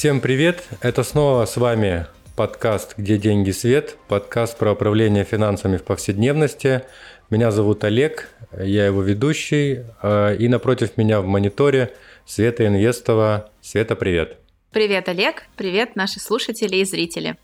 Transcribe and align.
Всем 0.00 0.22
привет! 0.22 0.64
Это 0.80 1.02
снова 1.02 1.44
с 1.44 1.58
вами 1.58 2.06
подкаст 2.34 2.94
«Где 2.96 3.18
деньги 3.18 3.50
свет», 3.50 3.98
подкаст 4.08 4.56
про 4.56 4.72
управление 4.72 5.24
финансами 5.24 5.76
в 5.76 5.82
повседневности. 5.82 6.84
Меня 7.28 7.50
зовут 7.50 7.84
Олег, 7.84 8.30
я 8.58 8.86
его 8.86 9.02
ведущий, 9.02 9.80
а, 10.00 10.34
и 10.34 10.48
напротив 10.48 10.96
меня 10.96 11.20
в 11.20 11.26
мониторе 11.26 11.92
Света 12.24 12.66
Инвестова. 12.66 13.50
Света, 13.60 13.94
привет! 13.94 14.38
Привет, 14.72 15.06
Олег! 15.10 15.42
Привет, 15.54 15.96
наши 15.96 16.18
слушатели 16.18 16.76
и 16.76 16.84
зрители! 16.86 17.36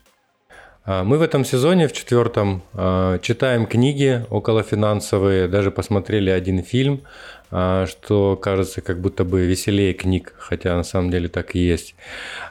А, 0.83 1.03
мы 1.03 1.17
в 1.17 1.21
этом 1.21 1.43
сезоне, 1.43 1.89
в 1.89 1.91
четвертом, 1.91 2.63
а, 2.73 3.19
читаем 3.19 3.67
книги 3.67 4.25
околофинансовые, 4.29 5.49
даже 5.49 5.69
посмотрели 5.69 6.29
один 6.29 6.63
фильм, 6.63 7.03
что 7.49 8.37
кажется 8.41 8.81
как 8.81 8.99
будто 8.99 9.23
бы 9.23 9.45
веселее 9.45 9.93
книг, 9.93 10.33
хотя 10.37 10.75
на 10.75 10.83
самом 10.83 11.11
деле 11.11 11.29
так 11.29 11.55
и 11.55 11.59
есть. 11.59 11.95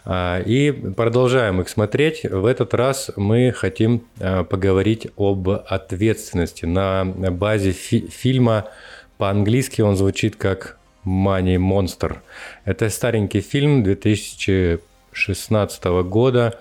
И 0.09 0.75
продолжаем 0.97 1.61
их 1.61 1.69
смотреть. 1.69 2.25
В 2.25 2.47
этот 2.47 2.73
раз 2.75 3.11
мы 3.17 3.53
хотим 3.53 4.03
поговорить 4.19 5.09
об 5.17 5.49
ответственности 5.49 6.65
на 6.65 7.05
базе 7.05 7.73
фи- 7.73 8.09
фильма. 8.09 8.69
По-английски 9.19 9.83
он 9.83 9.97
звучит 9.97 10.37
как 10.37 10.79
Money 11.07 11.57
Monster. 11.57 12.17
Это 12.65 12.91
старенький 12.91 13.41
фильм 13.41 13.83
2016 13.85 15.85
года 15.85 16.55
а, 16.55 16.59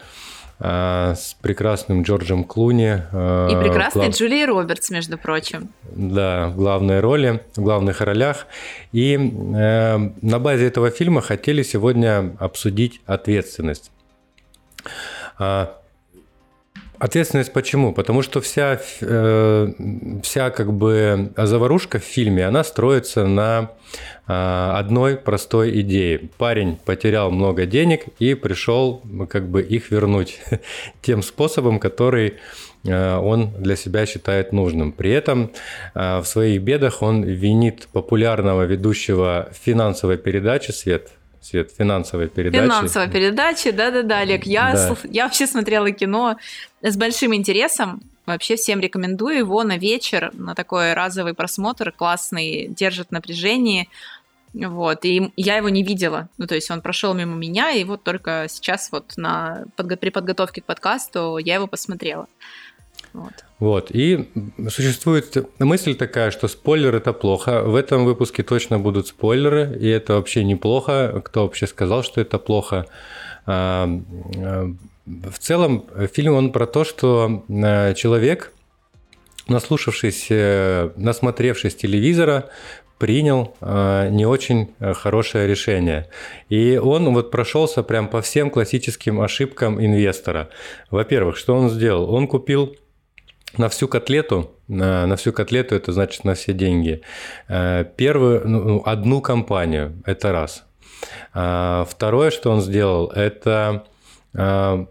с 0.57 1.35
прекрасным 1.41 2.03
Джорджем 2.03 2.43
Клуни. 2.45 3.01
А, 3.11 3.49
И 3.49 3.55
прекрасной 3.55 4.05
глав... 4.05 4.17
Джулией 4.17 4.45
Робертс, 4.45 4.89
между 4.89 5.17
прочим. 5.17 5.69
Да, 5.83 6.47
в 6.47 6.55
главной 6.55 7.01
роли, 7.01 7.41
в 7.55 7.61
главных 7.61 8.01
ролях. 8.01 8.47
И 8.93 9.15
э, 9.15 9.97
на 10.21 10.39
базе 10.39 10.67
этого 10.67 10.91
фильма 10.91 11.21
хотели 11.21 11.61
сегодня 11.61 12.35
обсудить 12.39 13.01
ответственность. 13.05 13.91
Ответственность 16.99 17.51
почему? 17.51 17.93
Потому 17.93 18.21
что 18.21 18.39
вся, 18.41 18.79
э, 19.01 19.71
вся 20.23 20.49
как 20.49 20.71
бы 20.71 21.31
заварушка 21.35 21.99
в 21.99 22.03
фильме, 22.03 22.45
она 22.45 22.63
строится 22.63 23.27
на 23.27 23.71
э, 24.27 24.31
одной 24.31 25.17
простой 25.17 25.81
идее. 25.81 26.29
Парень 26.37 26.77
потерял 26.77 27.31
много 27.31 27.65
денег 27.65 28.05
и 28.19 28.33
пришел 28.33 29.01
как 29.29 29.49
бы 29.49 29.61
их 29.61 29.91
вернуть 29.91 30.39
тем 31.01 31.21
способом, 31.21 31.79
который 31.79 32.35
э, 32.85 33.17
он 33.17 33.51
для 33.59 33.75
себя 33.75 34.05
считает 34.05 34.53
нужным. 34.53 34.93
При 34.93 35.11
этом 35.11 35.51
э, 35.93 36.19
в 36.19 36.25
своих 36.25 36.61
бедах 36.61 37.01
он 37.01 37.23
винит 37.23 37.87
популярного 37.91 38.63
ведущего 38.63 39.49
финансовой 39.51 40.17
передачи 40.17 40.71
«Свет», 40.71 41.09
Свет, 41.45 41.71
финансовой 41.77 42.27
передачи. 42.27 42.63
Финансовая 42.63 43.07
передача, 43.07 43.71
да-да-да, 43.71 44.21
Олег. 44.21 44.47
Я, 44.47 44.73
да. 44.73 44.95
я 45.03 45.25
вообще 45.25 45.45
смотрела 45.45 45.91
кино 45.91 46.37
с 46.81 46.97
большим 46.97 47.35
интересом. 47.35 48.01
Вообще 48.25 48.55
всем 48.55 48.79
рекомендую 48.79 49.37
его 49.37 49.63
на 49.63 49.77
вечер, 49.77 50.31
на 50.33 50.55
такой 50.55 50.95
разовый 50.95 51.35
просмотр, 51.35 51.91
классный, 51.91 52.67
держит 52.67 53.11
напряжение. 53.11 53.87
Вот, 54.55 55.05
и 55.05 55.31
я 55.35 55.57
его 55.57 55.69
не 55.69 55.83
видела. 55.83 56.29
Ну, 56.39 56.47
то 56.47 56.55
есть 56.55 56.71
он 56.71 56.81
прошел 56.81 57.13
мимо 57.13 57.35
меня, 57.35 57.69
и 57.73 57.83
вот 57.83 58.01
только 58.01 58.47
сейчас 58.49 58.91
вот 58.91 59.13
на, 59.15 59.65
при 59.75 60.09
подготовке 60.09 60.61
к 60.61 60.65
подкасту 60.65 61.37
я 61.37 61.55
его 61.55 61.67
посмотрела. 61.67 62.25
Вот. 63.15 63.33
вот. 63.59 63.91
И 63.91 64.29
существует 64.69 65.37
мысль 65.59 65.95
такая, 65.95 66.31
что 66.31 66.47
спойлер 66.47 66.95
это 66.95 67.13
плохо. 67.13 67.63
В 67.63 67.75
этом 67.75 68.03
выпуске 68.03 68.43
точно 68.43 68.77
будут 68.77 69.07
спойлеры, 69.07 69.77
и 69.79 69.87
это 69.87 70.15
вообще 70.15 70.43
неплохо. 70.43 71.21
Кто 71.23 71.43
вообще 71.43 71.65
сказал, 71.65 72.03
что 72.03 72.19
это 72.19 72.37
плохо? 72.37 72.87
А, 73.45 73.89
а, 74.37 74.73
в 75.05 75.39
целом, 75.39 75.85
фильм 76.11 76.35
он 76.35 76.51
про 76.51 76.67
то, 76.67 76.83
что 76.83 77.45
а, 77.49 77.93
человек, 77.93 78.51
наслушавшись, 79.47 80.27
э, 80.29 80.89
насмотревшись 80.97 81.75
телевизора, 81.75 82.49
принял 82.97 83.55
э, 83.61 84.09
не 84.09 84.25
очень 84.25 84.73
хорошее 84.79 85.47
решение. 85.47 86.09
И 86.49 86.77
он 86.77 87.13
вот 87.13 87.29
прошелся 87.29 87.83
прям 87.83 88.07
по 88.07 88.21
всем 88.21 88.49
классическим 88.49 89.21
ошибкам 89.21 89.83
инвестора. 89.83 90.49
Во-первых, 90.89 91.37
что 91.37 91.55
он 91.55 91.69
сделал? 91.69 92.11
Он 92.13 92.27
купил 92.27 92.75
на 93.57 93.69
всю 93.69 93.87
котлету, 93.87 94.51
на, 94.67 95.05
на 95.07 95.15
всю 95.15 95.33
котлету 95.33 95.75
это 95.75 95.91
значит 95.91 96.23
на 96.23 96.33
все 96.33 96.53
деньги. 96.53 97.01
Э, 97.47 97.85
первую, 97.97 98.47
ну, 98.47 98.63
ну, 98.63 98.83
одну 98.85 99.21
компанию, 99.21 100.01
это 100.05 100.31
раз. 100.31 100.63
А, 101.33 101.85
второе, 101.89 102.31
что 102.31 102.51
он 102.51 102.61
сделал, 102.61 103.07
это 103.07 103.85
а, 104.33 104.87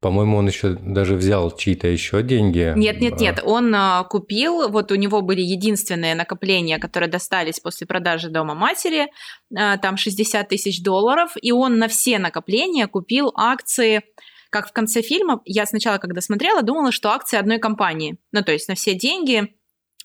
по-моему, 0.00 0.36
он 0.36 0.46
еще 0.46 0.76
даже 0.80 1.16
взял 1.16 1.50
чьи-то 1.50 1.88
еще 1.88 2.22
деньги. 2.22 2.72
Нет, 2.76 3.00
нет, 3.00 3.18
нет. 3.18 3.40
Он 3.42 3.74
купил, 4.08 4.68
вот 4.68 4.92
у 4.92 4.94
него 4.94 5.20
были 5.20 5.40
единственные 5.40 6.14
накопления, 6.14 6.78
которые 6.78 7.10
достались 7.10 7.58
после 7.58 7.86
продажи 7.86 8.28
дома 8.28 8.54
матери, 8.54 9.08
там 9.50 9.96
60 9.96 10.48
тысяч 10.48 10.82
долларов, 10.82 11.32
и 11.40 11.50
он 11.50 11.78
на 11.78 11.88
все 11.88 12.18
накопления 12.18 12.86
купил 12.86 13.32
акции 13.34 14.02
как 14.50 14.68
в 14.68 14.72
конце 14.72 15.02
фильма, 15.02 15.40
я 15.44 15.66
сначала, 15.66 15.98
когда 15.98 16.20
смотрела, 16.20 16.62
думала, 16.62 16.92
что 16.92 17.10
акции 17.10 17.36
одной 17.36 17.58
компании. 17.58 18.18
Ну, 18.32 18.42
то 18.42 18.52
есть 18.52 18.68
на 18.68 18.74
все 18.74 18.94
деньги 18.94 19.54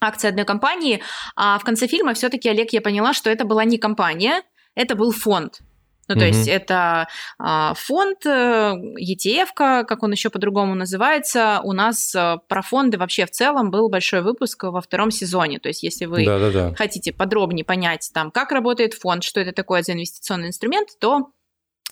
акции 0.00 0.28
одной 0.28 0.44
компании, 0.44 1.02
а 1.36 1.58
в 1.58 1.64
конце 1.64 1.86
фильма 1.86 2.14
все-таки, 2.14 2.48
Олег, 2.48 2.72
я 2.72 2.80
поняла, 2.80 3.14
что 3.14 3.30
это 3.30 3.44
была 3.44 3.64
не 3.64 3.78
компания, 3.78 4.42
это 4.74 4.96
был 4.96 5.12
фонд. 5.12 5.60
Ну, 6.08 6.16
то 6.16 6.24
mm-hmm. 6.24 6.28
есть 6.28 6.48
это 6.48 7.08
а, 7.38 7.74
фонд, 7.74 8.26
э, 8.26 8.74
ETF, 9.00 9.48
как 9.54 10.02
он 10.02 10.10
еще 10.12 10.30
по-другому 10.30 10.74
называется. 10.74 11.60
У 11.62 11.72
нас 11.72 12.14
а, 12.14 12.38
про 12.48 12.60
фонды 12.60 12.98
вообще 12.98 13.24
в 13.24 13.30
целом 13.30 13.70
был 13.70 13.88
большой 13.88 14.22
выпуск 14.22 14.64
во 14.64 14.80
втором 14.80 15.10
сезоне. 15.10 15.60
То 15.60 15.68
есть 15.68 15.82
если 15.84 16.06
вы 16.06 16.24
Да-да-да. 16.24 16.74
хотите 16.74 17.12
подробнее 17.12 17.64
понять, 17.64 18.10
там, 18.12 18.30
как 18.32 18.50
работает 18.50 18.94
фонд, 18.94 19.22
что 19.22 19.40
это 19.40 19.52
такое 19.52 19.82
за 19.82 19.92
инвестиционный 19.92 20.48
инструмент, 20.48 20.88
то 20.98 21.30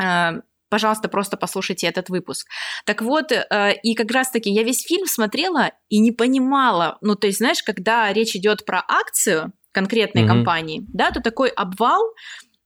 э, 0.01 0.41
пожалуйста, 0.71 1.09
просто 1.09 1.37
послушайте 1.37 1.87
этот 1.87 2.09
выпуск. 2.09 2.49
Так 2.87 3.03
вот, 3.03 3.33
э, 3.33 3.75
и 3.83 3.95
как 3.95 4.11
раз-таки 4.11 4.51
я 4.51 4.63
весь 4.63 4.83
фильм 4.83 5.07
смотрела 5.07 5.73
и 5.91 5.99
не 5.99 6.13
понимала, 6.13 6.97
ну, 7.03 7.17
то 7.17 7.27
есть, 7.27 7.39
знаешь, 7.39 7.63
когда 7.63 8.11
речь 8.13 8.35
идет 8.35 8.65
про 8.65 8.83
акцию 8.87 9.53
конкретной 9.73 10.23
mm-hmm. 10.23 10.29
компании, 10.29 10.85
да, 10.89 11.11
то 11.11 11.21
такой 11.21 11.49
обвал, 11.51 12.03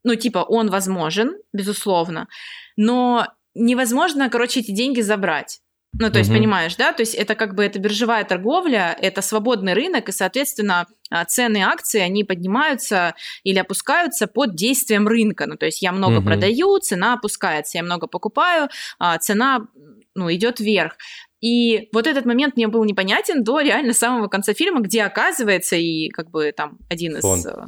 ну, 0.04 0.14
типа, 0.14 0.38
он 0.38 0.70
возможен, 0.70 1.34
безусловно, 1.52 2.28
но 2.76 3.26
невозможно, 3.54 4.28
короче, 4.28 4.60
эти 4.60 4.70
деньги 4.70 5.00
забрать. 5.00 5.60
Ну, 5.98 6.10
то 6.10 6.18
есть, 6.18 6.30
угу. 6.30 6.38
понимаешь, 6.38 6.74
да? 6.76 6.92
То 6.92 7.02
есть 7.02 7.14
это 7.14 7.34
как 7.34 7.54
бы 7.54 7.64
это 7.64 7.78
биржевая 7.78 8.24
торговля, 8.24 8.96
это 9.00 9.22
свободный 9.22 9.74
рынок, 9.74 10.08
и, 10.08 10.12
соответственно, 10.12 10.86
а, 11.10 11.24
цены 11.24 11.58
акций, 11.58 12.04
они 12.04 12.24
поднимаются 12.24 13.14
или 13.44 13.58
опускаются 13.58 14.26
под 14.26 14.54
действием 14.54 15.06
рынка. 15.06 15.46
Ну, 15.46 15.56
то 15.56 15.66
есть 15.66 15.82
я 15.82 15.92
много 15.92 16.18
угу. 16.18 16.26
продаю, 16.26 16.78
цена 16.78 17.14
опускается, 17.14 17.78
я 17.78 17.84
много 17.84 18.06
покупаю, 18.06 18.68
а 18.98 19.18
цена, 19.18 19.66
ну, 20.14 20.32
идет 20.32 20.60
вверх. 20.60 20.96
И 21.40 21.88
вот 21.92 22.06
этот 22.06 22.24
момент 22.24 22.56
мне 22.56 22.68
был 22.68 22.84
непонятен 22.84 23.44
до 23.44 23.60
реально 23.60 23.92
самого 23.92 24.28
конца 24.28 24.54
фильма, 24.54 24.80
где 24.80 25.02
оказывается 25.02 25.76
и 25.76 26.08
как 26.08 26.30
бы 26.30 26.52
там 26.56 26.78
один 26.88 27.16
из 27.16 27.22
Фон 27.22 27.40
Э, 27.46 27.66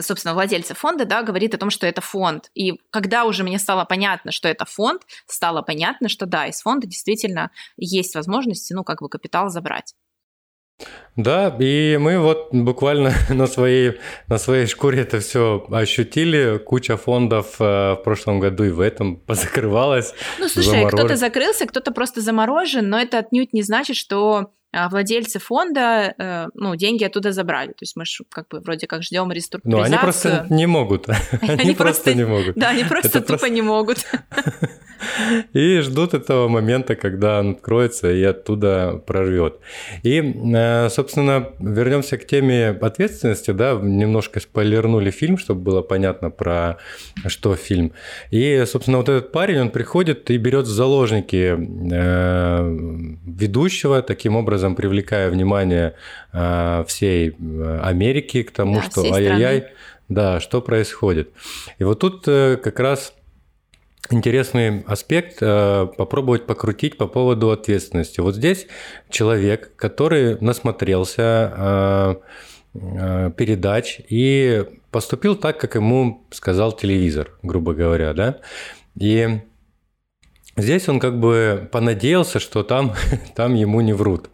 собственно, 0.00 0.34
владельца 0.34 0.74
фонда, 0.74 1.04
да, 1.04 1.22
говорит 1.22 1.54
о 1.54 1.58
том, 1.58 1.70
что 1.70 1.86
это 1.86 2.00
фонд. 2.00 2.50
И 2.54 2.80
когда 2.90 3.24
уже 3.24 3.44
мне 3.44 3.58
стало 3.58 3.84
понятно, 3.84 4.32
что 4.32 4.48
это 4.48 4.64
фонд, 4.64 5.02
стало 5.26 5.62
понятно, 5.62 6.08
что 6.08 6.26
да, 6.26 6.46
из 6.46 6.60
фонда 6.60 6.86
действительно 6.86 7.50
есть 7.76 8.14
возможность, 8.14 8.70
ну, 8.70 8.84
как 8.84 9.00
бы 9.00 9.08
капитал 9.08 9.48
забрать. 9.50 9.94
Да, 11.16 11.56
и 11.58 11.96
мы 11.96 12.20
вот 12.20 12.50
буквально 12.52 13.12
на 13.28 13.46
своей, 13.48 13.98
на 14.28 14.38
своей 14.38 14.66
шкуре 14.66 15.00
это 15.00 15.18
все 15.18 15.66
ощутили. 15.70 16.58
Куча 16.58 16.96
фондов 16.96 17.56
э, 17.58 17.64
в 17.94 18.00
прошлом 18.04 18.38
году 18.38 18.64
и 18.64 18.70
в 18.70 18.80
этом 18.80 19.16
позакрывалась. 19.26 20.14
Ну, 20.38 20.48
слушай, 20.48 20.70
заморож... 20.70 20.92
кто-то 20.92 21.16
закрылся, 21.16 21.66
кто-то 21.66 21.90
просто 21.90 22.20
заморожен, 22.20 22.88
но 22.88 23.00
это 23.00 23.18
отнюдь 23.18 23.52
не 23.52 23.62
значит, 23.62 23.96
что 23.96 24.52
владельцы 24.88 25.38
фонда, 25.38 26.14
э, 26.16 26.46
ну, 26.54 26.76
деньги 26.76 27.04
оттуда 27.04 27.32
забрали. 27.32 27.70
То 27.70 27.82
есть 27.82 27.96
мы 27.96 28.04
же 28.04 28.24
как 28.28 28.46
бы 28.48 28.60
вроде 28.60 28.86
как 28.86 29.02
ждем 29.02 29.32
реструктуризацию. 29.32 29.90
Ну, 29.90 29.96
они 29.96 30.02
просто 30.02 30.46
не 30.50 30.66
могут. 30.66 31.08
Они 31.42 31.74
просто 31.74 32.14
не 32.14 32.24
могут. 32.24 32.54
Да, 32.56 32.70
они 32.70 32.84
просто 32.84 33.20
тупо 33.20 33.46
не 33.46 33.62
могут. 33.62 34.06
И 35.52 35.80
ждут 35.80 36.14
этого 36.14 36.48
момента, 36.48 36.96
когда 36.96 37.40
он 37.40 37.50
откроется 37.50 38.10
и 38.10 38.22
оттуда 38.22 39.02
прорвет. 39.06 39.58
И, 40.02 40.20
э, 40.20 40.88
собственно, 40.90 41.50
вернемся 41.58 42.16
к 42.18 42.26
теме 42.26 42.70
ответственности, 42.70 43.52
да, 43.52 43.78
немножко 43.80 44.40
спойлернули 44.40 45.10
фильм, 45.10 45.38
чтобы 45.38 45.60
было 45.60 45.82
понятно 45.82 46.30
про 46.30 46.78
что 47.26 47.54
фильм. 47.56 47.92
И, 48.30 48.64
собственно, 48.66 48.98
вот 48.98 49.08
этот 49.08 49.32
парень, 49.32 49.60
он 49.60 49.70
приходит 49.70 50.30
и 50.30 50.36
берет 50.36 50.66
в 50.66 50.70
заложники 50.70 51.56
э, 51.56 52.76
ведущего, 53.26 54.02
таким 54.02 54.36
образом 54.36 54.67
образом 54.68 54.74
привлекая 54.74 55.30
внимание 55.30 55.94
э, 56.32 56.84
всей 56.86 57.30
э, 57.30 57.80
Америки 57.82 58.42
к 58.42 58.50
тому, 58.50 58.76
да, 58.76 58.82
что 58.82 59.14
ай-яй-яй, 59.14 59.64
да, 60.08 60.40
что 60.40 60.60
происходит. 60.60 61.30
И 61.78 61.84
вот 61.84 62.00
тут 62.00 62.28
э, 62.28 62.56
как 62.56 62.80
раз 62.80 63.14
интересный 64.10 64.82
аспект 64.86 65.38
э, 65.40 65.86
попробовать 65.96 66.46
покрутить 66.46 66.96
по 66.96 67.06
поводу 67.06 67.50
ответственности. 67.50 68.20
Вот 68.20 68.34
здесь 68.34 68.66
человек, 69.10 69.72
который 69.76 70.38
насмотрелся 70.40 71.52
э, 71.56 72.14
э, 72.74 73.30
передач 73.36 74.00
и 74.10 74.64
поступил 74.90 75.36
так, 75.36 75.58
как 75.60 75.74
ему 75.74 76.22
сказал 76.30 76.72
телевизор, 76.72 77.30
грубо 77.42 77.74
говоря, 77.74 78.12
да, 78.14 78.36
и 79.00 79.40
Здесь 80.58 80.88
он 80.88 80.98
как 80.98 81.20
бы 81.20 81.68
понадеялся, 81.70 82.40
что 82.40 82.64
там, 82.64 82.92
там 83.36 83.54
ему 83.54 83.80
не 83.80 83.92
врут. 83.92 84.28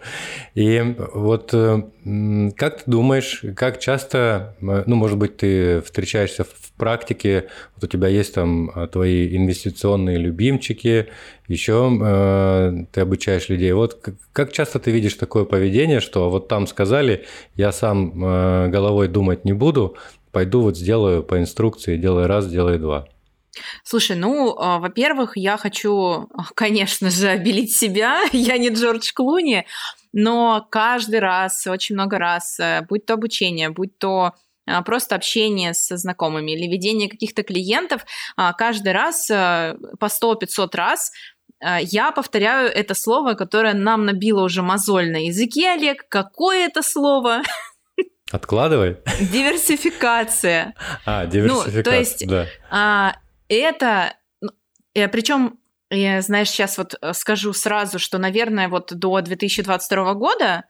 И 0.55 0.97
вот 1.13 1.51
как 1.51 2.83
ты 2.83 2.91
думаешь, 2.91 3.45
как 3.55 3.79
часто, 3.79 4.57
ну, 4.61 4.97
может 4.97 5.19
быть, 5.19 5.37
ты 5.37 5.83
встречаешься 5.83 6.45
в 6.45 6.73
практике, 6.77 7.49
вот 7.75 7.85
у 7.85 7.87
тебя 7.87 8.09
есть 8.09 8.35
там 8.35 8.71
а, 8.75 8.87
твои 8.89 9.37
инвестиционные 9.37 10.19
любимчики, 10.19 11.09
еще 11.47 11.91
э, 12.03 12.85
ты 12.91 13.01
обучаешь 13.01 13.49
людей. 13.49 13.73
Вот 13.73 14.05
как 14.33 14.53
часто 14.53 14.79
ты 14.81 14.91
видишь 14.91 15.15
такое 15.15 15.45
поведение, 15.45 16.01
что 16.01 16.31
вот 16.31 16.49
там 16.49 16.67
сказали, 16.67 17.27
я 17.55 17.71
сам 17.71 18.25
э, 18.25 18.69
головой 18.69 19.09
думать 19.09 19.45
не 19.45 19.53
буду, 19.53 19.97
пойду 20.33 20.63
вот 20.63 20.77
сделаю 20.77 21.23
по 21.23 21.39
инструкции, 21.39 21.97
делай 21.97 22.27
раз, 22.27 22.49
делай 22.49 22.79
два. 22.79 23.07
Слушай, 23.83 24.17
ну, 24.17 24.57
а, 24.59 24.79
во-первых, 24.79 25.37
я 25.37 25.57
хочу, 25.57 26.29
конечно 26.55 27.11
же, 27.11 27.29
обелить 27.29 27.77
себя. 27.77 28.23
я 28.33 28.59
не 28.59 28.69
Джордж 28.69 29.13
Клуни, 29.13 29.67
но 30.13 30.67
каждый 30.71 31.21
раз, 31.21 31.67
очень 31.67 31.95
много 31.95 32.19
раз, 32.19 32.59
э, 32.61 32.87
будь 32.89 33.05
то 33.05 33.15
обучение, 33.15 33.71
будь 33.71 33.99
то 33.99 34.33
а, 34.67 34.83
просто 34.83 35.15
общение 35.15 35.75
со 35.75 35.97
знакомыми 35.97 36.53
или 36.53 36.71
ведение 36.71 37.09
каких-то 37.09 37.43
клиентов, 37.43 38.05
а, 38.37 38.53
каждый 38.53 38.93
раз 38.93 39.29
э, 39.31 39.77
по 39.99 40.07
100-500 40.07 40.77
раз 40.77 41.13
я 41.81 42.11
повторяю 42.11 42.69
это 42.69 42.95
слово, 42.95 43.35
которое 43.35 43.73
нам 43.73 44.05
набило 44.05 44.43
уже 44.43 44.61
мозоль 44.61 45.11
на 45.11 45.25
языке, 45.25 45.71
Олег. 45.71 46.07
Какое 46.11 46.67
это 46.67 46.83
слово? 46.83 47.41
Откладывай. 48.31 48.99
Диверсификация. 49.33 50.75
А, 51.07 51.25
диверсификация, 51.25 51.77
ну, 51.77 51.83
то 51.83 51.97
есть, 51.97 52.27
да 52.27 53.15
это, 53.49 54.17
ну, 54.41 54.51
э, 54.95 55.09
причем 55.09 55.59
я, 55.91 56.23
знаешь, 56.23 56.51
сейчас 56.51 56.79
вот 56.79 56.95
э, 57.01 57.13
скажу 57.13 57.53
сразу, 57.53 57.99
что, 57.99 58.19
наверное, 58.19 58.69
вот 58.69 58.93
до 58.95 59.21
2022 59.21 60.15
года 60.15 60.65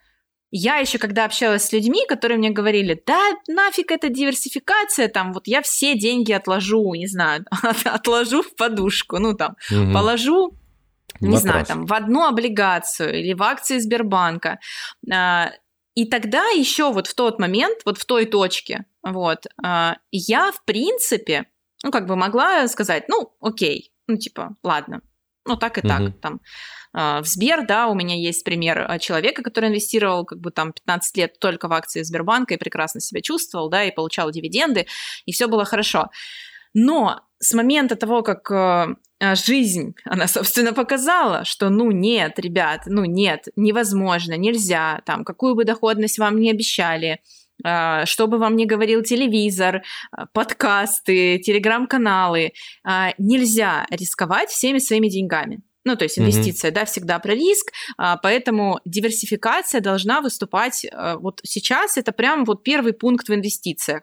я 0.56 0.76
еще 0.76 0.98
когда 0.98 1.24
общалась 1.24 1.64
с 1.64 1.72
людьми, 1.72 2.06
которые 2.06 2.38
мне 2.38 2.50
говорили, 2.50 3.02
да 3.04 3.20
нафиг 3.48 3.90
это 3.90 4.08
диверсификация, 4.08 5.08
там 5.08 5.32
вот 5.32 5.48
я 5.48 5.62
все 5.62 5.98
деньги 5.98 6.30
отложу, 6.30 6.94
не 6.94 7.08
знаю, 7.08 7.44
отложу 7.84 8.42
в 8.42 8.54
подушку, 8.54 9.18
ну 9.18 9.34
там, 9.34 9.56
угу. 9.68 9.92
положу, 9.92 10.56
не 11.20 11.30
Матрас. 11.30 11.42
знаю, 11.42 11.66
там 11.66 11.86
в 11.86 11.92
одну 11.92 12.24
облигацию 12.24 13.18
или 13.18 13.34
в 13.34 13.42
акции 13.42 13.78
Сбербанка. 13.78 14.60
А, 15.12 15.50
и 15.94 16.06
тогда 16.06 16.44
еще 16.50 16.92
вот 16.92 17.08
в 17.08 17.14
тот 17.14 17.40
момент, 17.40 17.78
вот 17.84 17.98
в 17.98 18.04
той 18.04 18.24
точке, 18.24 18.84
вот, 19.02 19.46
а, 19.60 19.96
я 20.12 20.52
в 20.52 20.64
принципе 20.64 21.46
ну, 21.84 21.90
как 21.90 22.06
бы 22.06 22.16
могла 22.16 22.66
сказать, 22.66 23.04
ну, 23.08 23.36
окей, 23.40 23.92
ну, 24.08 24.16
типа, 24.16 24.56
ладно, 24.64 25.02
ну, 25.44 25.56
так 25.56 25.76
и 25.76 25.82
так, 25.82 26.18
там. 26.20 26.40
А, 26.94 27.20
в 27.20 27.26
Сбер, 27.26 27.66
да, 27.66 27.88
у 27.88 27.94
меня 27.94 28.16
есть 28.16 28.42
пример 28.42 28.86
а, 28.88 28.98
человека, 28.98 29.42
который 29.42 29.68
инвестировал 29.68 30.24
как 30.24 30.40
бы 30.40 30.50
там 30.50 30.72
15 30.72 31.16
лет 31.18 31.38
только 31.38 31.68
в 31.68 31.72
акции 31.72 32.02
Сбербанка 32.02 32.54
и 32.54 32.56
прекрасно 32.56 33.00
себя 33.00 33.20
чувствовал, 33.20 33.68
да, 33.68 33.84
и 33.84 33.90
получал 33.90 34.30
дивиденды, 34.30 34.86
и 35.26 35.32
все 35.32 35.46
было 35.46 35.66
хорошо. 35.66 36.10
Но 36.72 37.20
с 37.38 37.52
момента 37.52 37.96
того, 37.96 38.22
как 38.22 38.50
а, 38.50 38.96
жизнь, 39.20 39.94
она, 40.04 40.26
собственно, 40.26 40.72
показала, 40.72 41.44
что, 41.44 41.68
ну, 41.68 41.90
нет, 41.90 42.38
ребят, 42.38 42.84
ну, 42.86 43.04
нет, 43.04 43.48
невозможно, 43.56 44.38
нельзя, 44.38 45.02
там, 45.04 45.24
какую 45.24 45.54
бы 45.54 45.64
доходность 45.64 46.18
вам 46.18 46.40
не 46.40 46.50
обещали, 46.50 47.20
что 47.62 48.26
бы 48.26 48.38
вам 48.38 48.56
ни 48.56 48.64
говорил 48.64 49.02
телевизор, 49.02 49.82
а, 50.10 50.26
подкасты, 50.32 51.38
телеграм-каналы, 51.38 52.52
а, 52.84 53.12
нельзя 53.18 53.86
рисковать 53.90 54.50
всеми 54.50 54.78
своими 54.78 55.08
деньгами. 55.08 55.62
Ну, 55.84 55.96
то 55.96 56.04
есть 56.04 56.18
инвестиция, 56.18 56.70
mm-hmm. 56.70 56.74
да, 56.74 56.84
всегда 56.86 57.18
про 57.18 57.34
риск, 57.34 57.70
поэтому 58.22 58.80
диверсификация 58.86 59.82
должна 59.82 60.22
выступать 60.22 60.86
вот 61.16 61.40
сейчас, 61.44 61.98
это 61.98 62.12
прям 62.12 62.46
вот 62.46 62.62
первый 62.62 62.94
пункт 62.94 63.28
в 63.28 63.34
инвестициях. 63.34 64.02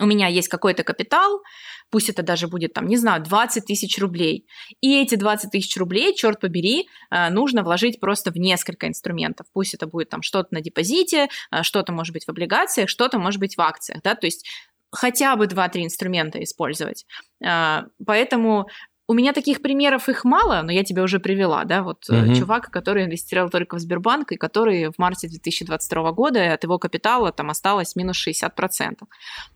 У 0.00 0.06
меня 0.06 0.28
есть 0.28 0.48
какой-то 0.48 0.84
капитал, 0.84 1.42
пусть 1.90 2.08
это 2.08 2.22
даже 2.22 2.48
будет, 2.48 2.72
там, 2.72 2.86
не 2.86 2.96
знаю, 2.96 3.22
20 3.22 3.64
тысяч 3.64 3.98
рублей. 3.98 4.46
И 4.80 5.00
эти 5.00 5.14
20 5.14 5.50
тысяч 5.50 5.76
рублей, 5.76 6.14
черт 6.14 6.40
побери, 6.40 6.88
э, 7.10 7.30
нужно 7.30 7.62
вложить 7.62 8.00
просто 8.00 8.30
в 8.30 8.36
несколько 8.36 8.86
инструментов. 8.86 9.46
Пусть 9.52 9.74
это 9.74 9.86
будет 9.86 10.08
там 10.08 10.22
что-то 10.22 10.48
на 10.52 10.60
депозите, 10.60 11.28
э, 11.50 11.62
что-то 11.62 11.92
может 11.92 12.12
быть 12.12 12.24
в 12.24 12.28
облигациях, 12.28 12.88
что-то 12.88 13.18
может 13.18 13.40
быть 13.40 13.56
в 13.56 13.60
акциях, 13.60 14.02
да, 14.02 14.14
то 14.14 14.26
есть 14.26 14.46
хотя 14.90 15.36
бы 15.36 15.46
2-3 15.46 15.84
инструмента 15.84 16.42
использовать. 16.42 17.04
Э, 17.44 17.82
поэтому 18.04 18.66
у 19.08 19.14
меня 19.14 19.32
таких 19.32 19.62
примеров 19.62 20.10
их 20.10 20.24
мало, 20.24 20.60
но 20.62 20.70
я 20.70 20.84
тебя 20.84 21.02
уже 21.02 21.18
привела, 21.18 21.64
да, 21.64 21.82
вот 21.82 22.08
угу. 22.10 22.34
чувак, 22.34 22.70
который 22.70 23.06
инвестировал 23.06 23.48
только 23.48 23.76
в 23.76 23.78
Сбербанк, 23.78 24.32
и 24.32 24.36
который 24.36 24.90
в 24.90 24.98
марте 24.98 25.28
2022 25.28 26.12
года 26.12 26.52
от 26.52 26.62
его 26.62 26.78
капитала 26.78 27.32
там 27.32 27.48
осталось 27.48 27.96
минус 27.96 28.22
60%. 28.28 28.96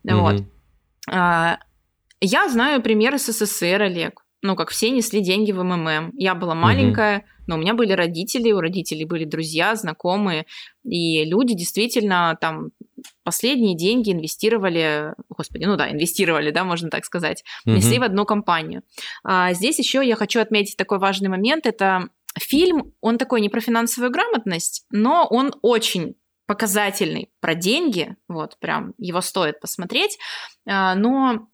Угу. 0.03 0.17
Вот. 0.17 0.43
Я 2.25 2.49
знаю 2.49 2.81
примеры 2.81 3.19
СССР, 3.19 3.83
Олег. 3.83 4.23
Ну, 4.41 4.55
как 4.55 4.71
все 4.71 4.89
несли 4.89 5.21
деньги 5.21 5.51
в 5.51 5.63
МММ. 5.63 6.13
Я 6.15 6.33
была 6.33 6.55
маленькая, 6.55 7.17
угу. 7.17 7.25
но 7.47 7.55
у 7.55 7.57
меня 7.59 7.75
были 7.75 7.93
родители, 7.93 8.51
у 8.51 8.59
родителей 8.59 9.05
были 9.05 9.25
друзья, 9.25 9.75
знакомые. 9.75 10.45
И 10.83 11.23
люди 11.25 11.53
действительно 11.53 12.35
там 12.41 12.69
последние 13.23 13.75
деньги 13.75 14.11
инвестировали, 14.11 15.13
господи, 15.29 15.65
ну 15.65 15.75
да, 15.75 15.91
инвестировали, 15.91 16.51
да, 16.51 16.63
можно 16.63 16.89
так 16.89 17.05
сказать, 17.05 17.43
несли 17.65 17.99
в 17.99 18.03
одну 18.03 18.25
компанию. 18.25 18.83
А 19.23 19.53
здесь 19.53 19.79
еще 19.79 20.05
я 20.05 20.15
хочу 20.15 20.39
отметить 20.39 20.77
такой 20.77 20.99
важный 20.99 21.29
момент. 21.29 21.65
Это 21.65 22.09
фильм, 22.37 22.93
он 23.01 23.17
такой 23.17 23.41
не 23.41 23.49
про 23.49 23.61
финансовую 23.61 24.11
грамотность, 24.11 24.85
но 24.89 25.27
он 25.29 25.53
очень 25.61 26.15
показательный 26.45 27.31
про 27.39 27.55
деньги, 27.55 28.15
вот, 28.27 28.57
прям 28.59 28.93
его 28.97 29.21
стоит 29.21 29.59
посмотреть, 29.59 30.17
а, 30.67 30.93
но 30.95 31.47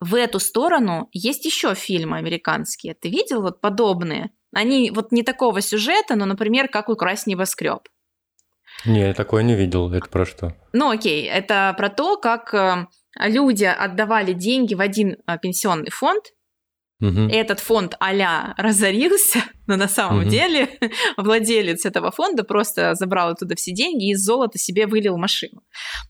в 0.00 0.14
эту 0.14 0.40
сторону 0.40 1.08
есть 1.12 1.44
еще 1.44 1.74
фильмы 1.74 2.18
американские. 2.18 2.94
Ты 2.94 3.08
видел 3.08 3.42
вот 3.42 3.60
подобные? 3.60 4.30
Они 4.52 4.90
вот 4.90 5.12
не 5.12 5.22
такого 5.22 5.60
сюжета, 5.60 6.16
но, 6.16 6.26
например, 6.26 6.68
как 6.68 6.88
«Украсть 6.88 7.26
небоскреб». 7.26 7.88
Не, 8.84 9.00
я 9.00 9.14
такое 9.14 9.42
не 9.42 9.54
видел. 9.54 9.92
Это 9.92 10.08
про 10.08 10.26
что? 10.26 10.54
Ну, 10.72 10.90
окей. 10.90 11.26
Это 11.26 11.74
про 11.76 11.88
то, 11.88 12.16
как 12.16 12.52
э, 12.54 12.86
люди 13.18 13.64
отдавали 13.64 14.32
деньги 14.32 14.74
в 14.74 14.80
один 14.80 15.16
э, 15.26 15.38
пенсионный 15.38 15.90
фонд, 15.90 16.24
Угу. 17.00 17.28
Этот 17.32 17.60
фонд 17.60 17.96
а 18.00 18.54
разорился, 18.56 19.44
но 19.66 19.76
на 19.76 19.88
самом 19.88 20.20
угу. 20.20 20.28
деле 20.30 20.68
владелец 21.16 21.84
этого 21.84 22.10
фонда 22.10 22.44
просто 22.44 22.94
забрал 22.94 23.30
оттуда 23.30 23.56
все 23.56 23.72
деньги 23.72 24.08
и 24.08 24.12
из 24.12 24.24
золота 24.24 24.58
себе 24.58 24.86
вылил 24.86 25.18
машину. 25.18 25.62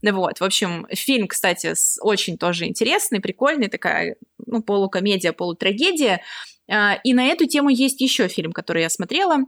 Вот, 0.03 0.39
в 0.39 0.45
общем, 0.45 0.87
фильм, 0.93 1.27
кстати, 1.27 1.73
очень 2.03 2.39
тоже 2.39 2.67
интересный, 2.67 3.21
прикольный, 3.21 3.69
такая 3.69 4.17
ну, 4.47 4.63
полукомедия, 4.63 5.33
полутрагедия. 5.33 6.21
А, 6.71 6.95
и 7.03 7.13
на 7.13 7.27
эту 7.27 7.47
тему 7.47 7.71
есть 7.71 8.01
еще 8.01 8.29
фильм, 8.29 8.53
который 8.53 8.83
я 8.83 8.91
смотрела 8.91 9.39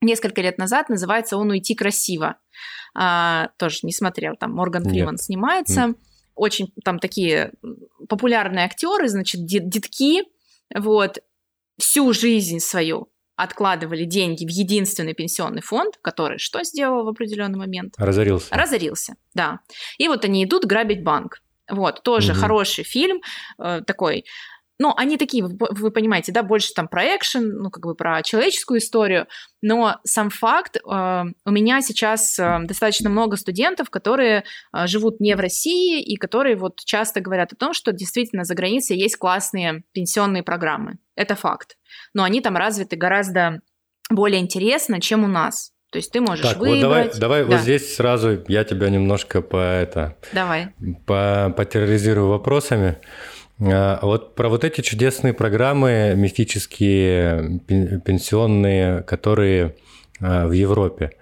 несколько 0.00 0.42
лет 0.42 0.58
назад, 0.58 0.88
называется 0.88 1.36
«Он 1.36 1.50
уйти 1.50 1.74
красиво». 1.74 2.36
А, 2.94 3.50
тоже 3.58 3.80
не 3.82 3.92
смотрел, 3.92 4.36
там 4.36 4.52
Морган 4.52 4.84
Фриман 4.84 5.18
снимается. 5.18 5.94
Очень 6.34 6.72
там 6.84 6.98
такие 6.98 7.52
популярные 8.08 8.64
актеры, 8.66 9.08
значит, 9.08 9.44
детки, 9.46 10.22
вот, 10.74 11.18
всю 11.78 12.12
жизнь 12.12 12.58
свою 12.58 13.08
откладывали 13.36 14.04
деньги 14.04 14.46
в 14.46 14.50
единственный 14.50 15.14
пенсионный 15.14 15.60
фонд, 15.60 15.98
который 16.02 16.38
что 16.38 16.64
сделал 16.64 17.04
в 17.04 17.08
определенный 17.08 17.58
момент? 17.58 17.94
Разорился. 17.98 18.54
Разорился, 18.54 19.14
да. 19.34 19.60
И 19.98 20.08
вот 20.08 20.24
они 20.24 20.44
идут 20.44 20.64
грабить 20.64 21.04
банк. 21.04 21.42
Вот, 21.70 22.02
тоже 22.02 22.32
угу. 22.32 22.40
хороший 22.40 22.84
фильм, 22.84 23.20
э, 23.58 23.82
такой 23.86 24.24
ну, 24.78 24.92
они 24.96 25.16
такие, 25.16 25.44
вы, 25.44 25.90
понимаете, 25.90 26.32
да, 26.32 26.42
больше 26.42 26.72
там 26.74 26.88
про 26.88 27.16
экшен, 27.16 27.58
ну, 27.62 27.70
как 27.70 27.84
бы 27.84 27.94
про 27.94 28.22
человеческую 28.22 28.78
историю, 28.78 29.26
но 29.62 29.96
сам 30.04 30.28
факт, 30.30 30.76
э, 30.76 30.80
у 30.80 31.50
меня 31.50 31.80
сейчас 31.80 32.38
э, 32.38 32.58
достаточно 32.64 33.08
много 33.08 33.36
студентов, 33.36 33.88
которые 33.88 34.44
э, 34.72 34.86
живут 34.86 35.18
не 35.18 35.34
в 35.34 35.40
России 35.40 36.02
и 36.02 36.16
которые 36.16 36.56
вот 36.56 36.80
часто 36.84 37.20
говорят 37.20 37.52
о 37.52 37.56
том, 37.56 37.72
что 37.72 37.92
действительно 37.92 38.44
за 38.44 38.54
границей 38.54 38.98
есть 38.98 39.16
классные 39.16 39.82
пенсионные 39.92 40.42
программы. 40.42 40.98
Это 41.14 41.36
факт. 41.36 41.76
Но 42.12 42.22
они 42.22 42.42
там 42.42 42.56
развиты 42.56 42.96
гораздо 42.96 43.60
более 44.10 44.40
интересно, 44.40 45.00
чем 45.00 45.24
у 45.24 45.28
нас. 45.28 45.72
То 45.90 45.98
есть 45.98 46.12
ты 46.12 46.20
можешь 46.20 46.44
так, 46.44 46.58
выбрать. 46.58 46.82
Вот 46.82 46.82
давай, 46.82 47.10
давай 47.18 47.44
да. 47.44 47.52
вот 47.52 47.60
здесь 47.60 47.94
сразу 47.94 48.44
я 48.48 48.64
тебя 48.64 48.90
немножко 48.90 49.40
по 49.40 49.56
это. 49.56 50.16
Давай. 50.32 50.68
По 51.06 51.54
потерроризирую 51.56 52.28
вопросами. 52.28 52.98
А 53.58 54.00
вот 54.02 54.34
про 54.34 54.48
вот 54.48 54.64
эти 54.64 54.82
чудесные 54.82 55.32
программы 55.32 56.12
мифические, 56.14 57.60
пенсионные, 58.04 59.02
которые 59.02 59.76
а, 60.20 60.46
в 60.46 60.52
Европе. 60.52 61.12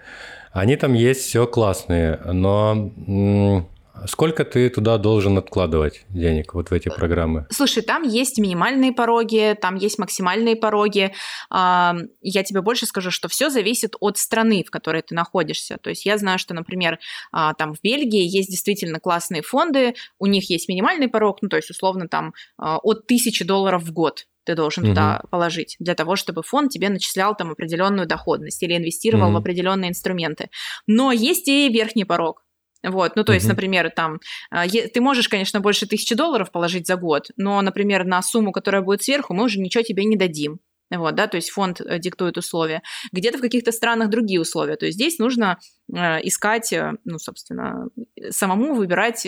Они 0.53 0.77
там 0.77 0.95
есть, 0.95 1.23
все 1.23 1.47
классные, 1.47 2.17
но 2.25 3.69
Сколько 4.07 4.45
ты 4.45 4.69
туда 4.71 4.99
должен 4.99 5.39
откладывать 5.39 6.05
денег 6.09 6.55
вот 6.55 6.71
в 6.71 6.73
эти 6.73 6.89
программы? 6.89 7.47
Слушай, 7.51 7.83
там 7.83 8.03
есть 8.03 8.39
минимальные 8.39 8.93
пороги, 8.93 9.57
там 9.61 9.77
есть 9.77 9.99
максимальные 9.99 10.57
пороги. 10.57 11.13
Я 11.51 12.43
тебе 12.45 12.61
больше 12.61 12.87
скажу, 12.87 13.11
что 13.11 13.29
все 13.29 13.51
зависит 13.51 13.95
от 14.01 14.19
страны, 14.19 14.65
в 14.67 14.71
которой 14.71 15.03
ты 15.03 15.15
находишься. 15.15 15.79
То 15.79 15.91
есть 15.91 16.07
я 16.07 16.19
знаю, 16.19 16.39
что, 16.39 16.55
например, 16.55 16.99
а, 17.33 17.55
там 17.55 17.75
в 17.75 17.81
Бельгии 17.83 18.23
есть 18.23 18.51
действительно 18.51 19.01
классные 19.01 19.43
фонды, 19.43 19.95
у 20.19 20.27
них 20.27 20.51
есть 20.51 20.69
минимальный 20.69 21.09
порог, 21.09 21.39
ну 21.43 21.49
то 21.49 21.57
есть 21.57 21.71
условно 21.71 22.09
там 22.09 22.35
а, 22.59 22.79
от 22.79 23.07
тысячи 23.07 23.45
долларов 23.45 23.83
в 23.83 23.93
год 23.93 24.27
ты 24.45 24.55
должен 24.55 24.85
угу. 24.85 24.91
туда 24.91 25.23
положить 25.31 25.77
для 25.79 25.95
того, 25.95 26.17
чтобы 26.17 26.43
фонд 26.43 26.71
тебе 26.71 26.91
начислял 26.91 27.35
там 27.35 27.51
определенную 27.51 28.07
доходность 28.07 28.63
или 28.63 28.77
инвестировал 28.77 29.29
угу. 29.29 29.35
в 29.35 29.37
определенные 29.39 29.91
инструменты. 29.91 30.51
Но 30.87 31.13
есть 31.13 31.49
и 31.49 31.69
верхний 31.71 32.05
порог. 32.05 32.44
Вот, 32.85 33.17
ну 33.17 33.25
то 33.25 33.33
есть, 33.33 33.49
например, 33.49 33.91
там, 33.91 34.21
а, 34.51 34.69
ты 34.69 35.01
можешь, 35.01 35.29
конечно, 35.29 35.61
больше 35.61 35.87
тысячи 35.87 36.15
долларов 36.15 36.53
положить 36.53 36.87
за 36.87 36.97
год, 36.97 37.29
но, 37.37 37.61
например, 37.63 38.05
на 38.05 38.23
сумму, 38.23 38.53
которая 38.53 38.83
будет 38.83 39.03
сверху, 39.03 39.33
мы 39.35 39.45
уже 39.45 39.59
ничего 39.59 39.83
тебе 39.83 40.05
не 40.05 40.17
дадим. 40.17 40.61
Вот, 40.91 41.15
да, 41.15 41.27
то 41.27 41.37
есть 41.37 41.51
фонд 41.51 41.81
э, 41.81 41.99
диктует 41.99 42.37
условия. 42.37 42.83
Где-то 43.11 43.39
в 43.39 43.41
каких-то 43.41 43.73
странах 43.73 44.11
другие 44.11 44.41
условия. 44.41 44.77
То 44.77 44.87
есть 44.87 44.97
здесь 44.97 45.19
нужно 45.19 45.59
э, 45.93 45.97
искать, 46.27 46.73
э, 46.73 46.93
ну, 47.05 47.19
собственно, 47.19 47.89
самому 48.31 48.75
выбирать 48.75 49.27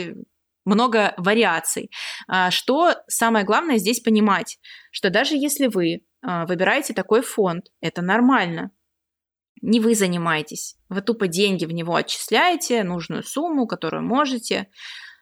много 0.66 1.14
вариаций. 1.16 1.90
А, 2.28 2.50
что 2.50 2.96
самое 3.08 3.44
главное 3.44 3.78
здесь 3.78 4.00
понимать, 4.00 4.58
что 4.90 5.08
даже 5.10 5.36
если 5.36 5.68
вы 5.68 6.02
а, 6.22 6.44
выбираете 6.44 6.92
такой 6.92 7.22
фонд, 7.22 7.66
это 7.80 8.02
нормально 8.02 8.70
не 9.62 9.80
вы 9.80 9.94
занимаетесь. 9.94 10.76
Вы 10.88 11.00
тупо 11.02 11.28
деньги 11.28 11.64
в 11.64 11.72
него 11.72 11.94
отчисляете, 11.94 12.84
нужную 12.84 13.22
сумму, 13.22 13.66
которую 13.66 14.04
можете. 14.04 14.68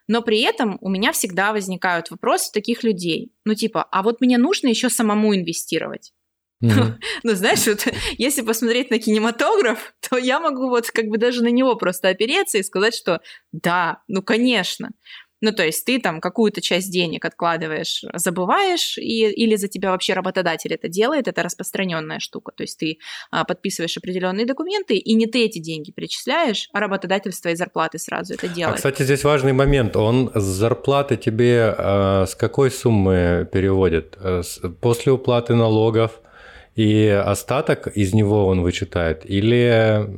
Но 0.06 0.22
при 0.22 0.40
этом 0.42 0.76
у 0.80 0.90
меня 0.90 1.12
всегда 1.12 1.52
возникают 1.52 2.10
вопросы 2.10 2.52
таких 2.52 2.82
людей. 2.82 3.32
Ну, 3.44 3.54
типа, 3.54 3.84
а 3.90 4.02
вот 4.02 4.20
мне 4.20 4.36
нужно 4.38 4.68
еще 4.68 4.90
самому 4.90 5.34
инвестировать. 5.34 6.12
Mm-hmm. 6.62 6.94
Ну, 7.22 7.34
знаешь, 7.34 7.66
вот 7.66 7.86
если 8.18 8.42
посмотреть 8.42 8.90
на 8.90 8.98
кинематограф, 8.98 9.94
то 10.08 10.16
я 10.16 10.40
могу 10.40 10.68
вот 10.68 10.90
как 10.90 11.06
бы 11.06 11.18
даже 11.18 11.42
на 11.42 11.48
него 11.48 11.76
просто 11.76 12.08
опереться 12.08 12.58
и 12.58 12.62
сказать, 12.62 12.94
что 12.94 13.20
да, 13.52 14.02
ну, 14.08 14.22
конечно. 14.22 14.90
Ну, 15.44 15.52
то 15.52 15.62
есть 15.62 15.84
ты 15.84 16.00
там 16.00 16.22
какую-то 16.22 16.62
часть 16.62 16.90
денег 16.90 17.26
откладываешь, 17.26 18.02
забываешь, 18.14 18.96
и, 18.96 19.30
или 19.30 19.56
за 19.56 19.68
тебя 19.68 19.90
вообще 19.90 20.14
работодатель 20.14 20.72
это 20.72 20.88
делает, 20.88 21.28
это 21.28 21.42
распространенная 21.42 22.18
штука. 22.18 22.52
То 22.56 22.62
есть 22.62 22.78
ты 22.78 22.98
а, 23.30 23.44
подписываешь 23.44 23.94
определенные 23.98 24.46
документы, 24.46 24.96
и 24.96 25.14
не 25.14 25.26
ты 25.26 25.44
эти 25.44 25.58
деньги 25.58 25.90
перечисляешь, 25.90 26.70
а 26.72 26.80
работодатель 26.80 27.32
с 27.32 27.40
твоей 27.42 27.56
зарплаты 27.56 27.98
сразу 27.98 28.32
это 28.32 28.46
а, 28.46 28.48
делает. 28.48 28.74
А, 28.74 28.76
кстати, 28.76 29.02
здесь 29.02 29.22
важный 29.22 29.52
момент. 29.52 29.96
Он 29.96 30.30
с 30.34 30.42
зарплаты 30.42 31.18
тебе 31.18 31.74
а, 31.76 32.24
с 32.24 32.34
какой 32.34 32.70
суммы 32.70 33.46
переводит? 33.52 34.16
Э, 34.18 34.42
после 34.80 35.12
уплаты 35.12 35.54
налогов? 35.54 36.22
и 36.74 37.06
остаток 37.06 37.86
из 37.86 38.14
него 38.14 38.46
он 38.46 38.62
вычитает? 38.62 39.22
Или... 39.24 40.08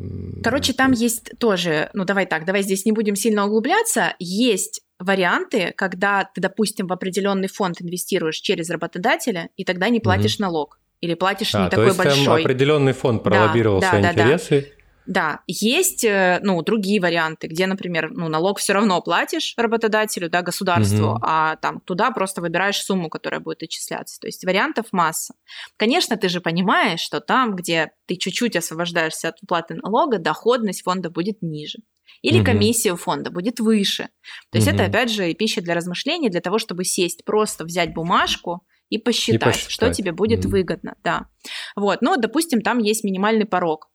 Короче, 0.43 0.73
там 0.73 0.93
есть 0.93 1.33
тоже, 1.39 1.91
ну 1.93 2.05
давай 2.05 2.27
так, 2.27 2.45
давай 2.47 2.63
здесь 2.63 2.87
не 2.87 2.93
будем 2.93 3.15
сильно 3.15 3.47
углубляться, 3.47 4.15
есть 4.19 4.83
варианты, 4.99 5.73
когда 5.77 6.25
ты, 6.25 6.41
допустим, 6.41 6.87
в 6.87 6.93
определенный 6.93 7.49
фонд 7.49 7.83
инвестируешь 7.83 8.37
через 8.37 8.71
работодателя, 8.71 9.51
и 9.57 9.65
тогда 9.65 9.89
не 9.89 10.01
платишь 10.01 10.37
mm-hmm. 10.37 10.43
налог. 10.43 10.79
Или 11.01 11.15
платишь 11.15 11.55
а, 11.55 11.65
не 11.65 11.71
такой 11.71 11.87
есть 11.87 11.99
большой. 11.99 12.25
Там 12.25 12.35
определенный 12.35 12.93
фонд 12.93 13.23
пролоббировал 13.23 13.81
да, 13.81 13.91
свои 13.91 14.03
да, 14.03 14.13
интересы. 14.13 14.61
Да. 14.61 14.77
Да, 15.07 15.41
есть, 15.47 16.05
э, 16.05 16.41
ну, 16.43 16.61
другие 16.63 17.01
варианты, 17.01 17.47
где, 17.47 17.67
например, 17.67 18.11
ну, 18.11 18.29
налог 18.29 18.59
все 18.59 18.73
равно 18.73 19.01
платишь 19.01 19.55
работодателю, 19.57 20.29
да, 20.29 20.43
государству, 20.43 21.13
угу. 21.13 21.19
а 21.23 21.57
там 21.57 21.81
туда 21.81 22.11
просто 22.11 22.41
выбираешь 22.41 22.83
сумму, 22.83 23.09
которая 23.09 23.41
будет 23.41 23.63
отчисляться. 23.63 24.19
То 24.19 24.27
есть 24.27 24.45
вариантов 24.45 24.87
масса. 24.91 25.35
Конечно, 25.77 26.17
ты 26.17 26.29
же 26.29 26.41
понимаешь, 26.41 27.01
что 27.01 27.21
там, 27.21 27.55
где 27.55 27.93
ты 28.07 28.17
чуть-чуть 28.17 28.57
освобождаешься 28.57 29.29
от 29.29 29.41
уплаты 29.43 29.75
налога, 29.75 30.19
доходность 30.19 30.83
фонда 30.83 31.09
будет 31.09 31.41
ниже. 31.41 31.79
Или 32.23 32.39
угу. 32.39 32.47
комиссия 32.47 32.93
у 32.93 32.97
фонда 32.97 33.31
будет 33.31 33.61
выше. 33.61 34.09
То 34.51 34.59
есть 34.59 34.69
угу. 34.69 34.77
это, 34.77 34.87
опять 34.87 35.11
же, 35.11 35.33
пища 35.35 35.61
для 35.61 35.75
размышлений, 35.75 36.29
для 36.29 36.41
того, 36.41 36.59
чтобы 36.59 36.85
сесть, 36.85 37.25
просто 37.25 37.65
взять 37.65 37.95
бумажку 37.95 38.67
и 38.89 38.99
посчитать, 38.99 39.43
и 39.43 39.45
посчитать. 39.45 39.71
что 39.71 39.93
тебе 39.93 40.13
будет 40.13 40.45
угу. 40.45 40.53
выгодно. 40.53 40.97
Да. 41.03 41.27
Вот. 41.75 42.03
Ну, 42.03 42.17
допустим, 42.17 42.63
там 42.63 42.79
есть 42.79 43.05
минимальный 43.05 43.47
порог 43.47 43.91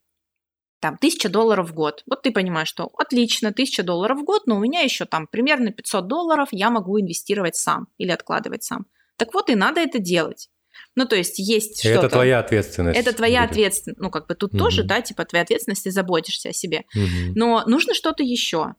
там, 0.82 0.96
1000 0.96 1.30
долларов 1.30 1.70
в 1.70 1.74
год. 1.74 2.04
Вот 2.08 2.24
ты 2.24 2.32
понимаешь, 2.32 2.68
что 2.68 2.90
отлично, 2.98 3.50
1000 3.50 3.84
долларов 3.84 4.20
в 4.20 4.24
год, 4.24 4.48
но 4.48 4.58
у 4.58 4.60
меня 4.60 4.82
еще 4.82 5.06
там 5.06 5.28
примерно 5.28 5.72
500 5.72 6.08
долларов 6.08 6.50
я 6.52 6.70
могу 6.72 7.00
инвестировать 7.00 7.56
сам 7.56 7.88
или 7.98 8.10
откладывать 8.10 8.64
сам. 8.64 8.88
Так 9.16 9.34
вот 9.34 9.50
и 9.50 9.56
надо 9.56 9.80
это 9.80 10.00
делать. 10.00 10.50
Ну, 10.96 11.06
то 11.06 11.16
есть 11.16 11.40
есть 11.40 11.80
что-то... 11.80 12.08
Это 12.08 12.10
твоя 12.10 12.40
ответственность. 12.40 13.00
Это 13.00 13.14
твоя 13.14 13.44
ответственность. 13.44 14.00
Ну, 14.00 14.10
как 14.10 14.28
бы 14.28 14.36
тут 14.36 14.52
угу. 14.52 14.60
тоже, 14.60 14.84
да, 14.84 15.02
типа 15.02 15.26
твоя 15.26 15.44
ответственность, 15.44 15.84
ты 15.84 15.92
заботишься 15.92 16.50
о 16.50 16.54
себе. 16.54 16.84
Угу. 16.94 17.34
Но 17.36 17.64
нужно 17.66 17.94
что-то 17.94 18.24
еще. 18.24 18.76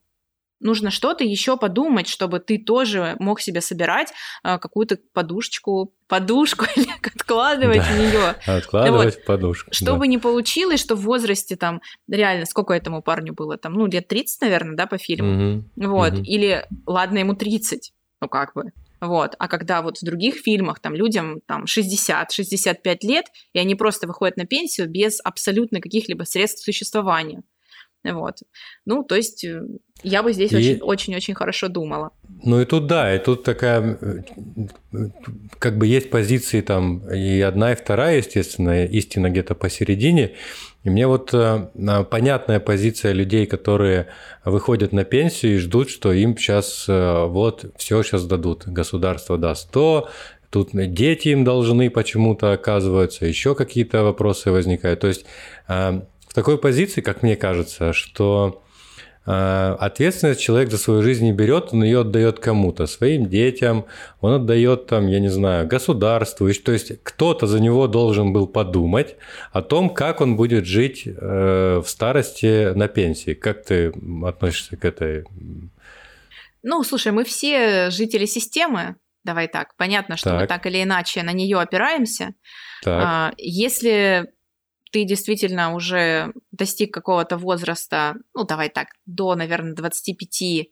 Нужно 0.62 0.92
что-то 0.92 1.24
еще 1.24 1.56
подумать, 1.56 2.06
чтобы 2.06 2.38
ты 2.38 2.56
тоже 2.56 3.16
мог 3.18 3.40
себе 3.40 3.60
собирать 3.60 4.12
э, 4.44 4.58
какую-то 4.58 4.98
подушечку, 5.12 5.92
подушку 6.06 6.66
или 6.76 6.86
откладывать 7.04 7.78
да. 7.78 7.84
в 7.84 7.98
нее. 7.98 8.56
Откладывать 8.56 9.16
вот. 9.16 9.24
подушку. 9.24 9.74
Чтобы 9.74 10.00
да. 10.00 10.06
не 10.06 10.18
получилось, 10.18 10.80
что 10.80 10.94
в 10.94 11.00
возрасте 11.00 11.56
там, 11.56 11.80
реально, 12.08 12.46
сколько 12.46 12.74
этому 12.74 13.02
парню 13.02 13.34
было? 13.34 13.58
Там, 13.58 13.72
ну, 13.72 13.86
лет 13.86 14.06
30, 14.06 14.40
наверное, 14.42 14.76
да, 14.76 14.86
по 14.86 14.98
фильму. 14.98 15.56
Угу. 15.76 15.88
Вот. 15.88 16.12
Угу. 16.12 16.22
Или, 16.22 16.64
ладно, 16.86 17.18
ему 17.18 17.34
30. 17.34 17.92
Ну, 18.20 18.28
как 18.28 18.54
бы. 18.54 18.70
Вот. 19.02 19.34
А 19.40 19.48
когда 19.48 19.82
вот 19.82 19.98
в 19.98 20.04
других 20.04 20.36
фильмах 20.36 20.78
там 20.78 20.94
людям 20.94 21.40
там 21.46 21.64
60-65 21.64 22.98
лет, 23.02 23.26
и 23.52 23.58
они 23.58 23.74
просто 23.74 24.06
выходят 24.06 24.36
на 24.36 24.46
пенсию 24.46 24.88
без 24.88 25.18
абсолютно 25.24 25.80
каких-либо 25.80 26.22
средств 26.22 26.64
существования. 26.64 27.42
Вот. 28.04 28.38
Ну, 28.84 29.04
то 29.04 29.14
есть 29.14 29.44
э, 29.44 29.62
я 30.02 30.22
бы 30.22 30.32
здесь 30.32 30.52
очень-очень 30.82 31.34
хорошо 31.34 31.68
думала. 31.68 32.10
Ну 32.44 32.60
и 32.60 32.64
тут 32.64 32.86
да, 32.86 33.14
и 33.14 33.18
тут 33.18 33.44
такая, 33.44 34.24
как 35.58 35.78
бы 35.78 35.86
есть 35.86 36.10
позиции 36.10 36.60
там 36.60 37.08
и 37.08 37.40
одна, 37.40 37.72
и 37.72 37.76
вторая, 37.76 38.18
естественно, 38.18 38.84
истина 38.84 39.30
где-то 39.30 39.54
посередине. 39.54 40.32
И 40.82 40.90
мне 40.90 41.06
вот 41.06 41.32
э, 41.32 41.68
понятная 42.10 42.58
позиция 42.58 43.12
людей, 43.12 43.46
которые 43.46 44.08
выходят 44.44 44.92
на 44.92 45.04
пенсию 45.04 45.54
и 45.54 45.58
ждут, 45.58 45.88
что 45.88 46.12
им 46.12 46.36
сейчас 46.36 46.86
э, 46.88 47.26
вот 47.26 47.72
все 47.76 48.02
сейчас 48.02 48.26
дадут. 48.26 48.64
Государство 48.66 49.38
даст 49.38 49.70
то, 49.70 50.08
тут 50.50 50.70
дети 50.72 51.28
им 51.28 51.44
должны 51.44 51.88
почему-то 51.88 52.52
оказываются, 52.52 53.26
еще 53.26 53.54
какие-то 53.54 54.02
вопросы 54.02 54.50
возникают. 54.50 55.00
То 55.00 55.06
есть 55.06 55.24
э, 55.68 56.02
в 56.32 56.34
такой 56.34 56.56
позиции, 56.56 57.02
как 57.02 57.22
мне 57.22 57.36
кажется, 57.36 57.92
что 57.92 58.64
а, 59.26 59.76
ответственность 59.78 60.40
человек 60.40 60.70
за 60.70 60.78
свою 60.78 61.02
жизнь 61.02 61.26
не 61.26 61.32
берет, 61.32 61.68
он 61.72 61.84
ее 61.84 62.00
отдает 62.00 62.38
кому-то, 62.38 62.86
своим 62.86 63.28
детям, 63.28 63.84
он 64.22 64.32
отдает 64.36 64.86
там, 64.86 65.08
я 65.08 65.20
не 65.20 65.28
знаю, 65.28 65.66
государству. 65.66 66.50
То 66.54 66.72
есть 66.72 67.02
кто-то 67.02 67.46
за 67.46 67.60
него 67.60 67.86
должен 67.86 68.32
был 68.32 68.46
подумать 68.46 69.16
о 69.52 69.60
том, 69.60 69.90
как 69.90 70.22
он 70.22 70.36
будет 70.36 70.64
жить 70.64 71.02
э, 71.06 71.82
в 71.84 71.86
старости 71.86 72.72
на 72.72 72.88
пенсии. 72.88 73.34
Как 73.34 73.62
ты 73.66 73.92
относишься 74.24 74.78
к 74.78 74.86
этой? 74.86 75.26
Ну, 76.62 76.82
слушай, 76.82 77.12
мы 77.12 77.24
все 77.24 77.90
жители 77.90 78.24
системы, 78.24 78.96
давай 79.22 79.48
так. 79.48 79.76
Понятно, 79.76 80.16
что 80.16 80.30
так. 80.30 80.40
мы 80.40 80.46
так 80.46 80.64
или 80.64 80.82
иначе 80.82 81.22
на 81.24 81.32
нее 81.32 81.60
опираемся. 81.60 82.32
Так. 82.82 83.02
А, 83.04 83.32
если 83.36 84.32
ты 84.92 85.04
действительно 85.04 85.74
уже 85.74 86.32
достиг 86.52 86.92
какого-то 86.92 87.36
возраста, 87.36 88.14
ну, 88.34 88.44
давай 88.44 88.68
так, 88.68 88.88
до, 89.06 89.34
наверное, 89.34 89.74
25, 89.74 90.68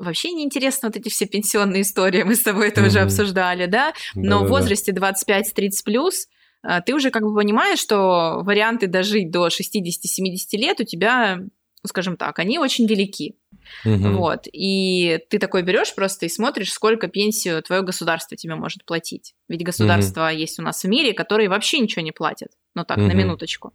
вообще 0.00 0.32
неинтересно 0.32 0.88
вот 0.88 0.96
эти 0.96 1.08
все 1.08 1.26
пенсионные 1.26 1.82
истории, 1.82 2.22
мы 2.22 2.34
с 2.34 2.42
тобой 2.42 2.68
это 2.68 2.80
mm-hmm. 2.80 2.86
уже 2.86 3.00
обсуждали, 3.00 3.66
да? 3.66 3.92
Но 4.14 4.40
Да-да-да. 4.40 4.46
в 4.46 4.48
возрасте 4.48 4.92
25-30 4.92 5.70
плюс 5.84 6.28
а, 6.62 6.80
ты 6.80 6.94
уже 6.94 7.10
как 7.10 7.22
бы 7.22 7.34
понимаешь, 7.34 7.78
что 7.78 8.40
варианты 8.42 8.86
дожить 8.86 9.30
до 9.30 9.48
60-70 9.48 10.56
лет 10.56 10.80
у 10.80 10.84
тебя, 10.84 11.40
скажем 11.84 12.16
так, 12.16 12.38
они 12.38 12.58
очень 12.58 12.86
велики. 12.86 13.36
Угу. 13.84 14.08
Вот. 14.16 14.46
И 14.52 15.20
ты 15.28 15.38
такой 15.38 15.62
берешь 15.62 15.94
просто 15.94 16.26
и 16.26 16.28
смотришь, 16.28 16.72
сколько 16.72 17.08
пенсию 17.08 17.62
твое 17.62 17.82
государство 17.82 18.36
тебе 18.36 18.54
может 18.54 18.84
платить. 18.84 19.34
Ведь 19.48 19.64
государства 19.64 20.28
угу. 20.28 20.38
есть 20.38 20.58
у 20.58 20.62
нас 20.62 20.82
в 20.82 20.88
мире, 20.88 21.12
которые 21.12 21.48
вообще 21.48 21.78
ничего 21.78 22.02
не 22.02 22.12
платят. 22.12 22.50
Ну 22.74 22.84
так, 22.84 22.98
угу. 22.98 23.06
на 23.06 23.12
минуточку. 23.12 23.74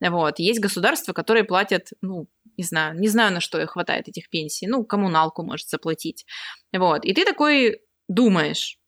Вот. 0.00 0.38
Есть 0.38 0.60
государства, 0.60 1.12
которые 1.12 1.44
платят, 1.44 1.90
ну, 2.00 2.28
не 2.56 2.64
знаю, 2.64 2.98
не 2.98 3.08
знаю, 3.08 3.32
на 3.32 3.40
что 3.40 3.60
их 3.60 3.70
хватает 3.70 4.08
этих 4.08 4.30
пенсий. 4.30 4.66
Ну, 4.66 4.84
коммуналку 4.84 5.42
может 5.42 5.68
заплатить. 5.68 6.24
Вот. 6.72 7.04
И 7.04 7.12
ты 7.12 7.24
такой 7.24 7.80
думаешь, 8.08 8.78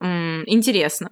интересно. 0.00 1.10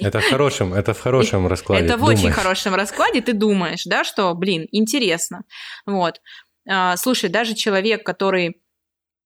Это 0.00 0.20
в 0.20 0.30
хорошем, 0.30 0.72
это 0.72 0.94
в 0.94 1.00
хорошем 1.00 1.46
раскладе. 1.48 1.84
Это 1.84 1.98
в 1.98 2.04
очень 2.04 2.30
хорошем 2.30 2.74
раскладе, 2.74 3.20
ты 3.20 3.32
думаешь, 3.32 3.84
да, 3.84 4.04
что, 4.04 4.34
блин, 4.34 4.66
интересно. 4.72 5.42
Вот. 5.84 6.20
А, 6.68 6.96
слушай, 6.96 7.28
даже 7.28 7.54
человек, 7.54 8.04
который 8.04 8.62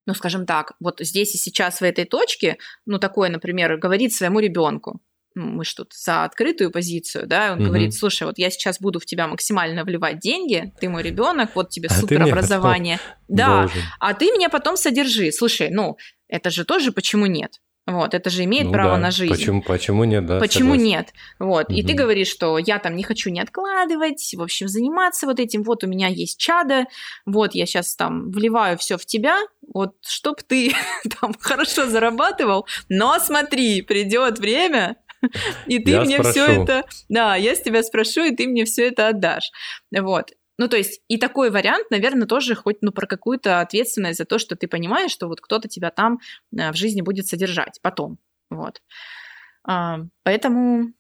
ну, 0.07 0.15
скажем 0.15 0.45
так, 0.47 0.73
вот 0.81 0.99
здесь 1.01 1.35
и 1.35 1.39
сейчас 1.39 1.81
в 1.81 1.85
этой 1.85 2.05
точке, 2.05 2.57
ну, 2.85 2.99
такое, 2.99 3.29
например, 3.29 3.77
говорит 3.77 4.13
своему 4.13 4.41
ребенку, 4.41 5.01
мы 5.41 5.65
тут 5.65 5.93
за 5.93 6.25
открытую 6.25 6.71
позицию, 6.71 7.27
да, 7.27 7.53
он 7.53 7.61
угу. 7.61 7.69
говорит, 7.69 7.95
слушай, 7.95 8.25
вот 8.25 8.39
я 8.39 8.51
сейчас 8.51 8.81
буду 8.81 9.01
в 9.01 9.07
тебя 9.07 9.27
максимально 9.27 9.85
вливать 9.85 10.19
деньги, 10.19 10.73
ты 10.81 10.89
мой 10.89 11.03
ребенок, 11.03 11.51
вот 11.55 11.71
тебе 11.71 11.89
а 11.91 11.95
суперобразование, 11.95 12.99
да, 13.29 13.63
должен. 13.63 13.83
а 13.99 14.15
ты 14.15 14.27
меня 14.27 14.49
потом 14.49 14.77
содержи. 14.77 15.33
Слушай, 15.33 15.71
ну, 15.71 15.97
это 16.29 16.51
же 16.51 16.65
тоже 16.65 16.93
почему 16.93 17.27
нет? 17.27 17.61
Вот, 17.87 18.15
это 18.15 18.31
же 18.31 18.45
имеет 18.45 18.67
ну, 18.67 18.73
право 18.73 18.93
да. 18.93 18.99
на 18.99 19.11
жизнь. 19.11 19.33
Почему, 19.33 19.63
почему 19.63 20.05
нет, 20.05 20.27
да? 20.27 20.39
Почему 20.39 20.75
согласен. 20.75 20.85
нет? 20.85 21.15
Вот, 21.39 21.67
угу. 21.67 21.75
и 21.75 21.83
ты 21.83 21.95
говоришь, 21.95 22.29
что 22.29 22.59
я 22.59 22.79
там 22.79 22.95
не 22.95 23.03
хочу 23.03 23.31
не 23.31 23.41
откладывать, 23.41 24.35
в 24.37 24.43
общем, 24.43 24.69
заниматься 24.69 25.27
вот 25.27 25.41
этим, 25.41 25.63
вот 25.63 25.83
у 25.83 25.87
меня 25.87 26.09
есть 26.09 26.39
чада, 26.39 26.87
вот 27.27 27.55
я 27.55 27.67
сейчас 27.67 27.97
там 27.97 28.31
вливаю 28.31 28.79
все 28.79 28.97
в 28.97 29.07
тебя, 29.07 29.39
вот 29.75 29.95
чтоб 30.07 30.41
ты 30.43 30.73
там 31.21 31.35
хорошо 31.41 31.87
зарабатывал, 31.87 32.67
но 32.89 33.19
смотри, 33.19 33.83
придет 33.83 34.39
время, 34.39 34.97
и 35.67 35.79
ты 35.79 35.91
я 35.91 36.03
мне 36.03 36.23
все 36.23 36.47
это, 36.47 36.85
да, 37.09 37.37
я 37.37 37.55
с 37.55 37.63
тебя 37.63 37.83
спрошу, 37.83 38.25
и 38.25 38.35
ты 38.35 38.47
мне 38.47 38.65
все 38.65 38.89
это 38.89 39.09
отдашь. 39.09 39.51
Вот. 39.91 40.33
Ну, 40.59 40.69
то 40.69 40.77
есть, 40.77 41.01
и 41.09 41.17
такой 41.17 41.51
вариант, 41.51 41.91
наверное, 41.91 42.27
тоже 42.27 42.55
хоть 42.55 42.83
ну, 42.83 42.93
про 42.93 43.07
какую-то 43.07 43.61
ответственность 43.61 44.19
за 44.19 44.27
то, 44.27 44.39
что 44.39 44.57
ты 44.57 44.69
понимаешь, 44.69 45.11
что 45.11 45.27
вот 45.27 45.41
кто-то 45.41 45.69
тебя 45.69 45.91
там 45.91 46.19
э, 46.55 46.71
в 46.71 46.77
жизни 46.77 47.01
будет 47.01 47.27
содержать 47.27 47.79
потом. 47.81 48.19
Вот. 48.51 48.83
А, 49.65 50.01
поэтому 50.23 50.93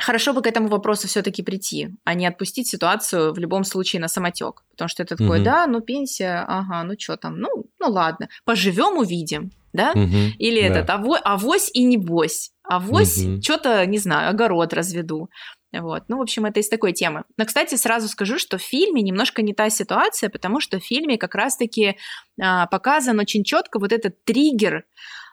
хорошо 0.00 0.32
бы 0.32 0.40
к 0.40 0.46
этому 0.46 0.68
вопросу 0.68 1.06
все-таки 1.06 1.42
прийти, 1.42 1.90
а 2.04 2.14
не 2.14 2.26
отпустить 2.26 2.68
ситуацию 2.68 3.34
в 3.34 3.38
любом 3.38 3.64
случае 3.64 4.00
на 4.00 4.08
самотек. 4.08 4.64
Потому 4.70 4.88
что 4.88 5.02
это 5.02 5.16
такой, 5.16 5.38
угу. 5.38 5.44
да, 5.44 5.66
ну 5.66 5.80
пенсия, 5.80 6.44
ага, 6.46 6.82
ну 6.84 6.94
что 6.98 7.16
там, 7.16 7.38
ну, 7.40 7.66
ну 7.78 7.90
ладно, 7.90 8.28
поживем, 8.44 8.96
увидим, 8.96 9.50
да? 9.72 9.92
Угу, 9.92 10.34
Или 10.38 10.60
да. 10.60 10.66
этот, 10.66 10.90
аво, 10.90 11.18
авось 11.18 11.70
и 11.72 11.84
не 11.84 11.96
бось, 11.96 12.52
авось, 12.62 13.18
угу. 13.18 13.42
что-то, 13.42 13.84
не 13.86 13.98
знаю, 13.98 14.30
огород 14.30 14.72
разведу. 14.72 15.28
Вот. 15.72 16.04
Ну, 16.08 16.18
в 16.18 16.22
общем, 16.22 16.46
это 16.46 16.60
из 16.60 16.68
такой 16.68 16.92
темы. 16.92 17.24
Но, 17.36 17.44
кстати, 17.44 17.74
сразу 17.74 18.08
скажу, 18.08 18.38
что 18.38 18.56
в 18.56 18.62
фильме 18.62 19.02
немножко 19.02 19.42
не 19.42 19.52
та 19.52 19.68
ситуация, 19.68 20.30
потому 20.30 20.60
что 20.60 20.80
в 20.80 20.84
фильме 20.84 21.18
как 21.18 21.34
раз-таки 21.34 21.96
а, 22.40 22.66
показан 22.66 23.18
очень 23.18 23.44
четко 23.44 23.78
вот 23.78 23.92
этот 23.92 24.24
триггер 24.24 24.84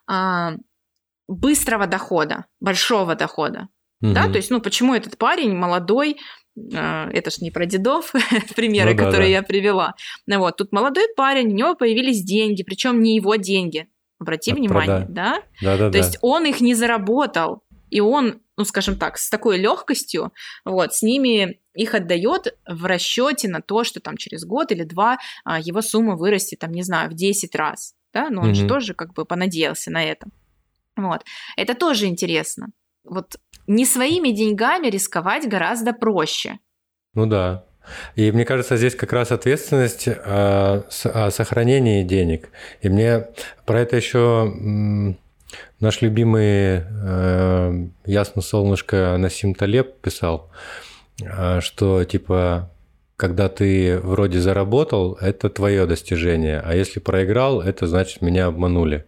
а, 0.08 0.56
быстрого 1.28 1.88
дохода, 1.88 2.46
большого 2.60 3.16
дохода. 3.16 3.70
Угу. 4.02 4.14
Да, 4.14 4.28
то 4.28 4.36
есть, 4.36 4.52
ну, 4.52 4.60
почему 4.60 4.94
этот 4.94 5.18
парень 5.18 5.56
молодой, 5.56 6.18
а, 6.74 7.10
это 7.12 7.32
ж 7.32 7.40
не 7.40 7.52
про 7.52 7.66
дедов, 7.66 8.12
примеры, 8.56 8.92
ну, 8.92 8.98
да, 8.98 9.04
которые 9.06 9.30
да. 9.30 9.38
я 9.38 9.44
привела. 9.44 9.96
Ну, 10.28 10.40
вот, 10.40 10.58
тут 10.58 10.74
молодой 10.74 11.06
парень, 11.16 11.48
у 11.48 11.56
него 11.56 11.76
появились 11.76 12.24
деньги, 12.24 12.64
причем 12.64 13.02
не 13.02 13.16
его 13.16 13.36
деньги. 13.36 13.88
Обрати 14.20 14.52
От 14.52 14.58
внимание, 14.58 15.06
да? 15.10 15.42
Да, 15.62 15.78
да. 15.78 15.86
То 15.88 15.92
да. 15.92 15.98
есть 15.98 16.18
он 16.22 16.46
их 16.46 16.62
не 16.62 16.74
заработал, 16.74 17.64
и 17.90 18.00
он 18.00 18.42
ну, 18.58 18.64
скажем 18.64 18.98
так, 18.98 19.18
с 19.18 19.30
такой 19.30 19.58
легкостью, 19.58 20.32
вот, 20.64 20.94
с 20.94 21.02
ними 21.02 21.60
их 21.74 21.94
отдает 21.94 22.58
в 22.68 22.86
расчете 22.86 23.50
на 23.50 23.62
то, 23.62 23.84
что 23.84 24.00
там 24.00 24.18
через 24.18 24.46
год 24.46 24.72
или 24.72 24.84
два 24.84 25.18
а, 25.44 25.60
его 25.60 25.82
сумма 25.82 26.16
вырастет, 26.16 26.60
там, 26.60 26.72
не 26.72 26.84
знаю, 26.84 27.10
в 27.10 27.14
10 27.14 27.54
раз, 27.56 27.96
да, 28.14 28.30
но 28.30 28.44
он 28.44 28.52
mm-hmm. 28.52 28.54
же 28.54 28.68
тоже 28.68 28.94
как 28.94 29.14
бы 29.14 29.26
понадеялся 29.26 29.92
на 29.92 30.04
это. 30.04 30.28
Вот. 30.96 31.24
Это 31.58 31.76
тоже 31.76 32.06
интересно. 32.06 32.68
Вот 33.04 33.36
не 33.68 33.86
своими 33.86 34.30
деньгами 34.30 34.88
рисковать 34.88 35.48
гораздо 35.50 35.94
проще. 35.94 36.60
Ну 37.14 37.26
да. 37.26 37.66
И 38.16 38.32
мне 38.32 38.46
кажется, 38.46 38.78
здесь 38.78 38.96
как 38.96 39.14
раз 39.14 39.32
ответственность 39.32 40.08
о, 40.08 40.84
о 41.06 41.32
сохранении 41.32 42.04
денег. 42.04 42.50
И 42.82 42.90
мне 42.90 43.28
про 43.66 43.82
это 43.82 43.96
еще 43.96 45.16
Наш 45.80 46.02
любимый 46.02 46.84
э, 46.84 47.88
Ясно 48.06 48.42
Солнышко 48.42 49.16
Насим 49.18 49.54
Талеб 49.54 50.00
писал, 50.02 50.50
э, 51.22 51.62
что 51.62 52.04
типа 52.04 52.72
когда 53.18 53.48
ты 53.48 54.00
вроде 54.00 54.40
заработал, 54.40 55.18
это 55.22 55.50
твое 55.50 55.86
достижение, 55.86 56.60
а 56.60 56.76
если 56.76 57.00
проиграл, 57.00 57.62
это 57.62 57.88
значит 57.88 58.22
меня 58.22 58.48
обманули. 58.48 59.06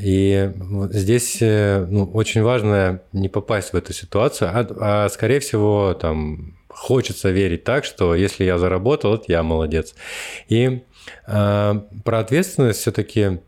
И 0.00 0.52
здесь 0.90 1.38
э, 1.40 1.84
ну, 1.88 2.04
очень 2.04 2.42
важно 2.42 3.02
не 3.12 3.28
попасть 3.28 3.72
в 3.72 3.76
эту 3.76 3.92
ситуацию, 3.92 4.50
а, 4.52 5.04
а 5.04 5.08
скорее 5.08 5.40
всего 5.40 5.94
там 5.94 6.56
хочется 6.78 7.30
верить 7.30 7.64
так, 7.64 7.84
что 7.84 8.14
если 8.14 8.44
я 8.44 8.58
заработал, 8.58 9.14
это 9.14 9.24
я 9.28 9.42
молодец. 9.42 9.94
И 10.48 10.82
э, 11.26 11.74
про 12.04 12.18
ответственность 12.18 12.80
все-таки 12.80 13.40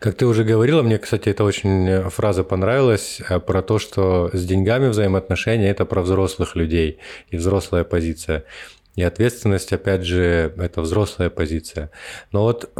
как 0.00 0.16
ты 0.16 0.26
уже 0.26 0.42
говорила, 0.42 0.82
мне, 0.82 0.98
кстати, 0.98 1.28
эта 1.28 1.44
очень 1.44 2.10
фраза 2.10 2.42
понравилась 2.42 3.20
э, 3.28 3.38
про 3.38 3.62
то, 3.62 3.78
что 3.78 4.30
с 4.32 4.44
деньгами 4.44 4.88
взаимоотношения– 4.88 5.70
это 5.70 5.84
про 5.84 6.02
взрослых 6.02 6.56
людей 6.56 6.98
и 7.30 7.36
взрослая 7.36 7.84
позиция. 7.84 8.44
И 8.96 9.02
ответственность, 9.02 9.72
опять 9.72 10.02
же, 10.02 10.52
это 10.56 10.80
взрослая 10.80 11.30
позиция. 11.30 11.90
Но 12.32 12.42
вот, 12.42 12.70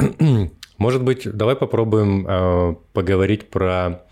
может 0.79 1.03
быть, 1.03 1.31
давай 1.31 1.57
попробуем 1.57 2.27
э, 2.27 2.77
поговорить 2.93 3.51
про 3.51 4.05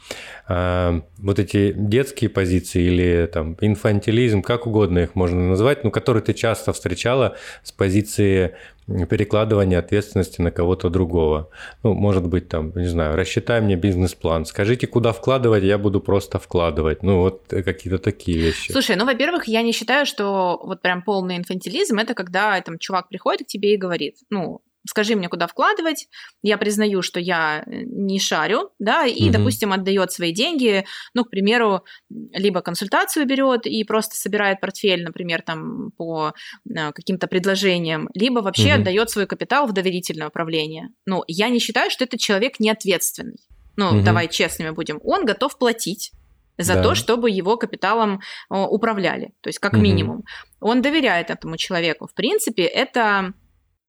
э, 0.49 1.01
вот 1.19 1.39
эти 1.39 1.73
детские 1.73 2.29
позиции 2.29 2.83
или 2.83 3.31
там 3.33 3.57
инфантилизм, 3.61 4.43
как 4.43 4.67
угодно 4.67 4.99
их 4.99 5.15
можно 5.15 5.49
назвать, 5.49 5.85
но 5.85 5.91
которые 5.93 6.25
ты 6.25 6.35
часто 6.35 6.73
встречала 6.73 7.37
с 7.63 7.71
позиции 7.71 8.57
перекладывание 8.87 9.79
ответственности 9.79 10.41
на 10.41 10.51
кого-то 10.51 10.91
другого. 10.91 11.51
Ну, 11.83 11.95
может 11.95 12.27
быть, 12.27 12.49
там, 12.49 12.73
не 12.77 12.87
знаю, 12.87 13.17
рассчитай 13.17 13.61
мне 13.61 13.77
бизнес-план, 13.77 14.45
скажите, 14.45 14.87
куда 14.87 15.13
вкладывать, 15.13 15.65
я 15.65 15.79
буду 15.79 16.01
просто 16.01 16.39
вкладывать. 16.39 17.03
Ну, 17.03 17.21
вот 17.21 17.45
какие-то 17.49 17.99
такие 17.99 18.39
вещи. 18.39 18.73
Слушай, 18.73 18.97
ну, 18.97 19.05
во-первых, 19.05 19.49
я 19.49 19.63
не 19.63 19.73
считаю, 19.73 20.07
что 20.07 20.61
вот 20.63 20.83
прям 20.83 21.03
полный 21.03 21.37
инфантилизм– 21.37 21.99
это 22.01 22.15
когда 22.15 22.61
там 22.61 22.79
чувак 22.79 23.09
приходит 23.09 23.47
к 23.47 23.47
тебе 23.47 23.75
и 23.75 23.77
говорит, 23.77 24.17
ну, 24.31 24.63
скажи 24.89 25.15
мне, 25.17 25.29
куда 25.29 25.47
вкладывать, 25.47 26.09
я 26.43 26.59
признаю, 26.59 27.03
что 27.03 27.21
я 27.21 27.63
э, 27.67 27.83
не 27.85 28.19
шарю, 28.19 28.71
да, 28.79 29.05
и, 29.07 29.25
угу. 29.25 29.33
допустим, 29.33 29.73
отдает 29.73 30.13
свои 30.13 30.33
деньги, 30.33 30.85
ну, 31.15 31.25
к 31.25 31.31
примеру, 31.31 31.85
либо 32.09 32.61
консультацию 32.61 33.27
берет 33.27 33.67
и 33.67 33.85
просто 33.85 34.17
собирает 34.17 34.61
портфель, 34.61 35.05
например, 35.05 35.43
там 35.43 35.91
по 35.97 36.33
э, 36.69 36.93
каким-то 36.93 37.27
предложениям, 37.27 38.09
либо 38.15 38.41
вообще 38.41 38.75
угу. 38.75 38.81
отдает 38.81 39.11
свой 39.11 39.27
капитал 39.27 39.67
в 39.67 39.73
доверительное 39.73 40.29
управление. 40.29 40.91
Ну, 41.07 41.25
я 41.27 41.49
не 41.49 41.59
считаю, 41.59 41.91
что 41.91 42.05
этот 42.05 42.21
человек 42.21 42.61
неответственный. 42.61 43.39
Ну, 43.77 43.89
угу. 43.89 44.03
давай 44.03 44.29
честными 44.29 44.71
будем. 44.71 45.01
Он 45.05 45.25
готов 45.25 45.59
платить 45.59 46.13
за 46.59 46.75
да. 46.75 46.83
то, 46.83 46.95
чтобы 46.95 47.31
его 47.31 47.57
капиталом 47.57 48.21
э, 48.51 48.55
управляли, 48.57 49.35
то 49.41 49.49
есть 49.49 49.59
как 49.59 49.75
угу. 49.75 49.83
минимум. 49.83 50.25
Он 50.61 50.83
доверяет 50.83 51.31
этому 51.31 51.57
человеку. 51.57 52.07
В 52.07 52.15
принципе, 52.15 52.65
это 52.65 53.35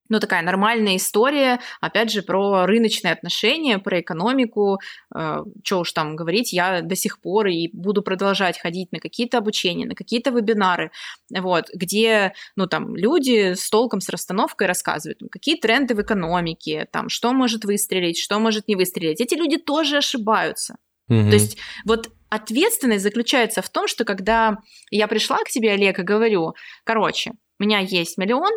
ну, 0.08 0.20
такая 0.20 0.42
нормальная 0.42 0.96
история, 0.96 1.60
опять 1.80 2.10
же, 2.10 2.22
про 2.22 2.66
рыночные 2.66 3.12
отношения, 3.12 3.78
про 3.78 4.00
экономику, 4.00 4.80
э, 5.14 5.44
что 5.64 5.80
уж 5.80 5.92
там 5.92 6.16
говорить, 6.16 6.52
я 6.52 6.82
до 6.82 6.96
сих 6.96 7.20
пор 7.20 7.48
и 7.48 7.68
буду 7.72 8.02
продолжать 8.02 8.58
ходить 8.58 8.92
на 8.92 9.00
какие-то 9.00 9.38
обучения, 9.38 9.86
на 9.86 9.94
какие-то 9.94 10.30
вебинары, 10.30 10.90
вот, 11.30 11.66
где, 11.74 12.32
ну, 12.56 12.66
там, 12.66 12.96
люди 12.96 13.54
с 13.54 13.68
толком, 13.70 14.00
с 14.00 14.08
расстановкой 14.08 14.66
рассказывают, 14.66 15.20
какие 15.30 15.56
тренды 15.56 15.94
в 15.94 16.02
экономике, 16.02 16.86
там, 16.90 17.08
что 17.08 17.32
может 17.32 17.64
выстрелить, 17.64 18.18
что 18.18 18.38
может 18.38 18.68
не 18.68 18.76
выстрелить. 18.76 19.20
Эти 19.20 19.34
люди 19.34 19.56
тоже 19.58 19.98
ошибаются. 19.98 20.76
Угу. 21.08 21.30
То 21.30 21.34
есть 21.34 21.58
вот 21.84 22.10
ответственность 22.28 23.02
заключается 23.02 23.62
в 23.62 23.68
том, 23.68 23.88
что 23.88 24.04
когда 24.04 24.58
я 24.90 25.08
пришла 25.08 25.38
к 25.38 25.48
тебе, 25.48 25.72
Олег, 25.72 25.98
и 25.98 26.02
говорю, 26.02 26.54
короче, 26.84 27.32
у 27.58 27.64
меня 27.64 27.78
есть 27.78 28.18
миллион, 28.18 28.52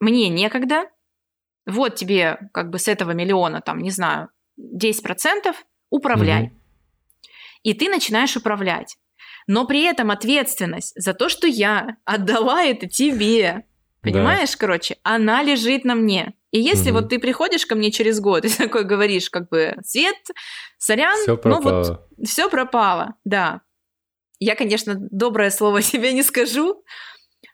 мне 0.00 0.28
некогда, 0.28 0.86
вот 1.66 1.96
тебе 1.96 2.38
как 2.52 2.70
бы 2.70 2.78
с 2.78 2.88
этого 2.88 3.12
миллиона, 3.12 3.60
там, 3.60 3.78
не 3.78 3.90
знаю, 3.90 4.28
10%, 4.58 5.54
управляй. 5.90 6.44
Угу. 6.44 6.52
И 7.62 7.74
ты 7.74 7.88
начинаешь 7.88 8.36
управлять. 8.36 8.96
Но 9.46 9.66
при 9.66 9.82
этом 9.82 10.10
ответственность 10.10 10.92
за 10.96 11.14
то, 11.14 11.28
что 11.28 11.46
я 11.46 11.96
отдала 12.04 12.62
это 12.62 12.88
тебе, 12.88 13.64
понимаешь, 14.02 14.52
да. 14.52 14.58
короче, 14.58 14.96
она 15.02 15.42
лежит 15.42 15.84
на 15.84 15.94
мне. 15.94 16.34
И 16.50 16.60
если 16.60 16.90
угу. 16.90 17.00
вот 17.00 17.08
ты 17.08 17.18
приходишь 17.18 17.66
ко 17.66 17.74
мне 17.74 17.90
через 17.90 18.20
год 18.20 18.44
и 18.44 18.48
такой 18.56 18.84
говоришь, 18.84 19.30
как 19.30 19.48
бы, 19.48 19.74
Свет, 19.84 20.16
сорян, 20.78 21.16
все 21.16 21.40
ну 21.44 21.60
вот 21.60 22.08
все 22.24 22.48
пропало, 22.48 23.14
да. 23.24 23.62
Я, 24.38 24.54
конечно, 24.56 24.94
доброе 24.96 25.50
слово 25.50 25.82
себе 25.82 26.12
не 26.12 26.22
скажу, 26.22 26.84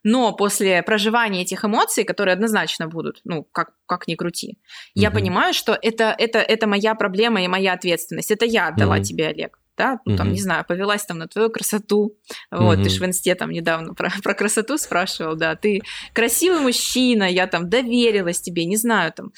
Но 0.02 0.32
после 0.32 0.82
проживания 0.82 1.42
этих 1.42 1.64
эмоций, 1.64 2.04
которые 2.04 2.32
однозначно 2.32 2.88
будут, 2.88 3.20
ну, 3.24 3.44
как, 3.44 3.72
как 3.86 4.08
ни 4.08 4.14
крути, 4.14 4.52
mm-hmm. 4.52 4.90
я 4.94 5.10
понимаю, 5.10 5.52
что 5.52 5.78
это, 5.80 6.14
это, 6.16 6.38
это 6.38 6.66
моя 6.66 6.94
проблема 6.94 7.42
и 7.42 7.48
моя 7.48 7.74
ответственность. 7.74 8.30
Это 8.30 8.46
я 8.46 8.68
отдала 8.68 8.98
mm-hmm. 8.98 9.04
тебе, 9.04 9.28
Олег. 9.28 9.58
Да, 9.76 9.98
ну, 10.04 10.16
там, 10.16 10.28
mm-hmm. 10.28 10.32
не 10.32 10.40
знаю, 10.40 10.64
повелась 10.66 11.06
там 11.06 11.18
на 11.18 11.26
твою 11.26 11.48
красоту. 11.48 12.18
Вот, 12.50 12.78
mm-hmm. 12.78 12.82
ты 12.82 12.88
же 12.90 13.00
в 13.00 13.06
инсте 13.06 13.34
там 13.34 13.50
недавно 13.50 13.94
про, 13.94 14.10
про 14.22 14.34
красоту 14.34 14.76
спрашивал, 14.78 15.36
да. 15.36 15.54
Ты 15.56 15.80
красивый 16.12 16.60
мужчина, 16.60 17.24
я 17.24 17.46
там 17.46 17.68
доверилась 17.70 18.40
тебе, 18.40 18.66
не 18.66 18.76
знаю, 18.76 19.12
там. 19.12 19.32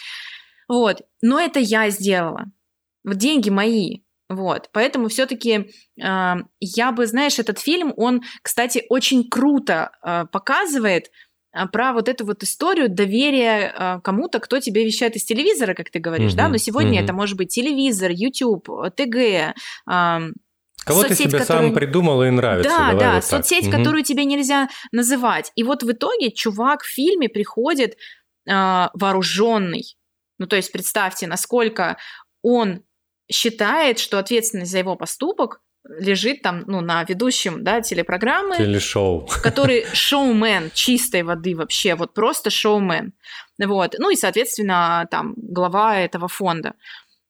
Вот, 0.69 1.03
но 1.21 1.41
это 1.41 1.61
я 1.61 1.91
сделала. 1.91 2.47
Вот 3.05 3.17
деньги 3.17 3.51
мои. 3.51 3.99
Вот, 4.35 4.71
поэтому 4.73 5.09
все-таки 5.09 5.71
э, 6.01 6.35
я 6.61 6.93
бы, 6.93 7.07
знаешь, 7.07 7.39
этот 7.39 7.59
фильм, 7.59 7.93
он, 7.97 8.23
кстати, 8.43 8.85
очень 8.89 9.29
круто 9.29 9.91
э, 10.03 10.25
показывает 10.33 11.11
э, 11.53 11.67
про 11.67 11.93
вот 11.93 12.09
эту 12.09 12.25
вот 12.25 12.43
историю 12.43 12.89
доверия 12.89 13.75
э, 13.77 14.01
кому-то, 14.03 14.39
кто 14.41 14.59
тебе 14.59 14.85
вещает 14.85 15.17
из 15.17 15.25
телевизора, 15.25 15.75
как 15.75 15.91
ты 15.91 15.99
говоришь, 15.99 16.33
mm-hmm. 16.33 16.37
да, 16.37 16.49
но 16.49 16.57
сегодня 16.57 17.01
mm-hmm. 17.01 17.05
это 17.05 17.13
может 17.13 17.37
быть 17.37 17.49
телевизор, 17.49 18.11
YouTube, 18.11 18.69
ТГ, 18.97 19.17
э, 19.17 19.53
Кого 20.85 21.03
соцсеть, 21.03 21.19
ты 21.19 21.25
себе 21.25 21.39
которую... 21.39 21.69
сам 21.69 21.75
придумал 21.75 22.23
и 22.25 22.31
нравится. 22.31 22.71
Да, 22.71 22.95
да, 22.95 23.15
вот 23.15 23.25
соцсеть, 23.25 23.69
угу. 23.69 23.77
которую 23.77 24.03
тебе 24.03 24.25
нельзя 24.25 24.69
называть. 24.91 25.53
И 25.55 25.63
вот 25.63 25.85
в 25.85 25.93
итоге 25.93 26.33
чувак 26.33 26.83
в 26.83 26.89
фильме 26.89 27.29
приходит 27.29 27.97
э, 28.49 28.89
вооруженный. 28.95 29.97
Ну, 30.39 30.47
то 30.47 30.57
есть 30.57 30.73
представьте, 30.73 31.29
насколько 31.29 31.99
он 32.43 32.83
считает, 33.33 33.99
что 33.99 34.19
ответственность 34.19 34.71
за 34.71 34.79
его 34.79 34.97
поступок 34.97 35.61
лежит 35.85 36.43
там, 36.43 36.63
ну, 36.67 36.81
на 36.81 37.03
ведущем, 37.05 37.65
да, 37.65 37.81
телепрограммы. 37.81 38.57
Телешоу. 38.57 39.29
Который 39.43 39.85
шоумен 39.93 40.71
чистой 40.75 41.23
воды 41.23 41.57
вообще, 41.57 41.95
вот 41.95 42.15
просто 42.15 42.51
шоумен. 42.51 43.15
Вот. 43.63 43.97
Ну 43.99 44.11
и, 44.11 44.17
соответственно, 44.17 45.07
там 45.11 45.35
глава 45.37 45.99
этого 45.99 46.29
фонда. 46.29 46.75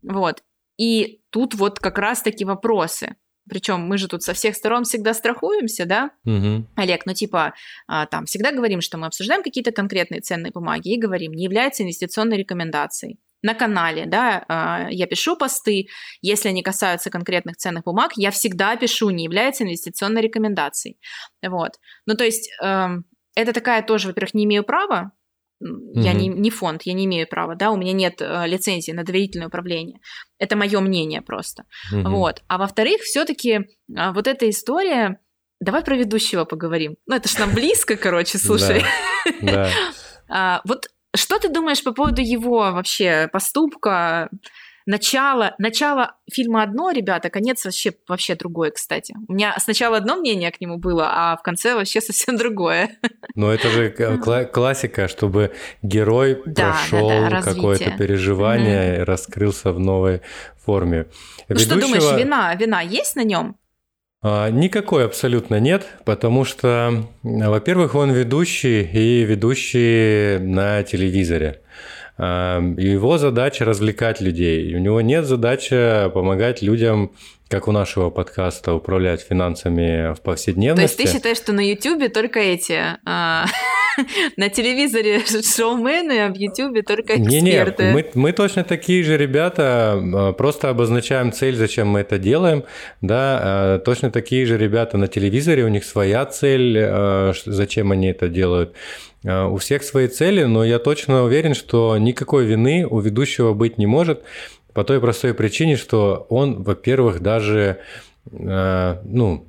Вот. 0.03 0.43
И 0.77 1.23
тут 1.31 1.55
вот 1.55 1.79
как 1.79 1.99
раз-таки 1.99 2.45
вопросы. 2.45 3.17
Причем 3.49 3.81
мы 3.81 3.99
же 3.99 4.07
тут 4.07 4.23
со 4.23 4.35
всех 4.35 4.55
сторон 4.55 4.85
всегда 4.85 5.15
страхуемся, 5.15 5.85
да, 5.85 6.11
угу. 6.25 6.67
Олег? 6.77 7.07
Ну, 7.07 7.13
типа, 7.13 7.55
а, 7.89 8.07
там 8.07 8.27
всегда 8.27 8.53
говорим, 8.53 8.81
что 8.81 8.99
мы 8.99 9.07
обсуждаем 9.07 9.43
какие-то 9.43 9.73
конкретные 9.73 10.21
ценные 10.21 10.53
бумаги 10.53 10.95
и 10.95 11.01
говорим, 11.01 11.33
не 11.33 11.45
является 11.45 11.83
инвестиционной 11.83 12.37
рекомендацией 12.37 13.19
на 13.43 13.55
канале, 13.55 14.07
да, 14.07 14.45
а, 14.49 14.89
я 14.91 15.07
пишу 15.07 15.37
посты, 15.37 15.89
если 16.21 16.49
они 16.49 16.63
касаются 16.63 17.11
конкретных 17.11 17.57
ценных 17.57 17.85
бумаг, 17.85 18.13
я 18.17 18.31
всегда 18.31 18.77
пишу, 18.77 19.11
не 19.11 19.25
является 19.25 19.65
инвестиционной 19.65 20.23
рекомендацией. 20.23 20.99
Вот. 21.47 21.73
Ну, 22.07 22.15
то 22.15 22.25
есть 22.25 22.51
эм, 22.63 23.05
это 23.35 23.53
такая 23.53 23.83
тоже, 23.83 24.09
во-первых, 24.09 24.35
не 24.35 24.45
имею 24.45 24.65
права, 24.65 25.13
я 25.95 26.13
не, 26.13 26.29
не 26.29 26.51
фонд, 26.51 26.83
я 26.85 26.93
не 26.93 27.05
имею 27.05 27.29
права, 27.29 27.55
да, 27.55 27.71
у 27.71 27.77
меня 27.77 27.93
нет 27.93 28.21
э, 28.21 28.47
лицензии 28.47 28.93
на 28.93 29.05
доверительное 29.05 29.47
управление. 29.47 30.01
Это 30.39 30.57
мое 30.57 30.81
мнение 30.81 31.23
просто. 31.23 31.65
mm 31.93 32.09
Вот. 32.09 32.43
А 32.49 32.59
во-вторых, 32.59 33.03
все-таки 33.03 33.51
э, 33.51 34.13
вот 34.13 34.27
эта 34.27 34.49
история. 34.51 35.21
Давай 35.61 35.85
про 35.85 35.97
ведущего 35.97 36.45
поговорим. 36.45 36.97
Ну, 37.07 37.15
это 37.15 37.29
ж 37.29 37.39
нам 37.39 37.55
близко, 37.55 37.97
короче, 37.97 38.39
слушай. 38.39 38.83
Да. 39.41 39.71
А, 40.35 40.63
вот 40.65 40.87
что 41.15 41.39
ты 41.39 41.49
думаешь 41.49 41.83
по 41.83 41.93
поводу 41.93 42.23
его 42.23 42.73
вообще 42.73 43.29
поступка? 43.33 44.31
Начало, 44.85 45.55
начало 45.59 46.17
фильма 46.33 46.65
одно, 46.65 46.91
ребята, 46.91 47.31
конец 47.31 47.65
вообще, 47.65 47.93
вообще 48.09 48.35
другое, 48.35 48.73
кстати. 48.73 49.15
У 49.29 49.33
меня 49.33 49.55
сначала 49.59 49.99
одно 49.99 50.17
мнение 50.17 50.51
к 50.51 50.61
нему 50.61 50.77
было, 50.79 51.09
а 51.09 51.37
в 51.37 51.43
конце 51.43 51.75
вообще 51.75 52.01
совсем 52.01 52.37
другое. 52.37 52.91
Но 53.37 53.53
это 53.53 53.71
же 53.71 53.91
кла- 53.91 54.45
классика, 54.45 55.07
чтобы 55.07 55.53
герой 55.83 56.43
да, 56.47 56.73
прошел 56.73 57.09
да, 57.09 57.31
да, 57.31 57.43
какое-то 57.43 57.93
переживание 57.93 58.97
mm-hmm. 58.97 59.01
и 59.03 59.05
раскрылся 59.05 59.73
в 59.73 59.79
новой 59.79 60.23
форме. 60.65 61.07
Ну 61.49 61.55
Ведущего... 61.55 61.71
что 61.71 61.81
думаешь, 61.81 62.19
вина, 62.19 62.55
вина 62.57 62.81
есть 62.81 63.15
на 63.15 63.23
нем? 63.23 63.57
А, 64.25 64.51
никакой 64.51 65.05
абсолютно 65.05 65.59
нет, 65.59 65.85
потому 66.05 66.45
что, 66.45 67.09
во-первых, 67.25 67.97
он 67.97 68.13
ведущий 68.13 68.83
и 68.83 69.25
ведущий 69.25 70.39
на 70.39 70.85
телевизоре. 70.85 71.61
А, 72.19 72.61
его 72.61 73.19
задача 73.19 73.65
развлекать 73.65 74.21
людей. 74.21 74.77
У 74.77 74.79
него 74.79 75.01
нет 75.01 75.25
задачи 75.25 76.09
помогать 76.11 76.63
людям, 76.63 77.13
как 77.53 77.69
у 77.69 77.73
нашего 77.73 78.09
подкаста, 78.09 78.73
управлять 78.73 79.21
финансами 79.21 80.15
в 80.15 80.23
повседневности. 80.23 80.97
То 80.97 81.03
есть 81.03 81.13
ты 81.13 81.19
считаешь, 81.19 81.37
что 81.37 81.53
на 81.53 81.61
YouTube 81.61 82.11
только 82.11 82.41
эти 82.41 82.81
а, 83.05 83.45
на 84.39 84.49
телевизоре 84.49 85.21
шоумены, 85.21 86.25
а 86.25 86.33
в 86.33 86.37
Ютубе 86.37 86.81
только 86.81 87.13
эксперты. 87.23 87.83
Не, 87.83 87.89
не, 87.89 87.93
мы, 87.93 88.07
мы 88.15 88.33
точно 88.33 88.65
такие 88.65 89.05
же 89.05 89.19
ребята, 89.19 90.01
а, 90.03 90.33
просто 90.33 90.71
обозначаем 90.71 91.31
цель, 91.31 91.55
зачем 91.55 91.89
мы 91.89 92.01
это 92.01 92.19
делаем, 92.19 92.65
да, 93.03 93.41
а, 93.43 93.79
точно 93.81 94.11
такие 94.11 94.47
же 94.47 94.57
ребята 94.57 94.97
на 94.97 95.07
телевизоре, 95.07 95.65
у 95.65 95.69
них 95.69 95.85
своя 95.85 96.25
цель, 96.25 97.35
зачем 97.45 97.93
они 97.93 98.09
это 98.09 98.29
делают. 98.29 98.75
У 99.25 99.57
всех 99.59 99.85
свои 99.85 100.09
цели, 100.09 100.43
но 100.45 100.65
я 100.65 100.81
точно 100.81 101.23
уверен, 101.23 101.55
что 101.55 101.97
никакой 101.97 102.45
вины 102.45 102.85
у 102.89 102.99
ведущего 102.99 103.53
быть 103.53 103.79
не 103.79 103.87
может, 103.87 104.23
по 104.73 104.85
той 104.85 105.01
простой 105.01 105.35
причине, 105.35 105.77
что 105.77 106.27
он, 106.29 106.63
во-первых, 106.63 107.21
даже, 107.21 107.79
ну, 108.31 109.47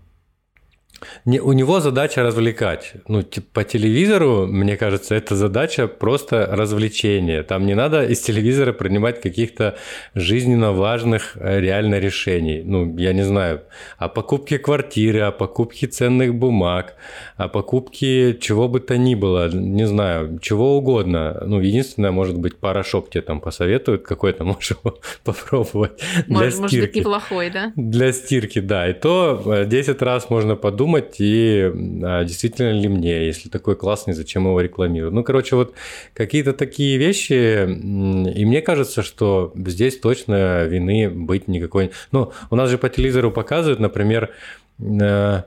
не, 1.26 1.39
у 1.39 1.54
него 1.54 1.80
задача 1.80 2.24
развлекать. 2.24 2.94
Ну, 3.08 3.24
по 3.54 3.63
телевизору, 3.63 4.48
мне 4.48 4.78
кажется, 4.78 5.16
это 5.16 5.36
задача 5.36 5.88
просто 5.88 6.48
развлечения. 6.52 7.44
Там 7.44 7.66
не 7.66 7.76
надо 7.76 8.04
из 8.04 8.20
телевизора 8.20 8.74
принимать 8.74 9.22
каких-то 9.22 9.78
жизненно 10.16 10.72
важных 10.72 11.36
э, 11.36 11.60
реально 11.60 12.00
решений. 12.00 12.62
Ну, 12.66 12.98
я 12.98 13.13
не 13.13 13.24
знаю, 13.24 13.62
о 13.98 14.10
покупке 14.10 14.60
квартиры, 14.60 15.22
о 15.22 15.32
покупке 15.32 15.88
ценных 15.88 16.36
бумаг, 16.36 16.96
о 17.38 17.48
покупке 17.48 18.38
чего 18.39 18.68
бы 18.68 18.80
то 18.80 18.98
ни 18.98 19.16
было, 19.16 19.50
не 19.50 19.88
знаю, 19.88 20.39
чего 20.42 20.78
угодно. 20.78 21.42
Ну, 21.46 21.60
единственное, 21.60 22.12
может 22.12 22.38
быть, 22.38 22.58
порошок 22.58 23.10
тебе 23.10 23.22
там 23.22 23.42
посоветуют 23.42 24.04
какой-то, 24.04 24.44
можешь 24.44 24.78
попробовать. 25.24 26.02
Может, 26.28 26.60
может 26.60 26.80
быть, 26.80 26.96
неплохой, 26.96 27.50
да? 27.50 27.72
Для 27.76 28.12
стирки, 28.13 28.60
да. 28.60 28.89
И 28.89 28.94
то 28.94 29.63
10 29.66 30.02
э, 30.02 30.06
раз 30.06 30.30
можно 30.30 30.56
подумать, 30.56 30.92
подумать, 30.93 31.15
и 31.19 31.71
а, 32.03 32.23
действительно 32.23 32.71
ли 32.71 32.88
мне, 32.88 33.25
если 33.25 33.49
такой 33.49 33.75
классный, 33.75 34.13
зачем 34.13 34.45
его 34.45 34.62
рекламирую. 34.62 35.12
Ну, 35.12 35.23
короче, 35.23 35.56
вот 35.56 35.73
какие-то 36.13 36.53
такие 36.53 36.97
вещи, 36.97 37.63
и 37.63 38.45
мне 38.45 38.62
кажется, 38.62 39.01
что 39.01 39.53
здесь 39.56 39.99
точно 39.99 40.65
вины 40.65 41.10
быть 41.10 41.47
никакой... 41.47 41.91
Ну, 42.12 42.32
у 42.49 42.56
нас 42.56 42.69
же 42.69 42.77
по 42.77 42.89
телевизору 42.89 43.32
показывают, 43.32 43.79
например, 43.79 44.32
э, 44.79 45.43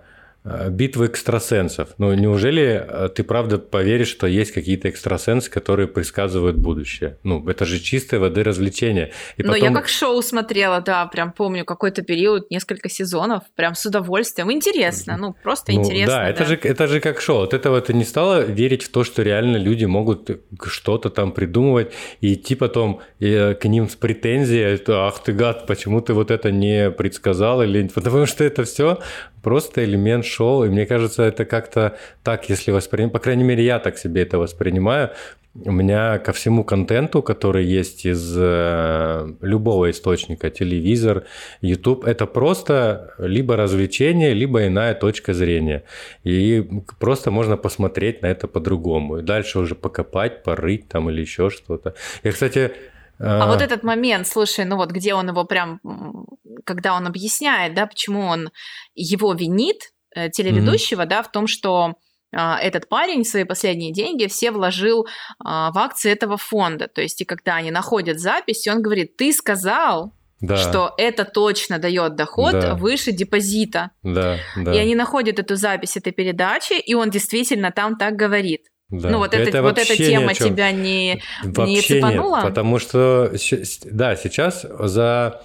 Э, 0.49 0.71
битвы 0.71 1.07
экстрасенсов. 1.07 1.89
Ну, 1.99 2.15
неужели 2.15 2.87
э, 2.89 3.09
ты 3.09 3.25
правда 3.25 3.59
поверишь, 3.59 4.09
что 4.09 4.29
есть 4.29 4.53
какие-то 4.53 4.89
экстрасенсы, 4.89 5.51
которые 5.51 5.89
предсказывают 5.89 6.57
будущее? 6.57 7.19
Ну, 7.25 7.49
это 7.49 7.65
же 7.65 7.81
чистая 7.81 8.21
воды 8.21 8.45
развлечения. 8.45 9.11
И 9.39 9.43
потом... 9.43 9.59
Но 9.59 9.67
я 9.67 9.73
как 9.73 9.89
шоу 9.89 10.23
смотрела, 10.23 10.81
да, 10.81 11.07
прям 11.07 11.33
помню 11.33 11.65
какой-то 11.65 12.03
период, 12.03 12.49
несколько 12.49 12.89
сезонов, 12.89 13.43
прям 13.57 13.75
с 13.75 13.85
удовольствием. 13.87 14.53
Интересно, 14.53 15.17
ну, 15.17 15.35
просто 15.43 15.73
ну, 15.73 15.81
интересно. 15.81 16.15
Да, 16.15 16.29
это, 16.29 16.45
Же, 16.45 16.55
это 16.63 16.87
же 16.87 17.01
как 17.01 17.21
шоу. 17.21 17.43
От 17.43 17.53
этого 17.53 17.81
ты 17.81 17.93
не 17.93 18.05
стала 18.05 18.43
верить 18.43 18.85
в 18.85 18.91
то, 18.91 19.03
что 19.03 19.23
реально 19.23 19.57
люди 19.57 19.85
могут 19.85 20.31
что-то 20.65 21.11
там 21.11 21.33
придумывать 21.33 21.93
и 22.21 22.35
идти 22.35 22.55
потом 22.55 23.01
э, 23.19 23.55
к 23.55 23.65
ним 23.65 23.89
с 23.89 23.97
претензией, 23.97 24.81
ах 24.87 25.25
ты 25.25 25.33
гад, 25.33 25.67
почему 25.67 26.01
ты 26.01 26.15
вот 26.15 26.31
это 26.31 26.53
не 26.53 26.93
предсказал? 26.93 27.63
Или... 27.63 27.89
Потому 27.89 28.27
что 28.27 28.45
это 28.45 28.63
все 28.63 29.01
просто 29.47 29.85
элемент 29.85 30.25
шоу, 30.25 30.65
и 30.65 30.69
мне 30.69 30.87
кажется, 30.87 31.23
это 31.23 31.45
как-то 31.45 31.97
так, 32.25 32.49
если 32.49 32.73
воспринимать, 32.73 33.13
по 33.13 33.21
крайней 33.21 33.45
мере, 33.45 33.65
я 33.65 33.79
так 33.79 33.97
себе 33.97 34.23
это 34.23 34.39
воспринимаю, 34.39 35.11
у 35.65 35.71
меня 35.71 36.19
ко 36.19 36.33
всему 36.33 36.65
контенту, 36.65 37.23
который 37.23 37.65
есть 37.65 38.07
из 38.07 38.35
э, 38.37 39.35
любого 39.41 39.89
источника, 39.93 40.51
телевизор, 40.51 41.27
YouTube, 41.61 42.05
это 42.07 42.27
просто 42.27 43.15
либо 43.19 43.57
развлечение, 43.57 44.35
либо 44.35 44.67
иная 44.67 44.95
точка 44.95 45.33
зрения. 45.33 45.85
И 46.25 46.69
просто 46.99 47.31
можно 47.31 47.57
посмотреть 47.57 48.23
на 48.23 48.27
это 48.27 48.49
по-другому. 48.49 49.19
И 49.19 49.23
дальше 49.23 49.61
уже 49.61 49.77
покопать, 49.77 50.43
порыть 50.43 50.89
там 50.89 51.09
или 51.09 51.21
еще 51.21 51.51
что-то. 51.51 51.95
Я, 52.25 52.33
кстати, 52.33 52.73
а, 53.19 53.45
а 53.45 53.47
вот 53.47 53.63
этот 53.63 53.83
момент, 53.83 54.27
слушай, 54.27 54.65
ну 54.65 54.77
вот 54.77 54.91
где 54.91 55.15
он 55.15 55.29
его 55.29 55.45
прям, 55.45 55.81
когда 56.65 56.95
он 56.95 57.07
объясняет, 57.07 57.75
да, 57.75 57.87
почему 57.87 58.27
он 58.27 58.51
его 58.95 59.33
винит, 59.33 59.93
э, 60.15 60.31
телеведущего, 60.31 61.03
mm-hmm. 61.03 61.09
да, 61.09 61.23
в 61.23 61.31
том, 61.31 61.47
что 61.47 61.95
а, 62.35 62.59
этот 62.59 62.89
парень 62.89 63.25
свои 63.25 63.45
последние 63.45 63.93
деньги 63.93 64.27
все 64.27 64.51
вложил 64.51 65.07
а, 65.43 65.71
в 65.73 65.79
акции 65.79 66.11
этого 66.11 66.37
фонда. 66.37 66.89
То 66.89 67.01
есть, 67.01 67.21
и 67.21 67.25
когда 67.25 67.57
они 67.57 67.71
находят 67.71 68.21
запись, 68.21 68.67
он 68.69 68.83
говорит, 68.83 69.17
ты 69.17 69.33
сказал, 69.33 70.13
да. 70.41 70.57
что 70.57 70.93
это 70.99 71.25
точно 71.25 71.79
дает 71.79 72.15
доход 72.17 72.53
да. 72.53 72.75
выше 72.75 73.13
депозита. 73.13 73.91
Да, 74.03 74.39
да. 74.57 74.75
И 74.75 74.79
они 74.79 74.95
находят 74.95 75.39
эту 75.39 75.57
запись 75.57 75.97
этой 75.97 76.13
передачи, 76.13 76.75
и 76.75 76.95
он 76.95 77.11
действительно 77.11 77.71
там 77.71 77.97
так 77.97 78.17
говорит. 78.17 78.67
Да. 78.91 79.11
Ну, 79.11 79.19
вот, 79.19 79.35
это, 79.35 79.49
это 79.49 79.63
вот 79.63 79.79
эта 79.79 79.97
тема 79.97 80.33
тебя 80.33 80.71
не, 80.71 81.21
не 81.43 81.81
цепанула? 81.81 82.37
Нет, 82.37 82.47
потому 82.47 82.79
что, 82.79 83.33
да, 83.91 84.15
сейчас 84.15 84.65
за 84.79 85.43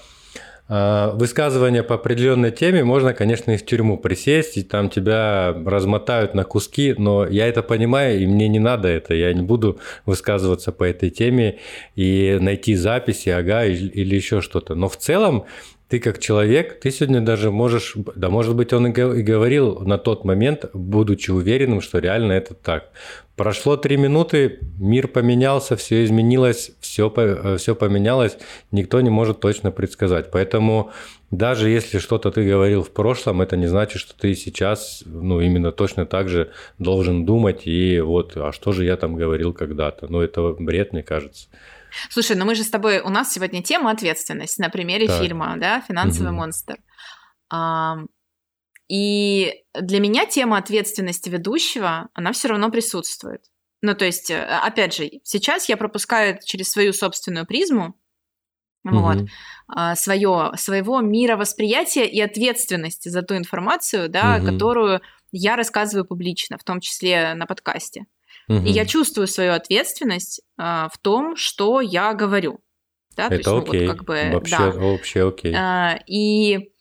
а, 0.74 1.12
высказывания 1.16 1.84
по 1.84 1.96
определенной 1.96 2.52
теме 2.52 2.86
можно, 2.86 3.14
конечно, 3.14 3.52
и 3.52 3.58
в 3.58 3.66
тюрьму 3.66 3.98
присесть, 3.98 4.56
и 4.56 4.64
там 4.64 4.90
тебя 4.90 5.54
размотают 5.66 6.34
на 6.34 6.46
куски, 6.46 6.96
но 6.98 7.28
я 7.28 7.48
это 7.48 7.62
понимаю, 7.62 8.22
и 8.22 8.26
мне 8.26 8.48
не 8.48 8.60
надо 8.60 8.88
это, 8.88 9.14
я 9.14 9.34
не 9.34 9.42
буду 9.42 9.80
высказываться 10.06 10.72
по 10.72 10.86
этой 10.86 11.10
теме 11.10 11.60
и 11.96 12.38
найти 12.40 12.76
записи, 12.76 13.28
ага, 13.28 13.66
или 13.66 14.16
еще 14.16 14.40
что-то. 14.40 14.74
Но 14.74 14.88
в 14.88 14.96
целом 14.96 15.44
ты 15.92 16.00
как 16.00 16.20
человек, 16.20 16.80
ты 16.80 16.90
сегодня 16.90 17.20
даже 17.20 17.52
можешь, 17.52 17.98
да, 18.16 18.30
может 18.30 18.56
быть, 18.56 18.72
он 18.72 18.88
и 18.88 18.92
говорил 18.92 19.80
на 19.80 19.98
тот 19.98 20.24
момент, 20.24 20.70
будучи 20.74 21.32
уверенным, 21.32 21.82
что 21.82 22.00
реально 22.00 22.32
это 22.32 22.54
так. 22.54 22.92
Прошло 23.36 23.76
три 23.76 23.98
минуты, 23.98 24.60
мир 24.80 25.10
поменялся, 25.10 25.76
все 25.76 26.06
изменилось, 26.06 26.72
все, 26.80 27.12
э, 27.14 27.58
все 27.58 27.76
поменялось, 27.76 28.38
никто 28.72 29.02
не 29.02 29.10
может 29.10 29.42
точно 29.42 29.72
предсказать. 29.72 30.32
Поэтому 30.32 30.92
даже 31.30 31.70
если 31.70 32.00
что-то 32.00 32.32
ты 32.32 32.48
говорил 32.48 32.84
в 32.84 32.92
прошлом, 32.92 33.42
это 33.42 33.58
не 33.58 33.68
значит, 33.68 34.00
что 34.00 34.14
ты 34.18 34.34
сейчас, 34.34 35.04
ну, 35.06 35.42
именно 35.42 35.74
точно 35.74 36.06
так 36.06 36.30
же 36.30 36.52
должен 36.80 37.26
думать, 37.26 37.68
и 37.68 38.00
вот, 38.00 38.38
а 38.38 38.54
что 38.54 38.72
же 38.72 38.86
я 38.86 38.96
там 38.96 39.16
говорил 39.16 39.52
когда-то? 39.52 40.08
Ну, 40.08 40.22
это 40.22 40.56
бред, 40.58 40.94
мне 40.94 41.04
кажется. 41.04 41.50
Слушай, 42.10 42.36
ну 42.36 42.46
мы 42.46 42.56
же 42.56 42.64
с 42.64 42.70
тобой, 42.70 43.00
у 43.00 43.10
нас 43.10 43.34
сегодня 43.34 43.62
тема 43.62 43.92
ответственность 43.92 44.60
на 44.60 44.70
примере 44.70 45.08
так. 45.08 45.22
фильма, 45.22 45.56
да, 45.58 45.82
«Финансовый 45.88 46.30
угу. 46.30 46.38
монстр». 46.38 46.78
А, 47.50 47.98
и 48.88 49.64
для 49.74 50.00
меня 50.00 50.26
тема 50.26 50.58
ответственности 50.58 51.30
ведущего, 51.30 52.10
она 52.14 52.34
все 52.34 52.50
равно 52.50 52.70
присутствует. 52.70 53.46
Ну, 53.82 53.96
то 53.96 54.06
есть, 54.06 54.30
э, 54.30 54.44
опять 54.44 54.94
же, 54.94 55.10
сейчас 55.24 55.70
я 55.70 55.78
пропускаю 55.78 56.40
через 56.44 56.70
свою 56.70 56.94
собственную 56.94 57.46
призму, 57.46 57.96
угу. 58.84 59.00
вот, 59.00 59.18
а, 59.68 59.96
свое, 59.96 60.52
своего 60.58 61.02
мировосприятия 61.02 62.04
и 62.04 62.20
ответственности 62.20 63.10
за 63.10 63.22
ту 63.22 63.36
информацию, 63.36 64.10
да, 64.10 64.38
угу. 64.38 64.48
которую 64.52 65.02
я 65.32 65.56
рассказываю 65.56 66.06
публично, 66.06 66.58
в 66.58 66.64
том 66.64 66.80
числе 66.80 67.34
на 67.34 67.46
подкасте. 67.46 68.06
Угу. 68.48 68.66
И 68.66 68.72
я 68.72 68.86
чувствую 68.86 69.28
свою 69.28 69.54
ответственность 69.54 70.42
а, 70.58 70.90
в 70.90 70.98
том, 70.98 71.36
что 71.36 71.82
я 71.82 72.14
говорю. 72.14 72.60
Да, 73.16 73.26
Это 73.26 73.36
есть, 73.36 73.48
ну, 73.48 73.58
окей. 73.60 73.88
Вот 73.88 73.96
как 73.96 74.06
бы, 74.06 74.30
вообще, 74.34 74.58
да. 74.58 74.72
вообще 74.72 75.28
окей. 75.28 75.54
А, 75.56 76.00
и, 76.08 76.72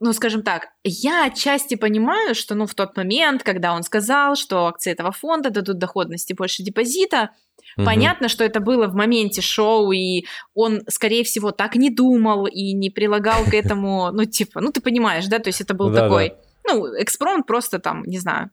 ну, 0.00 0.12
скажем 0.12 0.42
так, 0.42 0.68
я 0.84 1.26
отчасти 1.26 1.74
понимаю, 1.74 2.34
что, 2.34 2.54
ну, 2.54 2.66
в 2.66 2.74
тот 2.74 2.96
момент, 2.96 3.42
когда 3.42 3.74
он 3.74 3.82
сказал, 3.82 4.36
что 4.36 4.66
акции 4.66 4.92
этого 4.92 5.12
фонда 5.12 5.50
дадут 5.50 5.78
доходности 5.78 6.32
больше 6.32 6.62
депозита, 6.62 7.30
Угу. 7.76 7.86
Понятно, 7.86 8.28
что 8.28 8.44
это 8.44 8.60
было 8.60 8.86
в 8.86 8.94
моменте 8.94 9.40
шоу, 9.40 9.90
и 9.92 10.26
он, 10.54 10.82
скорее 10.88 11.24
всего, 11.24 11.50
так 11.50 11.74
не 11.76 11.90
думал 11.90 12.46
и 12.46 12.72
не 12.72 12.90
прилагал 12.90 13.44
к 13.44 13.54
этому, 13.54 14.10
ну, 14.12 14.24
типа, 14.24 14.60
ну, 14.60 14.70
ты 14.70 14.80
понимаешь, 14.80 15.26
да, 15.26 15.38
то 15.38 15.48
есть 15.48 15.60
это 15.60 15.74
был 15.74 15.92
такой, 15.92 16.34
ну, 16.66 16.86
экспромт 17.00 17.46
просто 17.46 17.78
там, 17.78 18.04
не 18.04 18.18
знаю, 18.18 18.50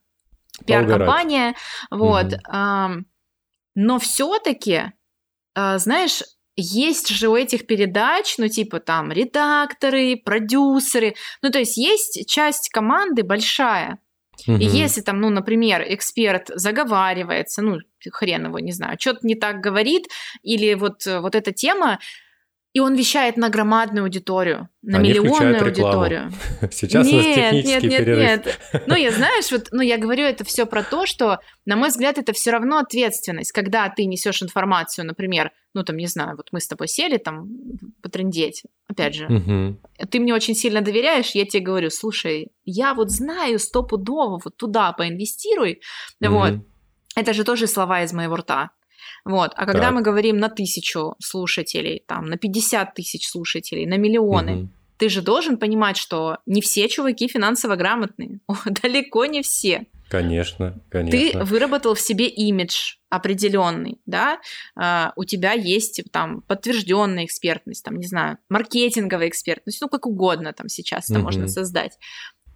пиар-компания, 0.65 1.55
вот. 1.89 2.33
Угу. 2.33 3.05
Но 3.75 3.99
все-таки, 3.99 4.91
а, 5.55 5.77
знаешь, 5.77 6.23
есть 6.57 7.09
же 7.09 7.29
у 7.29 7.35
этих 7.35 7.65
передач, 7.65 8.35
ну, 8.37 8.47
типа 8.47 8.79
там 8.79 9.11
редакторы, 9.11 10.17
продюсеры, 10.17 11.15
ну, 11.41 11.49
то 11.49 11.59
есть 11.59 11.77
есть 11.77 12.27
часть 12.27 12.69
команды 12.69 13.23
большая. 13.23 13.99
Угу. 14.47 14.57
И 14.57 14.65
если 14.65 15.01
там, 15.01 15.21
ну, 15.21 15.29
например, 15.29 15.83
эксперт 15.87 16.49
заговаривается, 16.53 17.61
ну, 17.61 17.77
хрен 18.11 18.45
его, 18.45 18.59
не 18.59 18.71
знаю, 18.71 18.97
что-то 18.99 19.19
не 19.23 19.35
так 19.35 19.61
говорит, 19.61 20.07
или 20.41 20.73
вот, 20.73 21.05
вот 21.05 21.35
эта 21.35 21.51
тема, 21.51 21.99
и 22.73 22.79
он 22.79 22.95
вещает 22.95 23.35
на 23.35 23.49
громадную 23.49 24.03
аудиторию, 24.03 24.69
на 24.81 24.99
Они 24.99 25.09
миллионную 25.09 25.61
аудиторию. 25.61 26.31
Сейчас 26.71 27.05
нет, 27.05 27.13
у 27.13 27.17
нас 27.17 27.35
технический 27.35 27.73
нет, 27.73 27.83
нет, 27.83 27.99
перерыв. 27.99 28.19
Нет. 28.19 28.59
Ну, 28.87 28.95
я 28.95 29.11
знаешь, 29.11 29.51
вот, 29.51 29.67
ну, 29.71 29.81
я 29.81 29.97
говорю 29.97 30.23
это 30.23 30.45
все 30.45 30.65
про 30.65 30.81
то, 30.83 31.05
что, 31.05 31.39
на 31.65 31.75
мой 31.75 31.89
взгляд, 31.89 32.17
это 32.17 32.31
все 32.31 32.51
равно 32.51 32.77
ответственность, 32.77 33.51
когда 33.51 33.89
ты 33.89 34.05
несешь 34.05 34.41
информацию, 34.41 35.05
например, 35.05 35.51
ну, 35.73 35.83
там, 35.83 35.97
не 35.97 36.07
знаю, 36.07 36.37
вот 36.37 36.47
мы 36.51 36.61
с 36.61 36.67
тобой 36.67 36.87
сели 36.87 37.17
там 37.17 37.49
потрендеть, 38.01 38.63
опять 38.87 39.15
же, 39.15 39.25
угу. 39.25 39.77
ты 40.09 40.19
мне 40.19 40.33
очень 40.33 40.55
сильно 40.55 40.81
доверяешь, 40.81 41.31
я 41.31 41.45
тебе 41.45 41.63
говорю, 41.63 41.89
слушай, 41.89 42.51
я 42.63 42.93
вот 42.93 43.11
знаю 43.11 43.59
стопудово, 43.59 44.39
вот 44.43 44.55
туда 44.55 44.93
поинвестируй, 44.93 45.81
угу. 46.21 46.33
вот, 46.33 46.53
это 47.15 47.33
же 47.33 47.43
тоже 47.43 47.67
слова 47.67 48.03
из 48.03 48.13
моего 48.13 48.37
рта. 48.37 48.71
Вот. 49.25 49.51
А 49.55 49.65
когда 49.65 49.87
так. 49.87 49.93
мы 49.93 50.01
говорим 50.01 50.37
на 50.37 50.49
тысячу 50.49 51.15
слушателей, 51.19 52.03
там, 52.07 52.25
на 52.25 52.37
50 52.37 52.93
тысяч 52.93 53.27
слушателей, 53.27 53.85
на 53.85 53.97
миллионы, 53.97 54.55
угу. 54.55 54.69
ты 54.97 55.09
же 55.09 55.21
должен 55.21 55.57
понимать, 55.57 55.97
что 55.97 56.37
не 56.45 56.61
все 56.61 56.87
чуваки 56.89 57.27
финансово 57.27 57.75
грамотные. 57.75 58.39
Далеко 58.65 59.25
не 59.25 59.41
все. 59.41 59.85
Конечно, 60.11 60.77
конечно. 60.89 61.17
Ты 61.17 61.37
выработал 61.45 61.95
в 61.95 62.01
себе 62.01 62.27
имидж 62.27 62.95
определенный, 63.09 64.01
да, 64.05 64.39
uh, 64.77 65.11
у 65.15 65.23
тебя 65.23 65.53
есть 65.53 66.01
там 66.11 66.41
подтвержденная 66.41 67.23
экспертность, 67.23 67.85
там, 67.85 67.95
не 67.95 68.07
знаю, 68.07 68.37
маркетинговая 68.49 69.29
экспертность, 69.29 69.81
ну, 69.81 69.87
как 69.87 70.05
угодно 70.05 70.51
там 70.51 70.67
сейчас 70.67 71.09
это 71.09 71.19
можно 71.19 71.47
создать. 71.47 71.97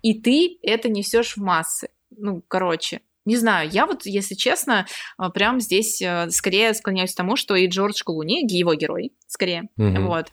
И 0.01 0.21
ты 0.21 0.59
это 0.63 0.89
несешь 0.89 1.37
в 1.37 1.41
массы. 1.41 1.87
Ну, 2.11 2.43
короче, 2.47 3.01
не 3.25 3.37
знаю, 3.37 3.69
я 3.69 3.85
вот, 3.85 4.05
если 4.05 4.35
честно, 4.35 4.85
а, 5.17 5.29
прям 5.29 5.59
здесь 5.59 6.01
э, 6.01 6.29
скорее 6.29 6.73
склоняюсь 6.73 7.13
к 7.13 7.17
тому, 7.17 7.35
что 7.35 7.55
и 7.55 7.67
Джордж 7.67 8.01
Клуни, 8.03 8.45
его 8.47 8.75
герой, 8.75 9.13
скорее, 9.27 9.69
mm-hmm. 9.79 10.05
вот, 10.05 10.27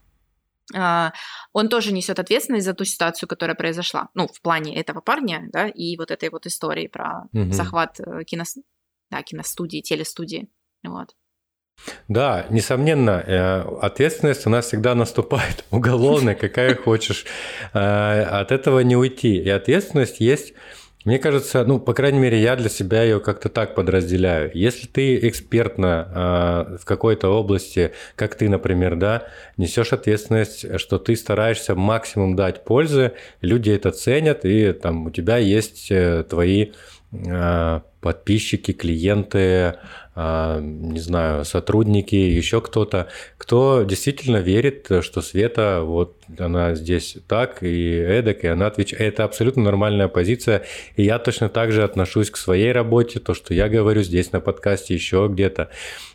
а, 0.74 1.12
он 1.52 1.68
тоже 1.68 1.92
несет 1.92 2.18
ответственность 2.18 2.66
за 2.66 2.74
ту 2.74 2.85
ситуацию, 2.85 3.28
которая 3.28 3.57
произошла. 3.57 4.09
Ну, 4.14 4.28
в 4.28 4.40
плане 4.42 4.76
этого 4.76 5.00
парня, 5.00 5.48
да, 5.52 5.68
и 5.68 5.96
вот 5.96 6.11
этой 6.11 6.31
вот 6.31 6.46
истории 6.46 6.87
про 6.87 7.24
mm-hmm. 7.33 7.52
захват 7.52 7.98
э, 7.98 8.24
кино... 8.24 8.44
да, 9.11 9.22
киностудии, 9.22 9.81
телестудии. 9.81 10.48
Вот. 10.85 11.14
Да, 12.09 12.46
несомненно, 12.50 13.24
э, 13.26 13.61
ответственность 13.81 14.46
у 14.46 14.50
нас 14.50 14.66
всегда 14.66 14.94
наступает 14.94 15.64
уголовная, 15.70 16.35
какая 16.35 16.74
хочешь. 16.74 17.24
От 17.72 18.52
этого 18.52 18.81
не 18.81 18.96
уйти. 18.96 19.37
И 19.37 19.48
ответственность 19.48 20.20
есть 20.20 20.52
мне 21.05 21.19
кажется, 21.19 21.65
ну, 21.65 21.81
по 21.81 21.95
крайней 21.95 22.19
мере, 22.19 22.41
я 22.41 22.55
для 22.55 22.69
себя 22.69 23.03
ее 23.03 23.19
как-то 23.19 23.49
так 23.49 23.75
подразделяю. 23.75 24.51
Если 24.55 24.87
ты 24.87 25.29
экспертно 25.29 26.09
э, 26.73 26.77
в 26.79 26.85
какой-то 26.85 27.29
области, 27.29 27.93
как 28.15 28.37
ты, 28.37 28.49
например, 28.49 28.97
да, 28.97 29.25
несешь 29.57 29.93
ответственность, 29.93 30.79
что 30.79 30.99
ты 30.99 31.17
стараешься 31.17 31.75
максимум 31.75 32.37
дать 32.37 32.65
пользы, 32.65 33.12
люди 33.41 33.71
это 33.71 33.91
ценят, 33.91 34.45
и 34.45 34.73
там 34.73 35.07
у 35.07 35.11
тебя 35.11 35.38
есть 35.38 35.91
э, 35.91 36.25
твои 36.29 36.73
подписчики, 38.01 38.72
клиенты, 38.72 39.77
а, 40.14 40.61
не 40.61 40.98
знаю, 40.98 41.44
сотрудники, 41.44 42.14
еще 42.14 42.61
кто-то, 42.61 43.09
кто 43.38 43.83
действительно 43.83 44.38
верит, 44.38 44.87
что 45.03 45.22
Света, 45.22 45.83
вот 45.85 46.16
она 46.38 46.75
здесь 46.75 47.16
так 47.29 47.62
и 47.62 47.94
эдак, 47.94 48.44
и 48.44 48.48
она 48.48 48.66
отвечает. 48.66 49.14
Это 49.14 49.25
абсолютно 49.25 49.62
нормальная 49.62 50.09
позиция, 50.09 50.64
и 50.96 51.05
я 51.05 51.18
точно 51.18 51.48
так 51.48 51.70
же 51.70 51.85
отношусь 51.85 52.31
к 52.31 52.37
своей 52.37 52.72
работе, 52.72 53.20
то, 53.20 53.35
что 53.35 53.55
я 53.55 53.68
говорю 53.68 54.03
здесь 54.03 54.33
на 54.33 54.40
подкасте, 54.40 54.94
еще 54.94 55.29
где-то. 55.31 55.70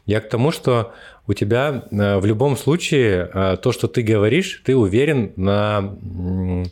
Я 0.06 0.20
к 0.20 0.30
тому, 0.30 0.52
что 0.52 0.94
у 1.28 1.34
тебя 1.34 1.84
э, 1.92 2.18
в 2.20 2.26
любом 2.26 2.56
случае 2.56 3.30
э, 3.34 3.58
то, 3.62 3.72
что 3.72 3.88
ты 3.88 4.02
говоришь, 4.02 4.62
ты 4.64 4.76
уверен 4.76 5.34
на 5.36 5.98
э, 6.02 6.64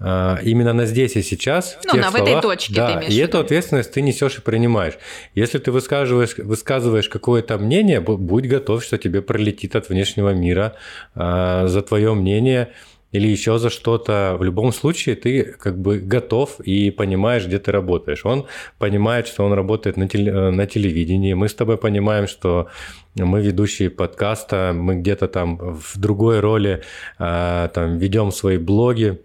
именно 0.00 0.72
на 0.72 0.86
здесь 0.86 1.16
и 1.16 1.22
сейчас. 1.22 1.78
В 1.80 1.84
ну, 1.86 1.92
тех 1.94 2.02
на 2.02 2.10
словах, 2.10 2.28
этой 2.28 2.42
точке 2.42 2.74
да, 2.74 2.86
ты 2.86 2.98
имеешь. 2.98 3.12
И 3.12 3.16
эту 3.18 3.38
ответственность 3.40 3.92
ты 3.92 4.00
несешь 4.00 4.38
и 4.38 4.40
принимаешь. 4.40 4.94
Если 5.34 5.58
ты 5.58 5.72
высказываешь, 5.72 6.36
высказываешь 6.38 7.08
какое-то 7.08 7.58
мнение, 7.58 8.00
будь 8.00 8.46
готов, 8.46 8.84
что 8.84 8.98
тебе 8.98 9.22
пролетит 9.22 9.74
от 9.76 9.88
внешнего 9.88 10.30
мира 10.30 10.76
за 11.14 11.84
твое 11.86 12.14
мнение 12.14 12.72
или 13.10 13.26
еще 13.26 13.58
за 13.58 13.70
что-то, 13.70 14.36
в 14.38 14.42
любом 14.42 14.72
случае 14.72 15.16
ты 15.16 15.42
как 15.42 15.78
бы 15.78 15.98
готов 15.98 16.60
и 16.60 16.90
понимаешь, 16.90 17.46
где 17.46 17.58
ты 17.58 17.72
работаешь. 17.72 18.24
Он 18.24 18.46
понимает, 18.78 19.26
что 19.26 19.44
он 19.44 19.52
работает 19.54 19.96
на, 19.96 20.08
теле, 20.08 20.50
на 20.50 20.66
телевидении. 20.66 21.32
Мы 21.32 21.48
с 21.48 21.54
тобой 21.54 21.78
понимаем, 21.78 22.26
что 22.26 22.68
мы 23.14 23.40
ведущие 23.40 23.88
подкаста, 23.88 24.72
мы 24.74 24.96
где-то 24.96 25.26
там 25.28 25.56
в 25.56 25.98
другой 25.98 26.40
роли 26.40 26.82
а, 27.18 27.68
там 27.68 27.96
ведем 27.98 28.30
свои 28.30 28.58
блоги. 28.58 29.22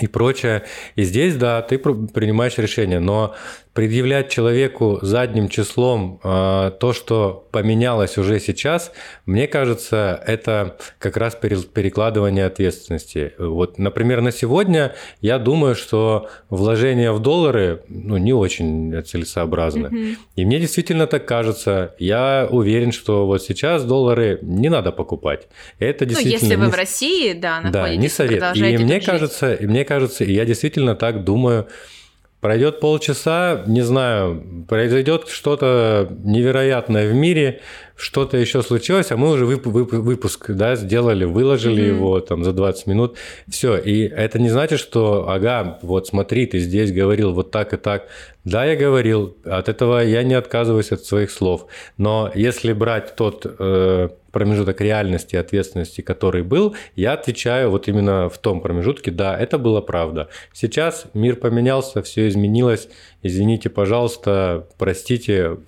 И 0.00 0.06
прочее. 0.06 0.64
И 0.96 1.02
здесь, 1.02 1.36
да, 1.36 1.62
ты 1.62 1.78
принимаешь 1.78 2.58
решение, 2.58 3.00
но 3.00 3.34
предъявлять 3.74 4.28
человеку 4.30 4.98
задним 5.02 5.48
числом 5.48 6.20
э, 6.22 6.72
то, 6.78 6.92
что 6.92 7.48
поменялось 7.52 8.18
уже 8.18 8.38
сейчас, 8.38 8.92
мне 9.24 9.46
кажется, 9.46 10.22
это 10.26 10.76
как 10.98 11.16
раз 11.16 11.34
перекладывание 11.34 12.44
ответственности. 12.44 13.32
Вот, 13.38 13.78
например, 13.78 14.20
на 14.20 14.30
сегодня 14.30 14.94
я 15.20 15.38
думаю, 15.38 15.74
что 15.74 16.28
вложения 16.50 17.12
в 17.12 17.20
доллары 17.20 17.82
ну, 17.88 18.18
не 18.18 18.32
очень 18.32 19.02
целесообразны. 19.04 19.86
Mm-hmm. 19.86 20.16
И 20.36 20.44
мне 20.44 20.58
действительно 20.58 21.06
так 21.06 21.26
кажется. 21.26 21.94
Я 21.98 22.48
уверен, 22.50 22.92
что 22.92 23.26
вот 23.26 23.42
сейчас 23.42 23.84
доллары 23.84 24.38
не 24.42 24.68
надо 24.68 24.92
покупать. 24.92 25.48
Это 25.78 26.04
действительно. 26.04 26.38
Ну, 26.38 26.46
если 26.46 26.56
вы 26.56 26.66
не... 26.66 26.72
в 26.72 26.74
России, 26.74 27.32
да, 27.32 27.60
находитесь, 27.60 27.72
да, 27.72 27.96
не 27.96 28.08
совет. 28.08 28.56
И 28.56 28.84
мне 28.84 29.00
кажется, 29.00 29.54
и 29.54 29.66
мне 29.66 29.84
кажется, 29.84 30.24
и 30.24 30.32
я 30.32 30.44
действительно 30.44 30.94
так 30.94 31.24
думаю. 31.24 31.68
Пройдет 32.42 32.80
полчаса, 32.80 33.62
не 33.68 33.82
знаю, 33.82 34.66
произойдет 34.68 35.28
что-то 35.28 36.08
невероятное 36.24 37.08
в 37.08 37.14
мире, 37.14 37.60
что-то 37.96 38.36
еще 38.36 38.62
случилось, 38.62 39.10
а 39.10 39.16
мы 39.16 39.30
уже 39.30 39.44
вып- 39.44 39.64
вып- 39.64 39.98
выпуск 39.98 40.50
да, 40.50 40.76
сделали, 40.76 41.24
выложили 41.24 41.82
mm-hmm. 41.82 41.96
его 41.96 42.20
там 42.20 42.44
за 42.44 42.52
20 42.52 42.86
минут. 42.86 43.16
Все. 43.48 43.76
И 43.76 44.02
это 44.02 44.38
не 44.38 44.50
значит, 44.50 44.80
что, 44.80 45.28
ага, 45.28 45.78
вот 45.82 46.06
смотри, 46.06 46.46
ты 46.46 46.58
здесь 46.58 46.92
говорил 46.92 47.32
вот 47.32 47.50
так 47.50 47.72
и 47.74 47.76
так. 47.76 48.08
Да, 48.44 48.64
я 48.64 48.74
говорил, 48.74 49.36
от 49.44 49.68
этого 49.68 50.00
я 50.00 50.24
не 50.24 50.34
отказываюсь 50.34 50.90
от 50.90 51.04
своих 51.04 51.30
слов. 51.30 51.66
Но 51.96 52.30
если 52.34 52.72
брать 52.72 53.14
тот 53.14 53.46
э, 53.46 54.08
промежуток 54.32 54.80
реальности 54.80 55.36
и 55.36 55.38
ответственности, 55.38 56.00
который 56.00 56.42
был, 56.42 56.74
я 56.96 57.12
отвечаю 57.12 57.70
вот 57.70 57.86
именно 57.86 58.28
в 58.28 58.38
том 58.38 58.60
промежутке, 58.60 59.12
да, 59.12 59.38
это 59.38 59.58
было 59.58 59.80
правда. 59.80 60.28
Сейчас 60.52 61.06
мир 61.14 61.36
поменялся, 61.36 62.02
все 62.02 62.26
изменилось. 62.26 62.88
Извините, 63.22 63.70
пожалуйста, 63.70 64.66
простите, 64.78 65.58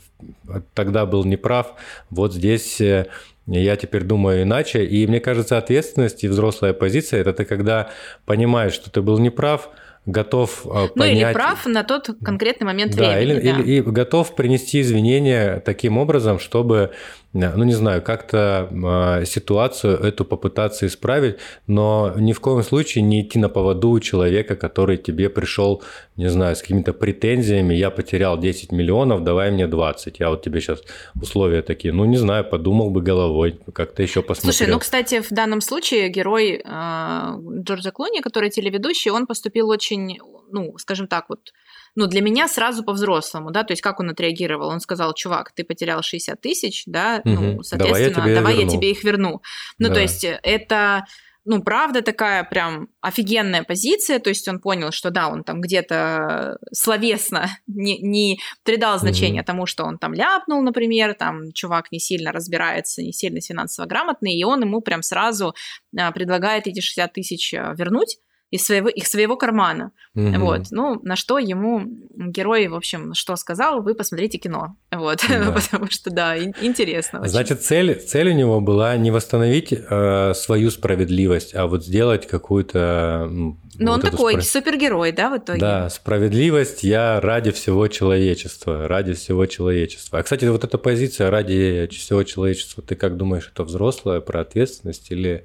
тогда 0.75 1.07
был 1.07 1.25
неправ. 1.25 1.75
Вот 2.11 2.35
здесь 2.35 2.81
э, 2.81 3.07
я 3.47 3.77
теперь 3.77 4.03
думаю 4.05 4.43
иначе. 4.43 4.85
И 4.85 5.07
мне 5.07 5.21
кажется, 5.21 5.59
ответственность 5.59 6.25
и 6.25 6.29
взрослая 6.29 6.73
позиция– 6.73 7.21
это 7.23 7.33
ты 7.33 7.45
когда 7.45 7.91
понимаешь, 8.25 8.73
что 8.73 8.91
ты 8.91 9.03
был 9.03 9.19
неправ, 9.19 9.71
готов 10.07 10.63
понять... 10.63 10.91
Э, 10.91 10.93
ну 10.97 11.05
или 11.05 11.33
прав 11.33 11.67
на 11.67 11.85
тот 11.85 12.11
конкретный 12.23 12.67
момент 12.67 12.97
да, 12.97 13.13
времени. 13.13 13.39
Или, 13.39 13.41
да, 13.41 13.61
или 13.61 13.73
и 13.73 13.81
готов 13.81 14.35
принести 14.35 14.81
извинения 14.81 15.61
таким 15.61 15.99
образом, 15.99 16.39
чтобы 16.39 16.93
ну 17.35 17.65
не 17.65 17.75
знаю, 17.75 18.01
как-то 18.01 18.69
а, 18.85 19.25
ситуацию 19.25 19.99
эту 19.99 20.25
попытаться 20.25 20.87
исправить, 20.87 21.37
но 21.67 22.15
ни 22.17 22.33
в 22.33 22.41
коем 22.41 22.63
случае 22.63 23.03
не 23.03 23.23
идти 23.23 23.41
на 23.41 23.49
поводу 23.49 23.91
у 23.91 24.01
человека, 24.01 24.55
который 24.55 24.97
тебе 24.97 25.29
пришел, 25.29 25.83
не 26.17 26.31
знаю, 26.31 26.55
с 26.55 26.63
какими-то 26.63 26.93
претензиями, 26.93 27.75
я 27.75 27.91
потерял 27.91 28.39
10 28.39 28.71
миллионов, 28.71 29.25
давай 29.25 29.51
мне 29.51 29.67
20, 29.67 30.21
я 30.21 30.31
вот 30.31 30.43
тебе 30.43 30.61
сейчас 30.61 30.83
условия 31.21 31.63
такие, 31.63 31.93
ну 31.93 32.05
не 32.05 32.17
знаю, 32.17 32.45
подумал 32.45 32.91
бы 32.91 33.03
головой, 33.03 33.59
как-то 33.73 34.03
еще 34.03 34.23
посмотрел. 34.23 34.53
Слушай, 34.53 34.71
ну 34.71 34.79
кстати, 34.79 35.21
в 35.21 35.31
данном 35.31 35.61
случае 35.61 36.11
герой 36.11 36.63
э, 36.65 37.61
Джорджа 37.63 37.91
Клуни, 37.91 38.21
который 38.21 38.51
телеведущий, 38.51 39.11
он 39.11 39.27
поступил 39.27 39.71
очень, 39.71 40.19
ну, 40.55 40.79
скажем 40.79 41.09
так, 41.09 41.27
вот 41.29 41.53
ну, 41.97 42.07
для 42.07 42.23
меня 42.23 42.49
сразу 42.49 42.83
по-взрослому, 42.83 43.51
да, 43.51 43.65
то 43.65 43.73
есть 43.73 43.83
как 43.83 44.01
он 44.01 44.11
отреагировал? 44.11 44.69
Он 44.69 44.81
сказал, 44.81 45.13
чувак, 45.13 45.53
ты 45.53 45.65
потерял 45.65 46.03
60 46.03 46.41
тысяч, 46.41 46.85
да, 46.87 47.21
угу. 47.25 47.35
ну, 47.35 47.63
соответственно, 47.63 47.85
давай, 47.85 48.03
я 48.03 48.11
тебе, 48.11 48.35
давай 48.35 48.57
я 48.57 48.69
тебе 48.69 48.91
их 48.91 49.05
верну. 49.05 49.43
Ну, 49.79 49.89
да. 49.89 49.95
то 49.95 50.01
есть 50.01 50.25
это 50.25 51.05
ну, 51.47 51.63
правда, 51.63 52.01
такая 52.01 52.43
прям 52.43 52.89
офигенная 53.03 53.65
позиция, 53.65 54.19
то 54.19 54.31
есть 54.31 54.49
он 54.49 54.61
понял, 54.61 54.93
что 54.93 55.11
да, 55.11 55.29
он 55.29 55.45
там 55.45 55.61
где-то 55.61 56.57
словесно 56.73 57.51
не, 57.67 57.99
не 57.99 58.41
придал 58.63 58.99
значения 58.99 59.41
mm-hmm. 59.41 59.45
тому, 59.45 59.67
что 59.67 59.85
он 59.85 59.99
там 59.99 60.15
ляпнул, 60.15 60.63
например, 60.63 61.15
там 61.15 61.53
чувак 61.53 61.93
не 61.93 61.99
сильно 61.99 62.33
разбирается, 62.33 63.03
не 63.03 63.13
сильно 63.13 63.41
финансово 63.41 63.87
грамотный, 63.87 64.35
и 64.35 64.45
он 64.45 64.63
ему 64.63 64.81
прям 64.81 65.03
сразу 65.03 65.55
а, 65.97 66.13
предлагает 66.13 66.67
эти 66.67 66.81
60 66.81 67.13
тысяч 67.13 67.53
а, 67.53 67.75
вернуть, 67.75 68.19
из 68.55 68.65
своего, 68.65 68.89
их 68.89 69.09
своего 69.09 69.37
кармана. 69.37 69.91
Угу. 70.15 70.39
Вот. 70.39 70.63
Ну, 70.71 71.01
на 71.03 71.17
что 71.17 71.41
ему 71.41 71.83
герой, 72.15 72.69
в 72.69 72.77
общем, 72.77 73.13
что 73.15 73.35
сказал, 73.35 73.83
вы 73.83 73.97
посмотрите 73.97 74.39
кино. 74.39 74.77
Вот. 74.93 75.25
Да. 75.29 75.51
Потому 75.71 75.91
что, 75.91 76.11
да, 76.11 76.39
интересно. 76.39 77.21
Очень. 77.21 77.31
Значит, 77.31 77.63
цель, 77.63 78.01
цель 78.01 78.29
у 78.29 78.33
него 78.33 78.61
была 78.61 78.97
не 78.97 79.11
восстановить 79.11 79.73
э, 79.73 80.35
свою 80.37 80.71
справедливость, 80.71 81.57
а 81.57 81.67
вот 81.67 81.85
сделать 81.85 82.29
какую-то... 82.29 83.29
Ну, 83.29 83.57
вот 83.81 83.95
он 83.95 84.01
такой 84.01 84.35
спро... 84.35 84.43
супергерой, 84.43 85.11
да, 85.11 85.31
в 85.31 85.39
итоге? 85.39 85.59
Да, 85.59 85.91
справедливость 85.91 86.85
я 86.85 87.21
ради 87.21 87.51
всего 87.51 87.89
человечества, 87.89 88.87
ради 88.87 89.15
всего 89.15 89.47
человечества. 89.47 90.21
А, 90.21 90.23
кстати, 90.23 90.45
вот 90.45 90.63
эта 90.63 90.79
позиция 90.79 91.29
ради 91.29 91.89
всего 91.91 92.23
человечества, 92.23 92.85
ты 92.87 92.95
как 92.95 93.17
думаешь, 93.17 93.51
это 93.53 93.65
взрослая 93.65 94.21
про 94.21 94.43
ответственность 94.43 95.11
или 95.11 95.45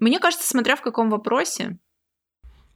мне 0.00 0.18
кажется, 0.18 0.46
смотря 0.46 0.76
в 0.76 0.82
каком 0.82 1.10
вопросе. 1.10 1.78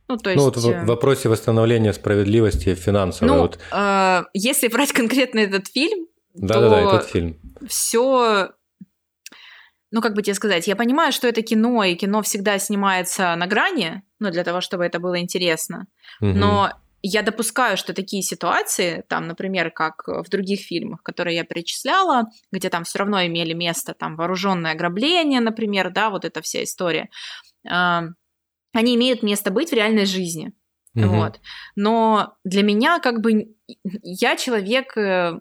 Ну, 0.08 0.16
то 0.18 0.30
есть... 0.30 0.38
Ну, 0.38 0.44
вот 0.44 0.56
в 0.56 0.68
э, 0.68 0.84
вопросе 0.84 1.28
восстановления 1.28 1.92
справедливости 1.92 2.74
финансовой. 2.74 3.34
Ну, 3.34 3.42
вот. 3.42 3.58
э, 3.72 4.24
если 4.34 4.68
брать 4.68 4.92
конкретно 4.92 5.40
этот 5.40 5.68
фильм, 5.68 6.06
да, 6.34 6.54
то 6.54 6.60
да, 6.60 6.68
да, 6.70 6.80
этот 6.80 7.08
фильм. 7.08 7.38
Все 7.66 8.50
ну, 9.94 10.00
как 10.00 10.14
бы 10.14 10.22
тебе 10.22 10.34
сказать, 10.34 10.66
я 10.66 10.74
понимаю, 10.74 11.12
что 11.12 11.28
это 11.28 11.40
кино, 11.40 11.84
и 11.84 11.94
кино 11.94 12.20
всегда 12.22 12.58
снимается 12.58 13.36
на 13.36 13.46
грани, 13.46 14.02
ну, 14.18 14.32
для 14.32 14.42
того, 14.42 14.60
чтобы 14.60 14.84
это 14.84 14.98
было 14.98 15.20
интересно. 15.20 15.86
Угу. 16.20 16.32
Но 16.32 16.72
я 17.06 17.22
допускаю, 17.22 17.76
что 17.76 17.92
такие 17.92 18.22
ситуации, 18.22 19.04
там, 19.08 19.28
например, 19.28 19.70
как 19.70 20.08
в 20.08 20.28
других 20.30 20.60
фильмах, 20.60 21.02
которые 21.02 21.36
я 21.36 21.44
перечисляла, 21.44 22.30
где 22.50 22.70
там 22.70 22.84
все 22.84 23.00
равно 23.00 23.26
имели 23.26 23.52
место 23.52 23.92
там 23.92 24.16
вооруженное 24.16 24.72
ограбление, 24.72 25.40
например, 25.40 25.90
да, 25.90 26.08
вот 26.08 26.24
эта 26.24 26.40
вся 26.40 26.64
история, 26.64 27.10
э, 27.68 28.00
они 28.72 28.94
имеют 28.94 29.22
место 29.22 29.50
быть 29.50 29.70
в 29.70 29.74
реальной 29.74 30.06
жизни. 30.06 30.52
Угу. 30.96 31.06
Вот. 31.08 31.40
Но 31.76 32.36
для 32.42 32.62
меня 32.62 32.98
как 33.00 33.20
бы 33.20 33.54
я 34.02 34.36
человек 34.36 34.96
э, 34.96 35.40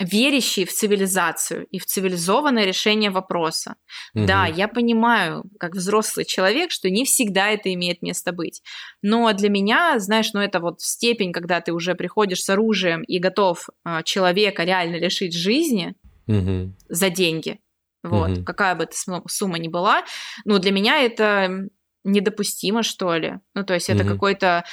верящий 0.00 0.64
в 0.64 0.72
цивилизацию 0.72 1.66
и 1.66 1.78
в 1.78 1.84
цивилизованное 1.84 2.64
решение 2.64 3.10
вопроса. 3.10 3.76
Угу. 4.14 4.26
Да, 4.26 4.46
я 4.46 4.66
понимаю, 4.66 5.44
как 5.58 5.74
взрослый 5.74 6.24
человек, 6.24 6.70
что 6.70 6.88
не 6.88 7.04
всегда 7.04 7.50
это 7.50 7.72
имеет 7.74 8.02
место 8.02 8.32
быть. 8.32 8.62
Но 9.02 9.32
для 9.32 9.50
меня, 9.50 9.98
знаешь, 9.98 10.32
ну 10.32 10.40
это 10.40 10.58
вот 10.60 10.80
степень, 10.80 11.32
когда 11.32 11.60
ты 11.60 11.72
уже 11.72 11.94
приходишь 11.94 12.42
с 12.42 12.48
оружием 12.48 13.02
и 13.02 13.18
готов 13.18 13.68
э, 13.84 14.02
человека 14.04 14.64
реально 14.64 14.96
лишить 14.96 15.34
жизни 15.34 15.94
угу. 16.26 16.74
за 16.88 17.10
деньги. 17.10 17.60
Вот, 18.02 18.30
угу. 18.30 18.44
какая 18.44 18.74
бы 18.74 18.84
эта 18.84 18.96
сумма 19.28 19.58
ни 19.58 19.68
была, 19.68 20.04
ну 20.46 20.58
для 20.58 20.72
меня 20.72 21.02
это 21.02 21.68
недопустимо, 22.02 22.82
что 22.82 23.14
ли. 23.14 23.34
Ну, 23.54 23.62
то 23.62 23.74
есть 23.74 23.90
это 23.90 24.04
угу. 24.04 24.12
какой-то 24.12 24.64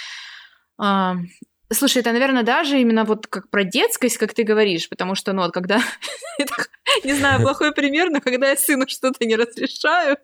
э, 0.82 1.13
Слушай, 1.72 2.00
это, 2.00 2.14
наверное, 2.14 2.44
даже 2.44 2.80
именно 2.80 3.04
вот 3.04 3.28
как 3.28 3.50
про 3.50 3.64
детскость, 3.66 4.18
как 4.18 4.34
ты 4.34 4.44
говоришь, 4.44 4.88
потому 4.88 5.16
что, 5.16 5.34
ну, 5.34 5.42
вот 5.42 5.54
когда, 5.54 5.82
не 7.04 7.14
знаю, 7.14 7.42
плохой 7.42 7.74
пример, 7.74 8.10
но 8.10 8.22
когда 8.22 8.50
я 8.50 8.56
сыну 8.56 8.86
что-то 8.88 9.26
не 9.26 9.36
разрешаю, 9.36 10.18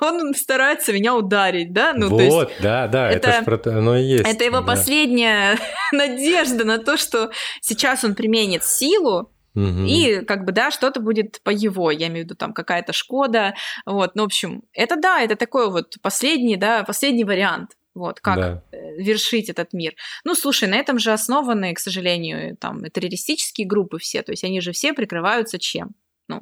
он 0.00 0.34
старается 0.34 0.92
меня 0.92 1.14
ударить, 1.16 1.72
да? 1.72 1.94
Ну, 1.94 2.08
вот, 2.08 2.20
есть, 2.20 2.62
да, 2.62 2.88
да, 2.88 3.10
это, 3.10 3.30
это 3.30 3.44
про 3.44 3.70
оно 3.78 3.96
и 3.96 4.02
есть. 4.02 4.28
Это 4.28 4.44
его 4.44 4.60
да. 4.60 4.66
последняя 4.66 5.58
надежда 5.92 6.64
на 6.64 6.78
то, 6.78 6.98
что 6.98 7.30
сейчас 7.60 8.04
он 8.04 8.14
применит 8.14 8.64
силу, 8.64 9.30
Угу. 9.54 9.84
И 9.86 10.24
как 10.24 10.44
бы, 10.44 10.52
да, 10.52 10.70
что-то 10.70 11.00
будет 11.00 11.42
по 11.42 11.50
его, 11.50 11.90
я 11.90 12.06
имею 12.06 12.24
в 12.24 12.24
виду 12.24 12.34
там 12.34 12.54
какая-то 12.54 12.92
Шкода, 12.92 13.54
вот, 13.84 14.12
ну, 14.14 14.22
в 14.22 14.26
общем, 14.26 14.62
это 14.72 14.96
да, 14.96 15.20
это 15.20 15.36
такой 15.36 15.70
вот 15.70 15.96
последний, 16.00 16.56
да, 16.56 16.84
последний 16.84 17.24
вариант. 17.24 17.72
Вот, 17.94 18.20
как 18.20 18.36
да. 18.36 18.64
Э, 18.72 18.96
вершить 18.96 19.50
этот 19.50 19.72
мир. 19.72 19.94
Ну, 20.24 20.34
слушай, 20.34 20.68
на 20.68 20.76
этом 20.76 20.98
же 20.98 21.12
основаны, 21.12 21.74
к 21.74 21.78
сожалению, 21.78 22.56
там, 22.56 22.82
террористические 22.90 23.66
группы 23.66 23.98
все. 23.98 24.22
То 24.22 24.32
есть 24.32 24.44
они 24.44 24.60
же 24.60 24.72
все 24.72 24.94
прикрываются 24.94 25.58
чем? 25.58 25.94
Ну, 26.28 26.40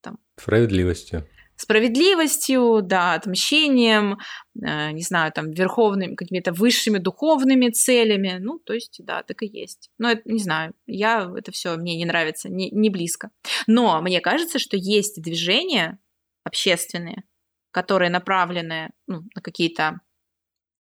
там... 0.00 0.18
Справедливостью. 0.36 1.28
Справедливостью, 1.56 2.80
да, 2.82 3.14
отмщением, 3.14 4.18
э, 4.62 4.92
не 4.92 5.02
знаю, 5.02 5.32
там, 5.32 5.50
верховными, 5.50 6.14
какими-то 6.14 6.52
высшими 6.52 6.98
духовными 6.98 7.70
целями. 7.70 8.38
Ну, 8.40 8.58
то 8.58 8.72
есть, 8.72 9.00
да, 9.04 9.22
так 9.22 9.42
и 9.42 9.46
есть. 9.46 9.90
Но 9.98 10.10
это, 10.10 10.22
не 10.24 10.38
знаю, 10.38 10.74
я, 10.86 11.30
это 11.36 11.52
все 11.52 11.76
мне 11.76 11.96
не 11.96 12.04
нравится, 12.04 12.48
не, 12.48 12.70
не 12.70 12.90
близко. 12.90 13.30
Но 13.66 14.00
мне 14.00 14.20
кажется, 14.20 14.58
что 14.58 14.76
есть 14.76 15.20
движения 15.22 15.98
общественные, 16.44 17.24
которые 17.70 18.10
направлены 18.10 18.90
ну, 19.06 19.22
на 19.34 19.42
какие-то 19.42 20.00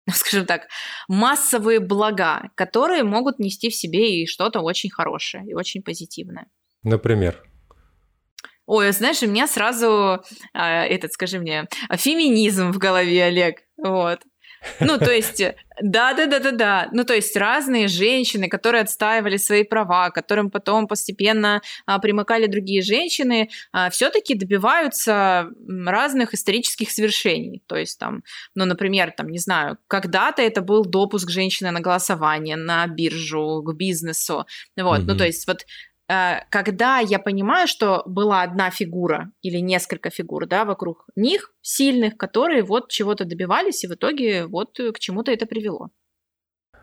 скажем 0.11 0.45
так, 0.45 0.67
массовые 1.07 1.79
блага, 1.79 2.49
которые 2.55 3.03
могут 3.03 3.39
нести 3.39 3.69
в 3.69 3.75
себе 3.75 4.21
и 4.21 4.27
что-то 4.27 4.61
очень 4.61 4.89
хорошее 4.89 5.45
и 5.47 5.53
очень 5.53 5.81
позитивное. 5.81 6.47
Например? 6.83 7.41
Ой, 8.67 8.91
знаешь, 8.91 9.21
у 9.21 9.27
меня 9.27 9.47
сразу 9.47 10.23
э, 10.53 10.59
этот, 10.59 11.13
скажи 11.13 11.39
мне, 11.39 11.67
феминизм 11.91 12.71
в 12.71 12.79
голове, 12.79 13.25
Олег. 13.25 13.59
Вот. 13.77 14.21
Ну, 14.79 14.97
то 14.97 15.11
есть, 15.11 15.41
да-да-да-да-да. 15.81 16.89
Ну, 16.91 17.03
то 17.03 17.13
есть 17.13 17.35
разные 17.35 17.87
женщины, 17.87 18.47
которые 18.47 18.81
отстаивали 18.81 19.37
свои 19.37 19.63
права, 19.63 20.09
которым 20.09 20.49
потом 20.49 20.87
постепенно 20.87 21.61
а, 21.85 21.99
примыкали 21.99 22.47
другие 22.47 22.81
женщины, 22.81 23.49
а, 23.71 23.89
все-таки 23.89 24.35
добиваются 24.35 25.49
разных 25.85 26.33
исторических 26.33 26.91
свершений. 26.91 27.61
То 27.67 27.75
есть 27.75 27.99
там, 27.99 28.23
ну, 28.55 28.65
например, 28.65 29.11
там, 29.11 29.29
не 29.29 29.39
знаю, 29.39 29.77
когда-то 29.87 30.41
это 30.41 30.61
был 30.61 30.85
допуск 30.85 31.29
женщины 31.29 31.71
на 31.71 31.81
голосование, 31.81 32.55
на 32.55 32.87
биржу, 32.87 33.61
к 33.63 33.73
бизнесу. 33.75 34.45
Вот, 34.77 35.01
mm-hmm. 35.01 35.05
ну, 35.05 35.17
то 35.17 35.25
есть 35.25 35.47
вот 35.47 35.65
когда 36.07 36.99
я 36.99 37.17
понимаю, 37.17 37.67
что 37.67 38.03
была 38.05 38.43
одна 38.43 38.69
фигура 38.69 39.31
или 39.41 39.57
несколько 39.57 40.09
фигур, 40.09 40.47
да, 40.47 40.63
вокруг 40.63 41.05
них, 41.15 41.51
сильных, 41.61 42.17
которые 42.17 42.63
вот 42.63 42.91
чего-то 42.91 43.25
добивались, 43.25 43.83
и 43.83 43.87
в 43.87 43.95
итоге 43.95 44.45
вот 44.45 44.77
к 44.77 44.99
чему-то 44.99 45.31
это 45.31 45.45
привело. 45.45 45.89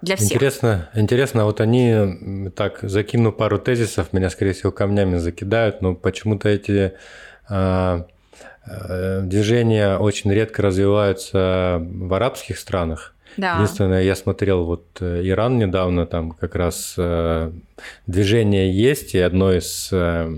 Для 0.03 0.17
всех. 0.17 0.33
Интересно, 0.33 0.91
интересно, 0.95 1.45
вот 1.45 1.61
они 1.61 2.51
так 2.57 2.81
закину 2.83 3.33
пару 3.33 3.61
тезисов, 3.61 4.13
меня, 4.13 4.31
скорее 4.31 4.53
всего, 4.53 4.73
камнями 4.73 5.17
закидают, 5.17 5.81
но 5.81 5.95
почему-то 5.95 6.49
эти 6.49 6.95
а, 7.49 8.07
а, 8.67 9.21
движения 9.21 9.99
очень 9.99 10.33
редко 10.33 10.63
развиваются 10.63 11.79
в 11.81 12.13
арабских 12.15 12.59
странах. 12.59 13.15
Да. 13.37 13.57
Единственное, 13.57 14.03
я 14.03 14.15
смотрел 14.15 14.65
вот 14.65 14.87
э, 15.01 15.23
Иран 15.25 15.59
недавно, 15.59 16.07
там 16.07 16.33
как 16.33 16.55
раз 16.55 16.95
э, 16.99 17.53
движение 18.07 18.73
есть, 18.73 19.15
и 19.15 19.19
одно 19.19 19.53
из 19.53 19.89
э, 19.93 20.35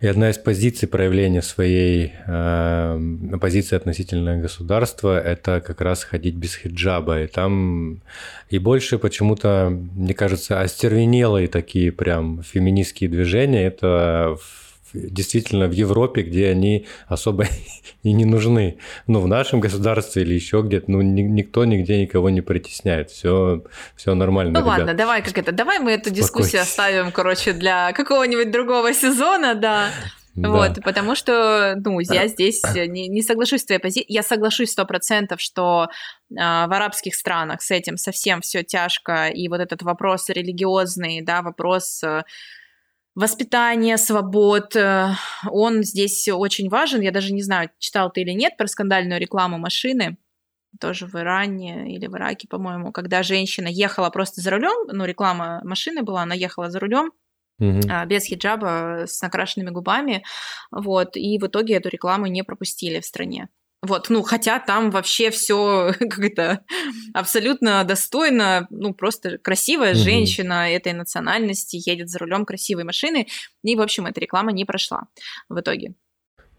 и 0.00 0.06
одна 0.06 0.30
из 0.30 0.38
позиций 0.38 0.88
проявления 0.88 1.42
своей 1.42 2.14
э, 2.26 3.36
позиции 3.38 3.76
относительно 3.76 4.38
государства– 4.38 5.20
это 5.20 5.60
как 5.60 5.82
раз 5.82 6.04
ходить 6.04 6.36
без 6.36 6.56
хиджаба. 6.56 7.20
И 7.22 7.26
там 7.26 8.00
и 8.48 8.58
больше 8.58 8.98
почему-то, 8.98 9.68
мне 9.70 10.14
кажется, 10.14 10.62
остервенелые 10.62 11.48
такие 11.48 11.92
прям 11.92 12.42
феминистские 12.42 13.10
движения– 13.10 13.66
это 13.66 14.38
в 14.40 14.69
действительно 14.92 15.66
в 15.66 15.72
Европе, 15.72 16.22
где 16.22 16.48
они 16.48 16.86
особо 17.06 17.46
и 18.02 18.12
не 18.12 18.24
нужны. 18.24 18.78
Ну, 19.06 19.20
в 19.20 19.28
нашем 19.28 19.60
государстве 19.60 20.22
или 20.22 20.34
еще 20.34 20.62
где-то, 20.62 20.90
ну, 20.90 21.02
ни, 21.02 21.22
никто 21.22 21.64
нигде 21.64 22.00
никого 22.00 22.30
не 22.30 22.40
притесняет. 22.40 23.10
Все, 23.10 23.64
все 23.96 24.14
нормально. 24.14 24.52
Ну, 24.52 24.60
ребят. 24.60 24.78
ладно, 24.78 24.94
давай 24.94 25.22
как 25.22 25.38
это, 25.38 25.52
давай 25.52 25.78
мы 25.78 25.92
эту 25.92 26.10
дискуссию 26.10 26.62
оставим, 26.62 27.12
короче, 27.12 27.52
для 27.52 27.92
какого-нибудь 27.92 28.50
другого 28.50 28.92
сезона, 28.94 29.54
да. 29.54 29.90
Да. 30.36 30.48
Вот, 30.48 30.82
потому 30.84 31.16
что, 31.16 31.74
ну, 31.84 31.98
я 32.00 32.28
здесь 32.28 32.62
не, 32.74 33.08
не 33.08 33.20
соглашусь 33.20 33.62
с 33.62 33.64
твоей 33.64 33.80
позицией. 33.80 34.06
Я 34.08 34.22
соглашусь 34.22 34.70
сто 34.70 34.86
процентов, 34.86 35.40
что 35.40 35.88
э, 36.30 36.34
в 36.36 36.72
арабских 36.72 37.16
странах 37.16 37.62
с 37.62 37.70
этим 37.72 37.96
совсем 37.96 38.40
все 38.40 38.62
тяжко, 38.62 39.26
и 39.26 39.48
вот 39.48 39.60
этот 39.60 39.82
вопрос 39.82 40.28
религиозный, 40.28 41.20
да, 41.20 41.42
вопрос 41.42 42.02
э, 42.04 42.22
воспитание 43.20 43.98
свобод, 43.98 44.74
э, 44.74 45.10
он 45.50 45.82
здесь 45.82 46.28
очень 46.28 46.68
важен. 46.68 47.02
Я 47.02 47.12
даже 47.12 47.32
не 47.32 47.42
знаю, 47.42 47.70
читал 47.78 48.10
ты 48.10 48.22
или 48.22 48.32
нет 48.32 48.56
про 48.56 48.66
скандальную 48.66 49.20
рекламу 49.20 49.58
машины, 49.58 50.16
тоже 50.80 51.06
в 51.06 51.14
Иране 51.16 51.94
или 51.94 52.06
в 52.06 52.16
Ираке, 52.16 52.48
по-моему, 52.48 52.92
когда 52.92 53.22
женщина 53.22 53.68
ехала 53.68 54.10
просто 54.10 54.40
за 54.40 54.50
рулем, 54.50 54.88
ну, 54.92 55.04
реклама 55.04 55.60
машины 55.64 56.02
была, 56.02 56.22
она 56.22 56.34
ехала 56.34 56.70
за 56.70 56.78
рулем, 56.78 57.12
угу. 57.58 57.80
без 58.06 58.24
хиджаба, 58.24 59.04
с 59.06 59.20
накрашенными 59.20 59.70
губами, 59.70 60.24
вот, 60.70 61.16
и 61.16 61.38
в 61.38 61.46
итоге 61.46 61.74
эту 61.74 61.88
рекламу 61.88 62.26
не 62.26 62.42
пропустили 62.44 63.00
в 63.00 63.04
стране. 63.04 63.48
Вот, 63.82 64.10
ну, 64.10 64.22
хотя 64.22 64.58
там 64.58 64.90
вообще 64.90 65.30
все 65.30 65.94
как 65.98 66.18
это 66.18 66.64
абсолютно 67.14 67.82
достойно, 67.84 68.66
ну, 68.70 68.92
просто 68.92 69.38
красивая 69.38 69.92
mm-hmm. 69.92 70.04
женщина 70.04 70.70
этой 70.70 70.92
национальности 70.92 71.80
едет 71.88 72.10
за 72.10 72.18
рулем 72.18 72.44
красивой 72.44 72.84
машины, 72.84 73.26
и, 73.62 73.76
в 73.76 73.80
общем, 73.80 74.06
эта 74.06 74.20
реклама 74.20 74.52
не 74.52 74.64
прошла 74.64 75.04
в 75.48 75.58
итоге. 75.58 75.94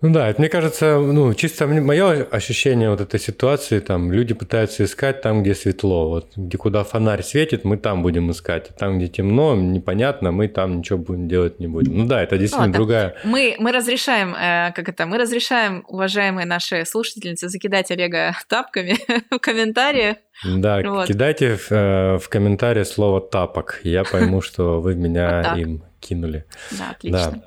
Ну 0.02 0.12
да, 0.12 0.30
это, 0.30 0.42
мне 0.42 0.50
кажется, 0.50 0.98
ну, 0.98 1.34
чисто 1.36 1.68
мое 1.68 2.24
ощущение 2.24 2.90
вот 2.90 3.02
этой 3.02 3.20
ситуации, 3.20 3.80
там, 3.80 4.12
люди 4.12 4.34
пытаются 4.34 4.84
искать 4.84 5.22
там, 5.22 5.44
где 5.44 5.54
светло, 5.54 6.10
вот, 6.10 6.32
где 6.36 6.58
куда 6.58 6.84
фонарь 6.84 7.22
светит, 7.22 7.66
мы 7.66 7.78
там 7.78 8.02
будем 8.02 8.32
искать, 8.32 8.76
там, 8.80 8.98
где 8.98 9.08
темно, 9.08 9.56
непонятно, 9.56 10.32
мы 10.32 10.48
там 10.48 10.80
ничего 10.80 10.98
будем 10.98 11.28
делать 11.28 11.60
не 11.60 11.68
будем. 11.68 11.96
Ну 11.96 12.06
да, 12.08 12.24
это 12.24 12.40
действительно 12.40 12.70
ну, 12.70 12.74
другая... 12.74 13.16
Мы, 13.24 13.56
мы 13.60 13.72
разрешаем, 13.72 14.34
э, 14.34 14.72
как 14.74 14.90
это, 14.90 15.06
мы 15.06 15.20
разрешаем, 15.20 15.86
уважаемые 15.88 16.48
наши 16.48 16.84
слушательницы, 16.86 17.48
закидать 17.48 17.92
Олега 17.92 18.36
тапками 18.48 18.98
в 19.30 19.38
комментариях, 19.38 20.18
да, 20.44 20.82
вот. 20.82 21.08
кидайте 21.08 21.58
в, 21.58 21.72
э, 21.72 22.18
в 22.18 22.28
комментарии 22.28 22.84
слово 22.84 23.22
тапок, 23.22 23.82
я 23.84 24.04
пойму, 24.04 24.42
что 24.42 24.82
вы 24.82 24.96
меня 24.96 25.54
им 25.56 25.84
кинули. 26.00 26.46
Да, 26.72 26.92
отлично. 26.92 27.32
Да. 27.32 27.44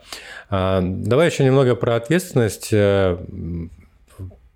А, 0.57 0.81
давай 0.83 1.31
еще 1.31 1.45
немного 1.45 1.75
про 1.75 1.97
ответственность. 1.97 2.69
Э, 2.71 3.19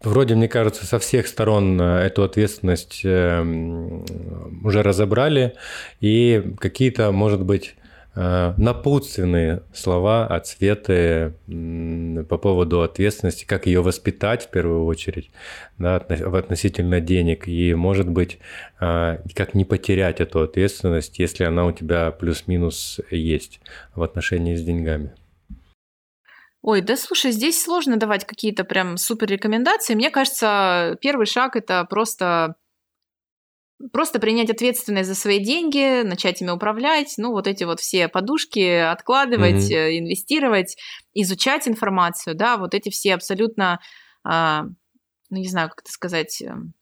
вроде, 0.01 0.37
мне 0.37 0.47
кажется, 0.47 0.87
со 0.87 1.01
всех 1.01 1.27
сторон 1.27 1.81
э, 1.81 2.07
эту 2.07 2.23
ответственность 2.23 3.01
э, 3.03 3.43
уже 4.63 4.83
разобрали, 4.85 5.55
и 6.01 6.55
какие-то, 6.61 7.11
может 7.11 7.43
быть, 7.43 7.75
напутственные 8.15 9.63
слова, 9.73 10.27
ответы 10.27 11.35
по 12.29 12.37
поводу 12.37 12.83
ответственности, 12.83 13.45
как 13.45 13.67
ее 13.67 13.81
воспитать 13.81 14.47
в 14.47 14.49
первую 14.49 14.87
очередь, 14.87 15.31
да, 15.77 15.97
относительно 15.99 17.01
денег, 17.01 17.47
и, 17.47 17.75
может 17.75 18.09
быть, 18.09 18.41
как 18.81 19.55
не 19.55 19.65
потерять 19.65 20.21
эту 20.21 20.41
ответственность, 20.41 21.21
если 21.21 21.45
она 21.45 21.65
у 21.67 21.71
тебя 21.71 22.11
плюс-минус 22.11 22.99
есть 23.13 23.61
в 23.95 24.03
отношении 24.03 24.57
с 24.57 24.65
деньгами. 24.65 25.13
Ой, 26.71 26.83
да 26.83 26.99
слушай, 26.99 27.33
здесь 27.33 27.63
сложно 27.63 27.97
давать 27.97 28.27
какие-то 28.27 28.63
прям 28.63 28.99
супер 28.99 29.29
рекомендации. 29.29 29.95
Мне 29.95 30.11
кажется, 30.11 30.99
первый 31.01 31.25
шаг 31.25 31.57
это 31.57 31.87
просто 31.89 32.57
просто 33.91 34.19
принять 34.19 34.51
ответственность 34.51 35.09
за 35.09 35.15
свои 35.15 35.43
деньги, 35.43 36.03
начать 36.03 36.43
ими 36.43 36.51
управлять, 36.51 37.15
ну 37.17 37.31
вот 37.31 37.47
эти 37.47 37.65
вот 37.65 37.81
все 37.81 38.09
подушки 38.09 38.61
откладывать, 38.61 39.73
mm-hmm. 39.73 39.99
инвестировать, 39.99 40.77
изучать 41.15 41.67
информацию, 41.67 42.37
да, 42.37 42.59
вот 42.59 42.75
эти 42.75 42.91
все 42.91 43.15
абсолютно, 43.15 43.81
а, 44.23 44.65
ну 45.31 45.39
не 45.39 45.49
знаю, 45.49 45.71
как 45.71 45.81
это 45.81 45.91
сказать, 45.91 46.43
эм, 46.43 46.75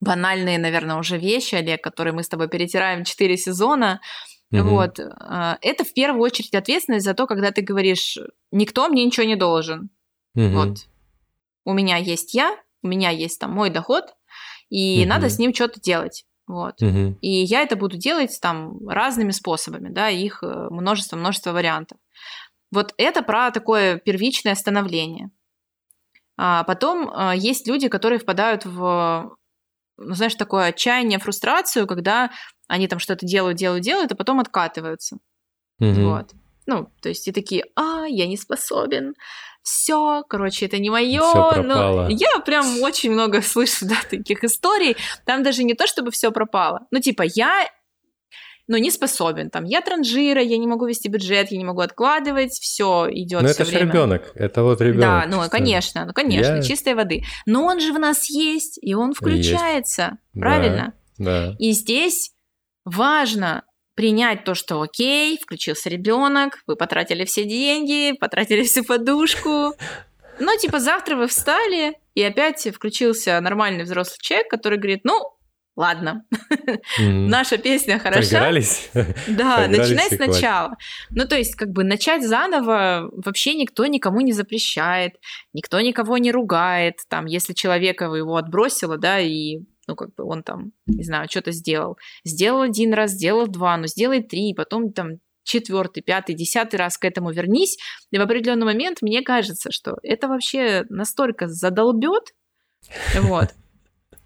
банальные, 0.00 0.58
наверное, 0.58 0.96
уже 0.96 1.16
вещи, 1.16 1.54
Олег, 1.54 1.82
которые 1.82 2.12
мы 2.12 2.24
с 2.24 2.28
тобой 2.28 2.50
перетираем 2.50 3.04
4 3.04 3.38
сезона, 3.38 4.02
Угу. 4.52 4.68
Вот. 4.68 5.00
А, 5.00 5.58
это 5.62 5.84
в 5.84 5.92
первую 5.94 6.22
очередь 6.22 6.54
ответственность 6.54 7.04
за 7.04 7.14
то, 7.14 7.26
когда 7.26 7.50
ты 7.50 7.62
говоришь, 7.62 8.18
никто 8.50 8.88
мне 8.88 9.04
ничего 9.04 9.26
не 9.26 9.36
должен. 9.36 9.90
Угу. 10.34 10.48
Вот. 10.48 10.78
У 11.64 11.72
меня 11.72 11.96
есть 11.96 12.34
я, 12.34 12.56
у 12.82 12.88
меня 12.88 13.10
есть 13.10 13.38
там 13.38 13.52
мой 13.52 13.70
доход, 13.70 14.04
и 14.68 15.00
угу. 15.00 15.08
надо 15.08 15.28
с 15.28 15.38
ним 15.38 15.54
что-то 15.54 15.80
делать. 15.80 16.24
Вот. 16.46 16.82
Угу. 16.82 17.18
И 17.20 17.30
я 17.30 17.62
это 17.62 17.76
буду 17.76 17.96
делать 17.96 18.38
там 18.40 18.86
разными 18.88 19.30
способами, 19.30 19.88
да, 19.88 20.10
их 20.10 20.42
э, 20.42 20.68
множество-множество 20.70 21.52
вариантов. 21.52 21.98
Вот 22.70 22.94
это 22.96 23.22
про 23.22 23.50
такое 23.50 23.98
первичное 23.98 24.54
становление. 24.54 25.30
А 26.36 26.64
потом 26.64 27.10
а, 27.12 27.34
есть 27.36 27.68
люди, 27.68 27.88
которые 27.88 28.18
впадают 28.18 28.64
в, 28.64 29.36
ну, 30.02 30.14
знаешь, 30.14 30.34
такое 30.34 30.66
отчаяние, 30.66 31.18
фрустрацию, 31.18 31.86
когда 31.86 32.30
они 32.68 32.88
там 32.88 32.98
что-то 32.98 33.26
делают, 33.26 33.58
делают, 33.58 33.84
делают, 33.84 34.12
а 34.12 34.16
потом 34.16 34.40
откатываются. 34.40 35.18
Угу. 35.80 36.00
Вот. 36.02 36.30
Ну, 36.66 36.88
то 37.00 37.08
есть 37.08 37.26
и 37.26 37.32
такие, 37.32 37.64
а, 37.74 38.04
я 38.06 38.26
не 38.26 38.36
способен, 38.36 39.14
все, 39.62 40.24
короче, 40.28 40.66
это 40.66 40.78
не 40.78 40.90
мое. 40.90 41.62
Ну, 41.62 42.08
я 42.08 42.40
прям 42.44 42.80
очень 42.82 43.12
много 43.12 43.42
слышу, 43.42 43.86
да, 43.86 43.96
таких 44.08 44.44
историй. 44.44 44.96
Там 45.24 45.42
даже 45.42 45.62
не 45.64 45.74
то, 45.74 45.86
чтобы 45.86 46.10
все 46.10 46.32
пропало. 46.32 46.86
Ну, 46.90 47.00
типа, 47.00 47.22
я 47.22 47.68
но 48.68 48.78
не 48.78 48.90
способен. 48.90 49.50
Там 49.50 49.64
я 49.64 49.80
транжира, 49.80 50.40
я 50.40 50.56
не 50.56 50.66
могу 50.66 50.86
вести 50.86 51.08
бюджет, 51.08 51.50
я 51.50 51.58
не 51.58 51.64
могу 51.64 51.80
откладывать, 51.80 52.52
все 52.52 53.08
идет. 53.10 53.42
Но 53.42 53.48
это 53.48 53.64
же 53.64 53.78
ребенок, 53.78 54.30
это 54.34 54.62
вот 54.62 54.80
ребенок. 54.80 55.00
Да, 55.00 55.26
ну 55.28 55.48
конечно, 55.50 56.04
ну 56.06 56.12
конечно, 56.12 56.56
я... 56.56 56.62
чистой 56.62 56.94
воды. 56.94 57.22
Но 57.46 57.64
он 57.64 57.80
же 57.80 57.92
в 57.92 57.98
нас 57.98 58.30
есть, 58.30 58.78
и 58.82 58.94
он 58.94 59.14
включается, 59.14 60.18
есть. 60.32 60.40
правильно? 60.40 60.94
Да, 61.18 61.48
да. 61.48 61.56
И 61.58 61.72
здесь 61.72 62.32
важно 62.84 63.64
принять 63.94 64.44
то, 64.44 64.54
что 64.54 64.80
окей, 64.80 65.38
включился 65.38 65.88
ребенок, 65.88 66.62
вы 66.66 66.76
потратили 66.76 67.24
все 67.24 67.44
деньги, 67.44 68.16
потратили 68.18 68.62
всю 68.62 68.84
подушку. 68.84 69.74
Но 70.38 70.56
типа 70.56 70.80
завтра 70.80 71.16
вы 71.16 71.26
встали, 71.26 71.94
и 72.14 72.22
опять 72.22 72.66
включился 72.74 73.38
нормальный 73.40 73.84
взрослый 73.84 74.18
человек, 74.20 74.48
который 74.48 74.78
говорит, 74.78 75.00
ну, 75.04 75.20
ладно, 75.76 76.24
наша 76.98 77.58
песня 77.58 77.98
хороша. 77.98 78.50
Да, 79.28 79.66
начинай 79.68 80.08
сначала. 80.08 80.76
Ну, 81.10 81.26
то 81.26 81.36
есть, 81.36 81.54
как 81.54 81.70
бы 81.70 81.84
начать 81.84 82.26
заново 82.26 83.10
вообще 83.12 83.54
никто 83.54 83.86
никому 83.86 84.20
не 84.20 84.32
запрещает, 84.32 85.14
никто 85.52 85.80
никого 85.80 86.18
не 86.18 86.32
ругает. 86.32 86.96
Там, 87.08 87.26
если 87.26 87.52
человека 87.52 88.04
его 88.04 88.36
отбросило, 88.36 88.98
да, 88.98 89.20
и 89.20 89.60
ну, 89.86 89.96
как 89.96 90.14
бы 90.14 90.24
он 90.24 90.42
там, 90.42 90.72
не 90.86 91.02
знаю, 91.02 91.28
что-то 91.28 91.52
сделал. 91.52 91.98
Сделал 92.24 92.62
один 92.62 92.94
раз, 92.94 93.12
сделал 93.12 93.46
два, 93.46 93.76
но 93.76 93.86
сделай 93.86 94.22
три, 94.22 94.54
потом 94.54 94.92
там 94.92 95.18
четвертый, 95.44 96.02
пятый, 96.02 96.34
десятый 96.34 96.78
раз 96.78 96.98
к 96.98 97.04
этому 97.04 97.32
вернись. 97.32 97.78
И 98.10 98.18
в 98.18 98.20
определенный 98.20 98.66
момент 98.66 98.98
мне 99.02 99.22
кажется, 99.22 99.70
что 99.72 99.96
это 100.02 100.28
вообще 100.28 100.84
настолько 100.88 101.48
задолбет, 101.48 102.32
вот, 103.20 103.50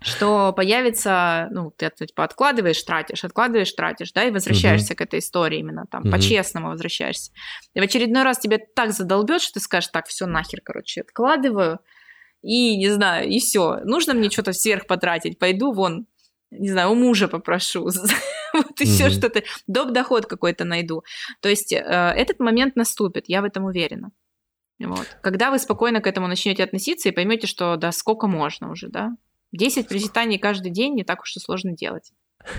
что 0.06 0.52
появится, 0.52 1.48
ну, 1.50 1.72
ты 1.76 1.90
типа 1.90 2.22
откладываешь, 2.22 2.80
тратишь, 2.82 3.24
откладываешь, 3.24 3.72
тратишь, 3.72 4.12
да, 4.12 4.24
и 4.24 4.30
возвращаешься 4.30 4.92
угу. 4.92 4.98
к 4.98 5.00
этой 5.00 5.18
истории 5.18 5.58
именно 5.58 5.84
там, 5.90 6.02
угу. 6.02 6.10
по-честному 6.12 6.68
возвращаешься. 6.68 7.32
И 7.74 7.80
в 7.80 7.82
очередной 7.82 8.22
раз 8.22 8.38
тебе 8.38 8.58
так 8.58 8.92
задолбет, 8.92 9.42
что 9.42 9.54
ты 9.54 9.60
скажешь, 9.60 9.90
так, 9.92 10.06
все 10.06 10.26
нахер, 10.26 10.60
короче, 10.62 11.00
откладываю, 11.00 11.80
и, 12.42 12.76
не 12.76 12.88
знаю, 12.88 13.28
и 13.28 13.40
все. 13.40 13.80
Нужно 13.84 14.14
мне 14.14 14.30
что-то 14.30 14.52
сверх 14.52 14.86
потратить, 14.86 15.40
пойду 15.40 15.72
вон, 15.72 16.06
не 16.50 16.68
знаю, 16.68 16.90
у 16.90 16.94
мужа 16.94 17.26
попрошу, 17.26 17.82
вот 18.52 18.80
еще 18.80 19.10
что-то, 19.10 19.42
доп. 19.66 19.90
доход 19.90 20.26
какой-то 20.26 20.64
найду. 20.64 21.02
То 21.40 21.48
есть 21.48 21.72
э, 21.72 21.78
этот 21.78 22.38
момент 22.38 22.76
наступит, 22.76 23.24
я 23.26 23.42
в 23.42 23.44
этом 23.44 23.64
уверена. 23.64 24.12
Вот. 24.78 25.08
Когда 25.22 25.50
вы 25.50 25.58
спокойно 25.58 26.00
к 26.00 26.06
этому 26.06 26.28
начнете 26.28 26.62
относиться 26.62 27.08
и 27.08 27.12
поймете, 27.12 27.46
что 27.46 27.76
да, 27.76 27.90
сколько 27.90 28.28
можно 28.28 28.70
уже, 28.70 28.88
да, 28.88 29.10
10 29.56 29.88
приседаний 29.88 30.38
каждый 30.38 30.70
день 30.70 30.94
не 30.94 31.04
так 31.04 31.22
уж 31.22 31.36
и 31.36 31.40
сложно 31.40 31.72
делать. 31.72 32.12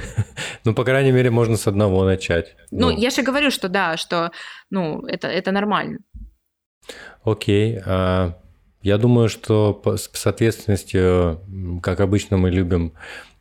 Ну, 0.64 0.74
по 0.74 0.84
крайней 0.84 1.14
мере, 1.14 1.30
можно 1.30 1.56
с 1.56 1.66
одного 1.66 2.04
начать. 2.04 2.58
Ну, 2.72 2.90
ну 2.90 2.98
я 2.98 3.10
же 3.10 3.22
говорю, 3.22 3.52
что 3.52 3.70
да, 3.70 3.96
что, 3.96 4.32
ну, 4.70 5.06
это, 5.08 5.30
это 5.30 5.52
нормально. 5.54 6.00
Окей. 7.24 7.80
А, 7.86 8.38
я 8.82 8.98
думаю, 8.98 9.30
что 9.30 9.82
с 9.96 10.28
ответственностью, 10.28 11.42
как 11.82 12.02
обычно 12.02 12.38
мы 12.38 12.50
любим 12.52 12.94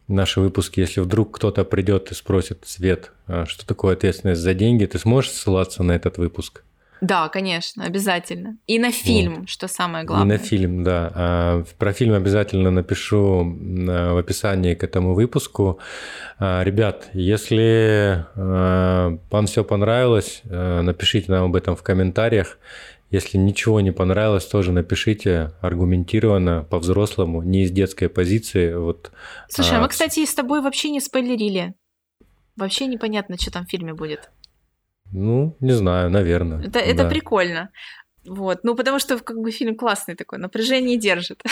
наши 0.08 0.40
выпуски, 0.40 0.80
если 0.80 1.00
вдруг 1.00 1.36
кто-то 1.36 1.64
придет 1.64 2.12
и 2.12 2.14
спросит, 2.14 2.62
Свет, 2.64 3.12
а 3.26 3.44
что 3.46 3.66
такое 3.66 3.94
ответственность 3.94 4.40
за 4.40 4.54
деньги, 4.54 4.86
ты 4.86 4.98
сможешь 4.98 5.32
ссылаться 5.32 5.82
на 5.82 5.92
этот 5.92 6.18
выпуск? 6.18 6.62
Да, 7.00 7.28
конечно, 7.28 7.84
обязательно. 7.84 8.56
И 8.66 8.78
на 8.78 8.90
фильм, 8.90 9.40
вот. 9.40 9.48
что 9.48 9.68
самое 9.68 10.04
главное. 10.04 10.36
И 10.36 10.38
на 10.38 10.44
фильм, 10.44 10.84
да. 10.84 11.12
А, 11.14 11.64
про 11.78 11.92
фильм 11.92 12.14
обязательно 12.14 12.70
напишу 12.70 13.44
в 13.44 14.18
описании 14.18 14.74
к 14.74 14.82
этому 14.82 15.14
выпуску. 15.14 15.78
А, 16.38 16.62
ребят, 16.64 17.08
если 17.12 18.24
а, 18.34 19.18
вам 19.30 19.46
все 19.46 19.62
понравилось, 19.64 20.42
напишите 20.44 21.30
нам 21.32 21.44
об 21.44 21.56
этом 21.56 21.76
в 21.76 21.82
комментариях. 21.82 22.58
Если 23.10 23.38
ничего 23.38 23.80
не 23.80 23.92
понравилось, 23.92 24.46
тоже 24.46 24.72
напишите 24.72 25.52
аргументированно, 25.60 26.66
по-взрослому, 26.68 27.42
не 27.42 27.62
из 27.62 27.70
детской 27.70 28.08
позиции. 28.08 28.74
Вот, 28.74 29.12
Слушай, 29.48 29.78
а 29.78 29.80
мы, 29.80 29.88
кстати, 29.88 30.24
с 30.24 30.34
тобой 30.34 30.60
вообще 30.60 30.90
не 30.90 31.00
спойлерили. 31.00 31.74
Вообще 32.56 32.86
непонятно, 32.86 33.36
что 33.38 33.52
там 33.52 33.64
в 33.64 33.70
фильме 33.70 33.94
будет. 33.94 34.30
Ну, 35.12 35.56
не 35.60 35.72
знаю, 35.72 36.10
наверное. 36.10 36.66
Это, 36.66 36.78
это 36.78 37.04
да. 37.04 37.08
прикольно. 37.08 37.70
Вот, 38.26 38.60
ну 38.64 38.74
потому 38.74 38.98
что 38.98 39.18
как 39.18 39.38
бы 39.38 39.50
фильм 39.50 39.76
классный 39.76 40.16
такой, 40.16 40.38
напряжение 40.38 40.98
держит. 40.98 41.42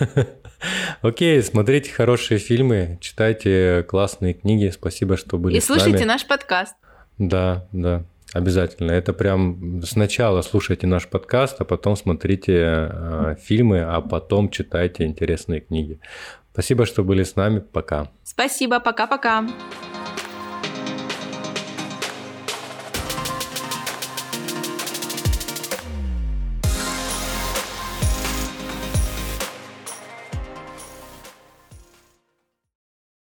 Окей, 1.02 1.42
смотрите 1.42 1.92
хорошие 1.92 2.38
фильмы, 2.38 2.98
читайте 3.00 3.84
классные 3.88 4.34
книги. 4.34 4.70
Спасибо, 4.70 5.16
что 5.16 5.36
были 5.36 5.56
И 5.56 5.60
слушайте 5.60 6.06
наш 6.06 6.26
подкаст. 6.26 6.74
Да, 7.18 7.66
да, 7.72 8.04
обязательно. 8.32 8.92
Это 8.92 9.12
прям 9.12 9.82
сначала 9.82 10.42
слушайте 10.42 10.86
наш 10.86 11.06
подкаст, 11.08 11.60
а 11.60 11.64
потом 11.64 11.96
смотрите 11.96 12.54
э, 12.90 13.36
фильмы, 13.42 13.82
а 13.82 14.00
потом 14.00 14.48
читайте 14.48 15.04
интересные 15.04 15.60
книги. 15.60 16.00
Спасибо, 16.52 16.86
что 16.86 17.04
были 17.04 17.22
с 17.22 17.36
нами. 17.36 17.58
Пока. 17.58 18.08
Спасибо, 18.22 18.80
пока-пока. 18.80 19.44